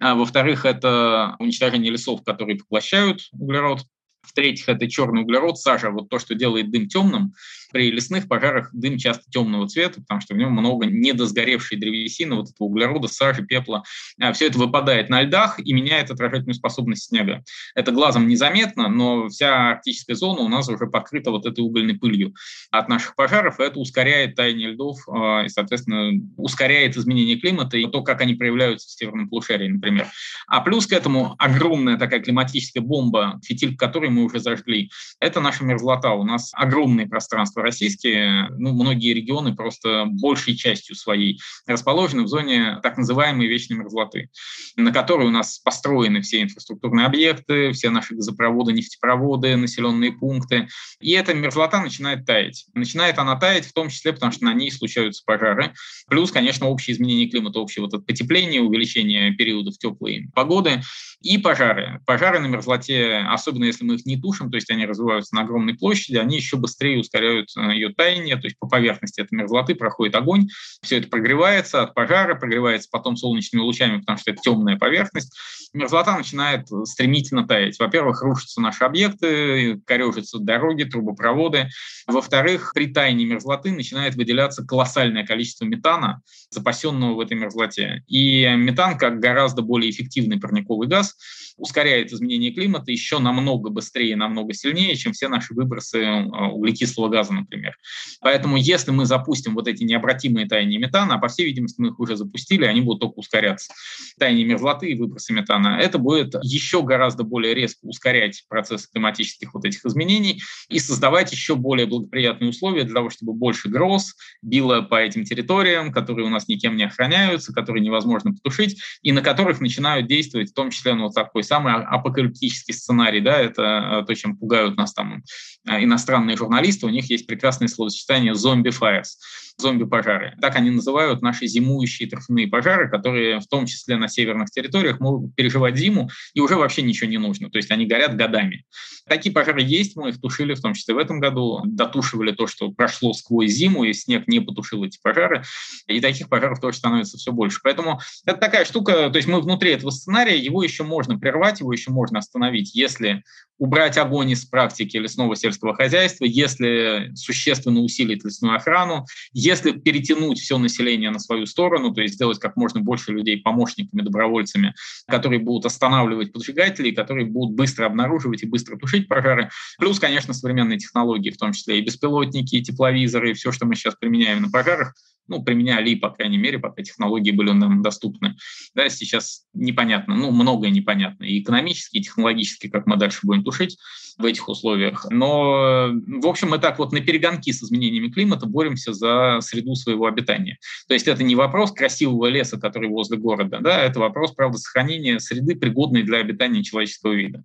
А, 0.00 0.14
во-вторых, 0.14 0.64
это 0.64 1.36
уничтожение 1.38 1.92
лесов, 1.92 2.24
которые 2.24 2.56
поглощают 2.56 3.28
углерод. 3.32 3.82
В-третьих, 4.22 4.70
это 4.70 4.88
черный 4.88 5.22
углерод, 5.22 5.58
сажа, 5.58 5.90
вот 5.90 6.08
то, 6.08 6.18
что 6.18 6.34
делает 6.34 6.70
дым 6.70 6.88
темным. 6.88 7.34
При 7.72 7.90
лесных 7.90 8.28
пожарах 8.28 8.70
дым 8.72 8.98
часто 8.98 9.30
темного 9.30 9.68
цвета, 9.68 10.00
потому 10.00 10.20
что 10.20 10.34
в 10.34 10.36
нем 10.36 10.52
много 10.52 10.86
недосгоревшей 10.86 11.78
древесины, 11.78 12.36
вот 12.36 12.50
этого 12.50 12.68
углерода, 12.68 13.08
сажи, 13.08 13.44
пепла. 13.44 13.82
А, 14.20 14.32
Все 14.32 14.46
это 14.46 14.58
выпадает 14.58 15.08
на 15.08 15.22
льдах 15.22 15.58
и 15.58 15.72
меняет 15.72 16.10
отражательную 16.10 16.54
способность 16.54 17.08
снега. 17.08 17.44
Это 17.74 17.92
глазом 17.92 18.28
незаметно, 18.28 18.88
но 18.88 19.28
вся 19.28 19.70
арктическая 19.70 20.16
зона 20.16 20.40
у 20.40 20.48
нас 20.48 20.68
уже 20.68 20.86
покрыта 20.86 21.30
вот 21.30 21.46
этой 21.46 21.60
угольной 21.60 21.94
пылью 21.94 22.34
от 22.70 22.88
наших 22.88 23.14
пожаров, 23.14 23.60
и 23.60 23.62
это 23.62 23.78
ускоряет 23.78 24.34
таяние 24.34 24.70
льдов 24.70 24.98
а, 25.08 25.42
и, 25.44 25.48
соответственно, 25.48 26.12
ускоряет 26.36 26.96
изменение 26.96 27.36
климата 27.36 27.76
и 27.76 27.86
то, 27.86 28.02
как 28.02 28.20
они 28.20 28.34
проявляются 28.34 28.88
в 28.88 28.90
северном 28.90 29.28
полушарии, 29.28 29.68
например. 29.68 30.08
А 30.46 30.60
плюс 30.60 30.86
к 30.86 30.92
этому 30.92 31.34
огромная 31.38 31.98
такая 31.98 32.20
климатическая 32.20 32.82
бомба, 32.82 33.40
фитиль 33.44 33.76
которой 33.76 34.10
мы 34.10 34.24
уже 34.24 34.38
зажгли, 34.38 34.90
это 35.20 35.40
наша 35.40 35.64
мерзлота. 35.64 36.12
У 36.12 36.24
нас 36.24 36.52
огромные 36.54 37.06
пространства 37.06 37.55
российские, 37.62 38.48
ну, 38.58 38.72
многие 38.72 39.12
регионы 39.12 39.54
просто 39.54 40.04
большей 40.06 40.56
частью 40.56 40.96
своей 40.96 41.40
расположены 41.66 42.22
в 42.22 42.28
зоне 42.28 42.78
так 42.82 42.96
называемой 42.98 43.46
вечной 43.46 43.76
мерзлоты, 43.76 44.30
на 44.76 44.92
которой 44.92 45.26
у 45.26 45.30
нас 45.30 45.58
построены 45.58 46.20
все 46.22 46.42
инфраструктурные 46.42 47.06
объекты, 47.06 47.72
все 47.72 47.90
наши 47.90 48.14
газопроводы, 48.14 48.72
нефтепроводы, 48.72 49.56
населенные 49.56 50.12
пункты. 50.12 50.68
И 51.00 51.12
эта 51.12 51.34
мерзлота 51.34 51.80
начинает 51.80 52.24
таять. 52.26 52.66
Начинает 52.74 53.18
она 53.18 53.36
таять 53.36 53.66
в 53.66 53.72
том 53.72 53.88
числе, 53.88 54.12
потому 54.12 54.32
что 54.32 54.44
на 54.44 54.54
ней 54.54 54.70
случаются 54.70 55.22
пожары. 55.24 55.72
Плюс, 56.08 56.30
конечно, 56.30 56.68
общее 56.68 56.94
изменение 56.94 57.28
климата, 57.28 57.58
общее 57.58 57.84
вот 57.84 57.94
это 57.94 58.02
потепление, 58.02 58.60
увеличение 58.60 59.32
периодов 59.32 59.78
теплой 59.78 60.28
погоды 60.34 60.82
и 61.22 61.38
пожары. 61.38 62.00
Пожары 62.06 62.38
на 62.38 62.46
мерзлоте, 62.46 63.24
особенно 63.28 63.64
если 63.64 63.84
мы 63.84 63.94
их 63.94 64.06
не 64.06 64.20
тушим, 64.20 64.50
то 64.50 64.56
есть 64.56 64.70
они 64.70 64.86
развиваются 64.86 65.34
на 65.34 65.42
огромной 65.42 65.74
площади, 65.74 66.16
они 66.16 66.36
еще 66.36 66.56
быстрее 66.56 67.00
ускоряют 67.00 67.48
э, 67.56 67.74
ее 67.74 67.88
таяние, 67.90 68.36
то 68.36 68.46
есть 68.46 68.58
по 68.58 68.68
поверхности 68.68 69.20
этой 69.20 69.34
мерзлоты 69.34 69.74
проходит 69.74 70.14
огонь, 70.14 70.48
все 70.82 70.98
это 70.98 71.08
прогревается 71.08 71.82
от 71.82 71.94
пожара, 71.94 72.34
прогревается 72.34 72.88
потом 72.90 73.16
солнечными 73.16 73.62
лучами, 73.62 74.00
потому 74.00 74.18
что 74.18 74.30
это 74.30 74.40
темная 74.42 74.76
поверхность. 74.76 75.36
Мерзлота 75.72 76.16
начинает 76.16 76.68
стремительно 76.84 77.46
таять. 77.46 77.78
Во-первых, 77.78 78.22
рушатся 78.22 78.60
наши 78.60 78.84
объекты, 78.84 79.80
корежатся 79.84 80.38
дороги, 80.38 80.84
трубопроводы. 80.84 81.68
Во-вторых, 82.06 82.72
при 82.74 82.86
таянии 82.86 83.26
мерзлоты 83.26 83.72
начинает 83.72 84.14
выделяться 84.14 84.64
колоссальное 84.64 85.26
количество 85.26 85.64
метана, 85.64 86.22
запасенного 86.50 87.14
в 87.14 87.20
этой 87.20 87.36
мерзлоте. 87.36 88.02
И 88.06 88.46
метан, 88.56 88.96
как 88.96 89.18
гораздо 89.18 89.62
более 89.62 89.90
эффективный 89.90 90.40
парниковый 90.40 90.88
газ, 90.88 91.05
demás. 91.12 91.45
Ускоряет 91.56 92.12
изменение 92.12 92.52
климата 92.52 92.90
еще 92.90 93.18
намного 93.18 93.70
быстрее, 93.70 94.16
намного 94.16 94.52
сильнее, 94.52 94.94
чем 94.96 95.12
все 95.12 95.28
наши 95.28 95.54
выбросы 95.54 96.04
а, 96.04 96.48
углекислого 96.48 97.08
газа, 97.08 97.32
например. 97.32 97.76
Поэтому 98.20 98.56
если 98.56 98.90
мы 98.90 99.06
запустим 99.06 99.54
вот 99.54 99.68
эти 99.68 99.82
необратимые 99.84 100.46
таяния 100.46 100.78
метана, 100.78 101.14
а 101.14 101.18
по 101.18 101.28
всей 101.28 101.46
видимости 101.46 101.80
мы 101.80 101.88
их 101.88 102.00
уже 102.00 102.16
запустили, 102.16 102.64
они 102.64 102.80
будут 102.80 103.00
только 103.00 103.18
ускоряться, 103.18 103.72
таяние 104.18 104.44
мерзлоты 104.44 104.90
и 104.90 104.94
выбросы 104.94 105.32
метана, 105.32 105.78
это 105.80 105.98
будет 105.98 106.34
еще 106.42 106.82
гораздо 106.82 107.24
более 107.24 107.54
резко 107.54 107.78
ускорять 107.84 108.44
процесс 108.48 108.86
климатических 108.86 109.54
вот 109.54 109.64
этих 109.64 109.84
изменений 109.84 110.42
и 110.68 110.78
создавать 110.78 111.32
еще 111.32 111.54
более 111.56 111.86
благоприятные 111.86 112.50
условия 112.50 112.84
для 112.84 112.94
того, 112.94 113.10
чтобы 113.10 113.32
больше 113.32 113.68
гроз 113.68 114.14
било 114.42 114.82
по 114.82 114.96
этим 114.96 115.24
территориям, 115.24 115.92
которые 115.92 116.26
у 116.26 116.30
нас 116.30 116.48
никем 116.48 116.76
не 116.76 116.84
охраняются, 116.84 117.52
которые 117.52 117.82
невозможно 117.82 118.32
потушить, 118.32 118.80
и 119.02 119.12
на 119.12 119.22
которых 119.22 119.60
начинают 119.60 120.06
действовать 120.06 120.50
в 120.50 120.54
том 120.54 120.70
числе 120.70 120.94
ну, 120.94 121.04
вот 121.04 121.14
такой 121.14 121.44
самый 121.46 121.72
а, 121.72 121.78
апокалиптический 121.78 122.74
сценарий, 122.74 123.20
да, 123.20 123.38
это 123.38 123.62
э, 123.62 124.06
то, 124.06 124.14
чем 124.14 124.36
пугают 124.36 124.76
нас 124.76 124.92
там 124.92 125.22
иностранные 125.66 126.36
журналисты, 126.36 126.86
у 126.86 126.90
них 126.90 127.10
есть 127.10 127.26
прекрасное 127.26 127.68
словосочетание 127.68 128.34
«зомби-фаерс» 128.34 129.18
зомби-пожары. 129.58 130.36
Так 130.40 130.56
они 130.56 130.70
называют 130.70 131.22
наши 131.22 131.46
зимующие 131.46 132.08
торфяные 132.08 132.46
пожары, 132.46 132.90
которые 132.90 133.40
в 133.40 133.46
том 133.46 133.66
числе 133.66 133.96
на 133.96 134.08
северных 134.08 134.50
территориях 134.50 135.00
могут 135.00 135.34
переживать 135.34 135.76
зиму, 135.76 136.10
и 136.34 136.40
уже 136.40 136.56
вообще 136.56 136.82
ничего 136.82 137.08
не 137.08 137.18
нужно. 137.18 137.50
То 137.50 137.56
есть 137.56 137.70
они 137.70 137.86
горят 137.86 138.16
годами. 138.16 138.64
Такие 139.08 139.32
пожары 139.32 139.62
есть, 139.62 139.96
мы 139.96 140.10
их 140.10 140.20
тушили, 140.20 140.54
в 140.54 140.60
том 140.60 140.74
числе 140.74 140.94
в 140.94 140.98
этом 140.98 141.20
году. 141.20 141.62
Дотушивали 141.64 142.32
то, 142.32 142.46
что 142.46 142.70
прошло 142.70 143.12
сквозь 143.12 143.50
зиму, 143.50 143.84
и 143.84 143.92
снег 143.92 144.26
не 144.28 144.40
потушил 144.40 144.84
эти 144.84 144.98
пожары. 145.00 145.42
И 145.86 146.00
таких 146.00 146.28
пожаров 146.28 146.60
тоже 146.60 146.78
становится 146.78 147.16
все 147.16 147.32
больше. 147.32 147.60
Поэтому 147.62 148.00
это 148.26 148.38
такая 148.38 148.64
штука, 148.64 149.08
то 149.10 149.16
есть 149.16 149.28
мы 149.28 149.40
внутри 149.40 149.70
этого 149.70 149.90
сценария, 149.90 150.38
его 150.38 150.62
еще 150.62 150.82
можно 150.82 151.18
прервать, 151.18 151.60
его 151.60 151.72
еще 151.72 151.90
можно 151.90 152.18
остановить, 152.18 152.74
если 152.74 153.22
убрать 153.58 153.96
огонь 153.96 154.30
из 154.30 154.44
практики 154.44 154.96
лесного 154.96 155.34
сельского 155.34 155.55
хозяйства, 155.74 156.24
если 156.24 157.12
существенно 157.14 157.80
усилить 157.80 158.24
лесную 158.24 158.56
охрану, 158.56 159.06
если 159.32 159.72
перетянуть 159.72 160.38
все 160.38 160.58
население 160.58 161.10
на 161.10 161.18
свою 161.18 161.46
сторону, 161.46 161.92
то 161.92 162.00
есть 162.00 162.14
сделать 162.14 162.38
как 162.38 162.56
можно 162.56 162.80
больше 162.80 163.12
людей 163.12 163.38
помощниками, 163.38 164.02
добровольцами, 164.02 164.74
которые 165.06 165.40
будут 165.40 165.66
останавливать 165.66 166.32
поджигателей, 166.32 166.92
которые 166.92 167.26
будут 167.26 167.56
быстро 167.56 167.86
обнаруживать 167.86 168.42
и 168.42 168.46
быстро 168.46 168.76
тушить 168.76 169.08
пожары. 169.08 169.50
Плюс, 169.78 169.98
конечно, 169.98 170.34
современные 170.34 170.78
технологии, 170.78 171.30
в 171.30 171.36
том 171.36 171.52
числе 171.52 171.78
и 171.78 171.82
беспилотники, 171.82 172.56
и 172.56 172.62
тепловизоры, 172.62 173.30
и 173.30 173.34
все, 173.34 173.52
что 173.52 173.66
мы 173.66 173.74
сейчас 173.74 173.94
применяем 173.94 174.42
на 174.42 174.50
пожарах, 174.50 174.94
ну, 175.28 175.42
применяли, 175.42 175.94
по 175.94 176.10
крайней 176.10 176.38
мере, 176.38 176.58
пока 176.58 176.82
технологии 176.82 177.32
были 177.32 177.50
нам 177.50 177.82
доступны. 177.82 178.36
Да, 178.74 178.88
сейчас 178.88 179.44
непонятно, 179.54 180.14
ну, 180.14 180.30
многое 180.30 180.70
непонятно, 180.70 181.24
и 181.24 181.40
экономически, 181.40 181.96
и 181.98 182.02
технологически, 182.02 182.68
как 182.68 182.86
мы 182.86 182.96
дальше 182.96 183.20
будем 183.22 183.44
тушить 183.44 183.76
в 184.18 184.24
этих 184.24 184.48
условиях. 184.48 185.06
Но, 185.10 185.45
в 185.46 186.26
общем, 186.26 186.50
мы 186.50 186.58
так 186.58 186.78
вот 186.78 186.92
на 186.92 187.00
перегонки 187.00 187.52
с 187.52 187.62
изменениями 187.62 188.08
климата 188.08 188.46
боремся 188.46 188.92
за 188.92 189.38
среду 189.40 189.74
своего 189.74 190.06
обитания. 190.06 190.58
То 190.88 190.94
есть 190.94 191.08
это 191.08 191.22
не 191.22 191.34
вопрос 191.34 191.72
красивого 191.72 192.26
леса, 192.26 192.58
который 192.58 192.88
возле 192.88 193.18
города, 193.18 193.58
да, 193.60 193.80
это 193.82 194.00
вопрос, 194.00 194.32
правда, 194.32 194.58
сохранения 194.58 195.18
среды, 195.20 195.56
пригодной 195.56 196.02
для 196.02 196.18
обитания 196.18 196.62
человеческого 196.62 197.12
вида. 197.12 197.42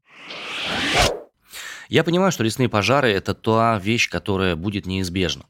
Я 1.90 2.04
понимаю, 2.04 2.32
что 2.32 2.44
лесные 2.44 2.70
пожары– 2.70 3.10
это 3.10 3.34
та 3.34 3.78
вещь, 3.78 4.10
которая 4.10 4.56
будет 4.56 4.86
неизбежна. 4.86 5.44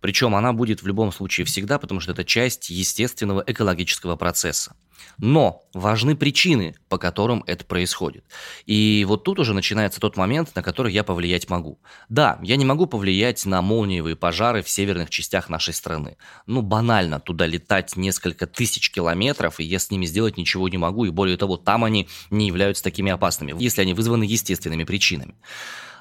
Причем 0.00 0.34
она 0.34 0.52
будет 0.52 0.82
в 0.82 0.86
любом 0.86 1.12
случае 1.12 1.44
всегда, 1.46 1.78
потому 1.78 2.00
что 2.00 2.12
это 2.12 2.24
часть 2.24 2.70
естественного 2.70 3.42
экологического 3.46 4.16
процесса. 4.16 4.74
Но 5.18 5.62
важны 5.72 6.16
причины, 6.16 6.74
по 6.88 6.98
которым 6.98 7.42
это 7.46 7.64
происходит. 7.64 8.24
И 8.66 9.04
вот 9.08 9.24
тут 9.24 9.38
уже 9.38 9.54
начинается 9.54 10.00
тот 10.00 10.16
момент, 10.16 10.54
на 10.54 10.62
который 10.62 10.92
я 10.92 11.04
повлиять 11.04 11.48
могу. 11.48 11.78
Да, 12.08 12.38
я 12.42 12.56
не 12.56 12.64
могу 12.64 12.86
повлиять 12.86 13.44
на 13.46 13.62
молниевые 13.62 14.16
пожары 14.16 14.62
в 14.62 14.68
северных 14.68 15.10
частях 15.10 15.48
нашей 15.48 15.74
страны. 15.74 16.16
Ну, 16.46 16.62
банально 16.62 17.20
туда 17.20 17.46
летать 17.46 17.96
несколько 17.96 18.46
тысяч 18.46 18.90
километров, 18.90 19.60
и 19.60 19.64
я 19.64 19.78
с 19.78 19.90
ними 19.90 20.06
сделать 20.06 20.36
ничего 20.36 20.68
не 20.68 20.78
могу. 20.78 21.04
И 21.04 21.10
более 21.10 21.36
того, 21.36 21.56
там 21.56 21.84
они 21.84 22.08
не 22.30 22.46
являются 22.46 22.84
такими 22.84 23.10
опасными, 23.10 23.54
если 23.58 23.82
они 23.82 23.94
вызваны 23.94 24.24
естественными 24.24 24.84
причинами. 24.84 25.34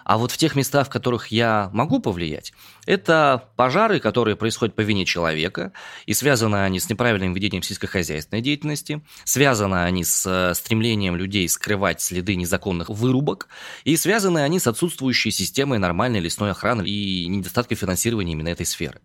А 0.05 0.19
вот 0.19 0.31
в 0.31 0.37
тех 0.37 0.55
местах, 0.55 0.87
в 0.87 0.89
которых 0.91 1.27
я 1.27 1.71
могу 1.73 1.99
повлиять, 1.99 2.53
это 2.85 3.49
пожары, 3.55 3.99
которые 3.99 4.35
происходят 4.35 4.75
по 4.75 4.81
вине 4.81 5.03
человека, 5.03 5.73
и 6.05 6.13
связаны 6.13 6.57
они 6.57 6.79
с 6.79 6.87
неправильным 6.89 7.33
ведением 7.33 7.63
сельскохозяйственной 7.63 8.43
деятельности, 8.43 9.01
связаны 9.23 9.83
они 9.83 10.03
с 10.03 10.23
э, 10.27 10.53
стремлением 10.53 11.15
людей 11.15 11.49
скрывать 11.49 12.01
следы 12.01 12.35
незаконных 12.35 12.89
вырубок, 12.89 13.47
и 13.83 13.97
связаны 13.97 14.39
они 14.39 14.59
с 14.59 14.67
отсутствующей 14.67 15.31
системой 15.31 15.79
нормальной 15.79 16.19
лесной 16.19 16.51
охраны 16.51 16.83
и 16.83 17.25
недостатком 17.25 17.75
финансирования 17.75 18.33
именно 18.33 18.49
этой 18.49 18.67
сферы. 18.67 19.01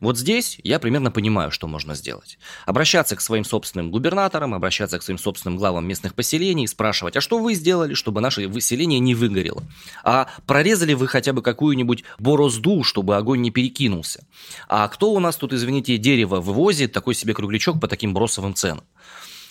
Вот 0.00 0.18
здесь 0.18 0.58
я 0.62 0.78
примерно 0.78 1.10
понимаю, 1.10 1.50
что 1.50 1.66
можно 1.66 1.94
сделать. 1.94 2.38
Обращаться 2.66 3.16
к 3.16 3.20
своим 3.20 3.44
собственным 3.44 3.90
губернаторам, 3.90 4.54
обращаться 4.54 4.98
к 4.98 5.02
своим 5.02 5.18
собственным 5.18 5.56
главам 5.56 5.86
местных 5.86 6.14
поселений, 6.14 6.68
спрашивать, 6.68 7.16
а 7.16 7.20
что 7.20 7.38
вы 7.38 7.54
сделали, 7.54 7.94
чтобы 7.94 8.20
наше 8.20 8.48
выселение 8.48 9.00
не 9.00 9.14
выгорело? 9.14 9.62
А 10.02 10.28
прорезали 10.46 10.94
вы 10.94 11.08
хотя 11.08 11.32
бы 11.32 11.42
какую-нибудь 11.42 12.04
борозду, 12.18 12.82
чтобы 12.82 13.16
огонь 13.16 13.40
не 13.40 13.50
перекинулся? 13.50 14.26
А 14.68 14.88
кто 14.88 15.12
у 15.12 15.20
нас 15.20 15.36
тут, 15.36 15.52
извините, 15.52 15.96
дерево 15.96 16.40
вывозит, 16.40 16.92
такой 16.92 17.14
себе 17.14 17.34
круглячок 17.34 17.80
по 17.80 17.88
таким 17.88 18.14
бросовым 18.14 18.54
ценам? 18.54 18.84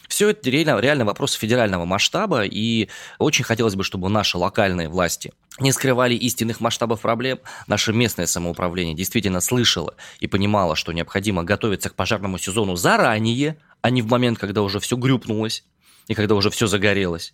Все 0.07 0.29
это 0.29 0.49
реально, 0.49 0.79
реально 0.79 1.05
вопросы 1.05 1.39
федерального 1.39 1.85
масштаба, 1.85 2.43
и 2.43 2.89
очень 3.19 3.43
хотелось 3.43 3.75
бы, 3.75 3.83
чтобы 3.83 4.09
наши 4.09 4.37
локальные 4.37 4.89
власти 4.89 5.33
не 5.59 5.71
скрывали 5.71 6.15
истинных 6.15 6.59
масштабов 6.59 7.01
проблем. 7.01 7.39
Наше 7.67 7.93
местное 7.93 8.25
самоуправление 8.25 8.95
действительно 8.95 9.39
слышало 9.39 9.95
и 10.19 10.27
понимало, 10.27 10.75
что 10.75 10.91
необходимо 10.93 11.43
готовиться 11.43 11.89
к 11.89 11.95
пожарному 11.95 12.37
сезону 12.37 12.75
заранее, 12.75 13.57
а 13.81 13.89
не 13.89 14.01
в 14.01 14.07
момент, 14.07 14.39
когда 14.39 14.61
уже 14.61 14.79
все 14.79 14.97
грюпнулось 14.97 15.63
и 16.07 16.15
когда 16.15 16.35
уже 16.35 16.49
все 16.49 16.67
загорелось. 16.67 17.33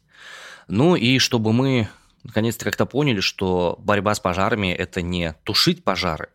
Ну 0.68 0.96
и 0.96 1.18
чтобы 1.18 1.54
мы 1.54 1.90
наконец-то 2.24 2.66
как-то 2.66 2.86
поняли, 2.86 3.22
что 3.22 3.78
борьба 3.80 4.14
с 4.14 4.20
пожарами– 4.20 4.72
это 4.78 5.02
не 5.02 5.34
тушить 5.44 5.84
пожары, 5.84 6.30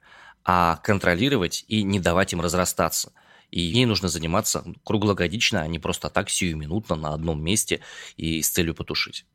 а 0.45 0.77
контролировать 0.83 1.65
и 1.69 1.83
не 1.83 2.01
давать 2.01 2.33
им 2.33 2.41
разрастаться– 2.41 3.13
и 3.55 3.61
ей 3.61 3.87
нужно 3.87 4.09
заниматься 4.09 4.65
круглогодично, 4.83 5.63
а 5.63 5.69
не 5.69 5.79
просто 5.79 6.11
так, 6.11 6.29
сиюминутно, 6.29 6.97
на 6.97 7.15
одном 7.15 7.41
месте 7.41 7.83
и 8.17 8.43
с 8.43 8.51
целью 8.51 8.75
потушить. 8.75 9.27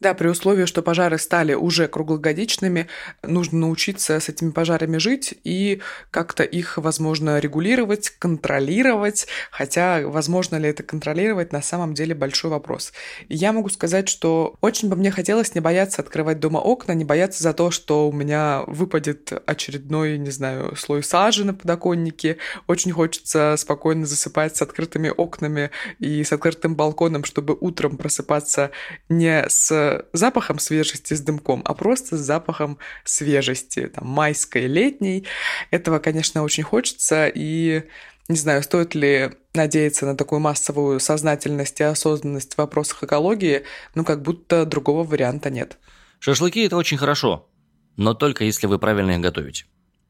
Да, 0.00 0.12
при 0.12 0.28
условии, 0.28 0.66
что 0.66 0.82
пожары 0.82 1.18
стали 1.18 1.54
уже 1.54 1.88
круглогодичными, 1.88 2.88
нужно 3.22 3.60
научиться 3.60 4.20
с 4.20 4.28
этими 4.28 4.50
пожарами 4.50 4.98
жить 4.98 5.34
и 5.44 5.80
как-то 6.10 6.42
их, 6.42 6.76
возможно, 6.76 7.38
регулировать, 7.38 8.10
контролировать, 8.10 9.26
хотя 9.50 10.02
возможно 10.04 10.56
ли 10.56 10.68
это 10.68 10.82
контролировать, 10.82 11.52
на 11.52 11.62
самом 11.62 11.94
деле 11.94 12.14
большой 12.14 12.50
вопрос. 12.50 12.92
Я 13.28 13.52
могу 13.52 13.68
сказать, 13.70 14.08
что 14.08 14.56
очень 14.60 14.88
бы 14.88 14.96
мне 14.96 15.10
хотелось 15.10 15.54
не 15.54 15.60
бояться 15.60 16.02
открывать 16.02 16.38
дома 16.38 16.58
окна, 16.58 16.92
не 16.92 17.04
бояться 17.04 17.42
за 17.42 17.54
то, 17.54 17.70
что 17.70 18.08
у 18.08 18.12
меня 18.12 18.62
выпадет 18.66 19.32
очередной, 19.46 20.18
не 20.18 20.30
знаю, 20.30 20.76
слой 20.76 21.02
сажи 21.02 21.44
на 21.44 21.54
подоконнике. 21.54 22.36
Очень 22.66 22.92
хочется 22.92 23.54
спокойно 23.56 24.06
засыпать 24.06 24.56
с 24.56 24.62
открытыми 24.62 25.08
окнами 25.08 25.70
и 25.98 26.22
с 26.22 26.32
открытым 26.32 26.74
балконом, 26.74 27.24
чтобы 27.24 27.56
утром 27.58 27.96
просыпаться 27.96 28.70
не 29.08 29.44
с 29.48 29.63
с 29.64 30.06
запахом 30.12 30.58
свежести, 30.58 31.14
с 31.14 31.20
дымком, 31.20 31.62
а 31.64 31.74
просто 31.74 32.16
с 32.16 32.20
запахом 32.20 32.78
свежести, 33.04 33.88
там, 33.88 34.06
майской, 34.06 34.66
летней. 34.66 35.26
Этого, 35.70 35.98
конечно, 35.98 36.42
очень 36.42 36.64
хочется, 36.64 37.28
и 37.34 37.84
не 38.28 38.36
знаю, 38.36 38.62
стоит 38.62 38.94
ли 38.94 39.32
надеяться 39.54 40.06
на 40.06 40.16
такую 40.16 40.40
массовую 40.40 41.00
сознательность 41.00 41.80
и 41.80 41.84
осознанность 41.84 42.54
в 42.54 42.58
вопросах 42.58 43.04
экологии, 43.04 43.64
ну, 43.94 44.04
как 44.04 44.22
будто 44.22 44.66
другого 44.66 45.04
варианта 45.04 45.50
нет. 45.50 45.78
Шашлыки– 46.18 46.64
это 46.66 46.76
очень 46.76 46.98
хорошо, 46.98 47.48
но 47.96 48.14
только 48.14 48.44
если 48.44 48.66
вы 48.66 48.78
правильно 48.78 49.12
их 49.12 49.20
готовите 49.20 49.64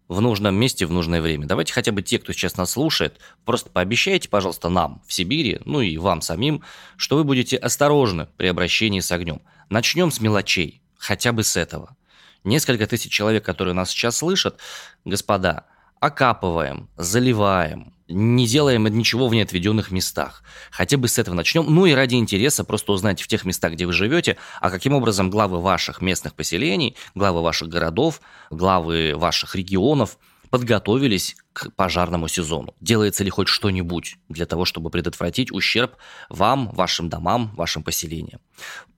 в 0.08 0.20
нужном 0.20 0.54
месте 0.54 0.86
в 0.86 0.92
нужное 0.92 1.22
время. 1.22 1.46
Давайте 1.46 1.72
хотя 1.72 1.92
бы 1.92 2.02
те, 2.02 2.18
кто 2.18 2.32
сейчас 2.32 2.56
нас 2.56 2.72
слушает, 2.72 3.18
просто 3.44 3.70
пообещайте, 3.70 4.28
пожалуйста, 4.28 4.68
нам 4.68 5.02
в 5.06 5.12
Сибири, 5.12 5.60
ну 5.64 5.80
и 5.80 5.96
вам 5.96 6.20
самим, 6.20 6.62
что 6.96 7.16
вы 7.16 7.24
будете 7.24 7.56
осторожны 7.56 8.28
при 8.36 8.48
обращении 8.48 9.00
с 9.00 9.10
огнем. 9.12 9.40
Начнем 9.70 10.10
с 10.10 10.20
мелочей, 10.20 10.82
хотя 10.98 11.32
бы 11.32 11.42
с 11.42 11.56
этого. 11.56 11.96
Несколько 12.44 12.86
тысяч 12.86 13.10
человек, 13.10 13.44
которые 13.44 13.74
нас 13.74 13.90
сейчас 13.90 14.18
слышат, 14.18 14.58
господа, 15.06 15.64
окапываем, 16.04 16.88
заливаем, 16.96 17.94
не 18.08 18.46
делаем 18.46 18.86
ничего 18.86 19.28
в 19.28 19.34
неотведенных 19.34 19.90
местах. 19.90 20.42
Хотя 20.70 20.98
бы 20.98 21.08
с 21.08 21.18
этого 21.18 21.34
начнем. 21.34 21.64
Ну 21.66 21.86
и 21.86 21.92
ради 21.92 22.16
интереса 22.16 22.64
просто 22.64 22.92
узнайте 22.92 23.24
в 23.24 23.28
тех 23.28 23.44
местах, 23.44 23.72
где 23.72 23.86
вы 23.86 23.92
живете, 23.92 24.36
а 24.60 24.70
каким 24.70 24.92
образом 24.92 25.30
главы 25.30 25.60
ваших 25.60 26.02
местных 26.02 26.34
поселений, 26.34 26.96
главы 27.14 27.40
ваших 27.42 27.68
городов, 27.68 28.20
главы 28.50 29.14
ваших 29.16 29.54
регионов 29.54 30.18
подготовились 30.50 31.36
к 31.52 31.72
пожарному 31.74 32.28
сезону. 32.28 32.74
Делается 32.80 33.24
ли 33.24 33.30
хоть 33.30 33.48
что-нибудь 33.48 34.18
для 34.28 34.46
того, 34.46 34.64
чтобы 34.64 34.90
предотвратить 34.90 35.50
ущерб 35.50 35.96
вам, 36.28 36.70
вашим 36.70 37.08
домам, 37.08 37.52
вашим 37.56 37.82
поселениям? 37.82 38.40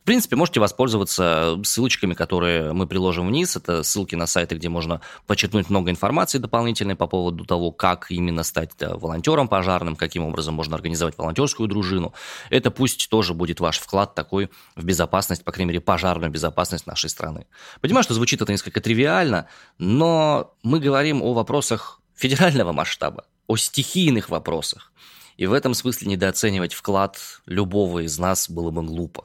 В 0.06 0.08
принципе, 0.08 0.36
можете 0.36 0.60
воспользоваться 0.60 1.58
ссылочками, 1.64 2.14
которые 2.14 2.72
мы 2.72 2.86
приложим 2.86 3.26
вниз. 3.26 3.56
Это 3.56 3.82
ссылки 3.82 4.14
на 4.14 4.28
сайты, 4.28 4.54
где 4.54 4.68
можно 4.68 5.00
подчеркнуть 5.26 5.68
много 5.68 5.90
информации 5.90 6.38
дополнительной 6.38 6.94
по 6.94 7.08
поводу 7.08 7.44
того, 7.44 7.72
как 7.72 8.06
именно 8.12 8.44
стать 8.44 8.70
волонтером 8.78 9.48
пожарным, 9.48 9.96
каким 9.96 10.24
образом 10.24 10.54
можно 10.54 10.76
организовать 10.76 11.18
волонтерскую 11.18 11.68
дружину. 11.68 12.14
Это 12.50 12.70
пусть 12.70 13.08
тоже 13.08 13.34
будет 13.34 13.58
ваш 13.58 13.80
вклад 13.80 14.14
такой 14.14 14.48
в 14.76 14.84
безопасность, 14.84 15.42
по 15.42 15.50
крайней 15.50 15.70
мере, 15.70 15.80
пожарную 15.80 16.30
безопасность 16.30 16.86
нашей 16.86 17.10
страны. 17.10 17.48
Понимаю, 17.80 18.04
что 18.04 18.14
звучит 18.14 18.40
это 18.40 18.52
несколько 18.52 18.80
тривиально, 18.80 19.48
но 19.78 20.54
мы 20.62 20.78
говорим 20.78 21.20
о 21.20 21.32
вопросах 21.32 22.00
федерального 22.14 22.70
масштаба, 22.70 23.24
о 23.48 23.56
стихийных 23.56 24.28
вопросах. 24.28 24.92
И 25.36 25.46
в 25.46 25.52
этом 25.52 25.74
смысле 25.74 26.06
недооценивать 26.12 26.74
вклад 26.74 27.18
любого 27.46 28.04
из 28.04 28.20
нас 28.20 28.48
было 28.48 28.70
бы 28.70 28.84
глупо. 28.84 29.24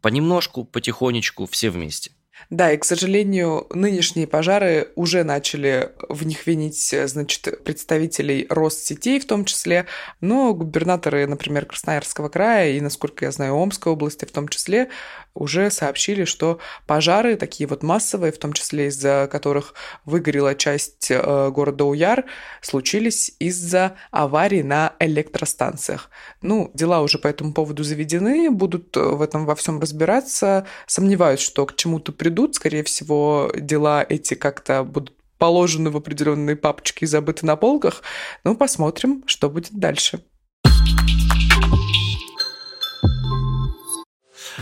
Понемножку, 0.00 0.64
потихонечку, 0.64 1.44
все 1.44 1.70
вместе. 1.70 2.10
Да, 2.48 2.72
и, 2.72 2.76
к 2.78 2.84
сожалению, 2.84 3.66
нынешние 3.70 4.26
пожары 4.26 4.88
уже 4.96 5.22
начали 5.22 5.92
в 6.08 6.26
них 6.26 6.46
винить, 6.46 6.94
значит, 7.04 7.62
представителей 7.64 8.46
Россетей 8.48 9.20
в 9.20 9.26
том 9.26 9.44
числе, 9.44 9.86
но 10.20 10.52
губернаторы, 10.54 11.26
например, 11.26 11.66
Красноярского 11.66 12.28
края 12.28 12.72
и, 12.72 12.80
насколько 12.80 13.24
я 13.24 13.30
знаю, 13.30 13.54
Омской 13.54 13.92
области 13.92 14.24
в 14.24 14.32
том 14.32 14.48
числе, 14.48 14.88
уже 15.32 15.70
сообщили, 15.70 16.24
что 16.24 16.58
пожары, 16.86 17.36
такие 17.36 17.68
вот 17.68 17.84
массовые, 17.84 18.32
в 18.32 18.38
том 18.38 18.52
числе 18.52 18.88
из-за 18.88 19.28
которых 19.30 19.74
выгорела 20.04 20.56
часть 20.56 21.08
э, 21.10 21.50
города 21.50 21.84
Уяр, 21.84 22.24
случились 22.62 23.32
из-за 23.38 23.94
аварий 24.10 24.64
на 24.64 24.94
электростанциях. 24.98 26.10
Ну, 26.42 26.72
дела 26.74 27.00
уже 27.00 27.18
по 27.18 27.28
этому 27.28 27.52
поводу 27.52 27.84
заведены, 27.84 28.50
будут 28.50 28.96
в 28.96 29.22
этом 29.22 29.46
во 29.46 29.54
всем 29.54 29.78
разбираться. 29.78 30.66
Сомневаюсь, 30.86 31.40
что 31.40 31.64
к 31.64 31.76
чему-то 31.76 32.10
придут 32.10 32.29
придут, 32.30 32.54
скорее 32.54 32.84
всего, 32.84 33.50
дела 33.56 34.06
эти 34.08 34.34
как-то 34.34 34.84
будут 34.84 35.12
положены 35.36 35.90
в 35.90 35.96
определенные 35.96 36.54
папочки 36.54 37.04
и 37.04 37.06
забыты 37.06 37.44
на 37.44 37.56
полках. 37.56 38.02
Ну, 38.44 38.54
посмотрим, 38.56 39.24
что 39.26 39.50
будет 39.50 39.72
дальше. 39.72 40.22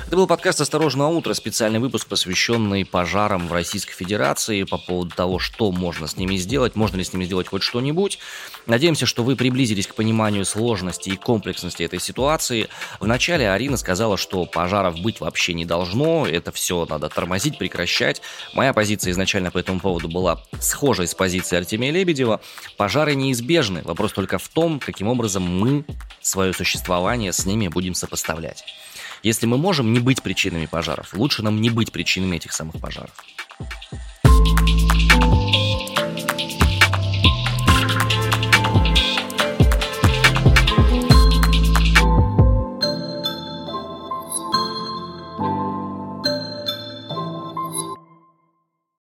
Это 0.08 0.16
был 0.16 0.26
подкаст 0.26 0.62
«Осторожно, 0.62 1.08
утро», 1.08 1.34
специальный 1.34 1.80
выпуск, 1.80 2.08
посвященный 2.08 2.86
пожарам 2.86 3.46
в 3.46 3.52
Российской 3.52 3.92
Федерации 3.92 4.62
по 4.62 4.78
поводу 4.78 5.14
того, 5.14 5.38
что 5.38 5.70
можно 5.70 6.06
с 6.06 6.16
ними 6.16 6.36
сделать, 6.36 6.76
можно 6.76 6.96
ли 6.96 7.04
с 7.04 7.12
ними 7.12 7.26
сделать 7.26 7.48
хоть 7.48 7.62
что-нибудь. 7.62 8.18
Надеемся, 8.64 9.04
что 9.04 9.22
вы 9.22 9.36
приблизились 9.36 9.86
к 9.86 9.94
пониманию 9.94 10.46
сложности 10.46 11.10
и 11.10 11.16
комплексности 11.16 11.82
этой 11.82 12.00
ситуации. 12.00 12.70
Вначале 13.00 13.50
Арина 13.50 13.76
сказала, 13.76 14.16
что 14.16 14.46
пожаров 14.46 14.98
быть 14.98 15.20
вообще 15.20 15.52
не 15.52 15.66
должно, 15.66 16.26
это 16.26 16.52
все 16.52 16.86
надо 16.88 17.10
тормозить, 17.10 17.58
прекращать. 17.58 18.22
Моя 18.54 18.72
позиция 18.72 19.10
изначально 19.10 19.50
по 19.50 19.58
этому 19.58 19.78
поводу 19.78 20.08
была 20.08 20.42
схожей 20.58 21.06
с 21.06 21.14
позицией 21.14 21.58
Артемия 21.58 21.92
Лебедева. 21.92 22.40
Пожары 22.78 23.14
неизбежны, 23.14 23.82
вопрос 23.84 24.14
только 24.14 24.38
в 24.38 24.48
том, 24.48 24.80
каким 24.80 25.08
образом 25.08 25.42
мы 25.42 25.84
свое 26.22 26.54
существование 26.54 27.34
с 27.34 27.44
ними 27.44 27.68
будем 27.68 27.92
сопоставлять. 27.92 28.64
Если 29.22 29.46
мы 29.46 29.58
можем 29.58 29.92
не 29.92 30.00
быть 30.00 30.22
причинами 30.22 30.66
пожаров, 30.66 31.14
лучше 31.14 31.42
нам 31.42 31.60
не 31.60 31.70
быть 31.70 31.92
причинами 31.92 32.36
этих 32.36 32.52
самых 32.52 32.80
пожаров. 32.80 33.12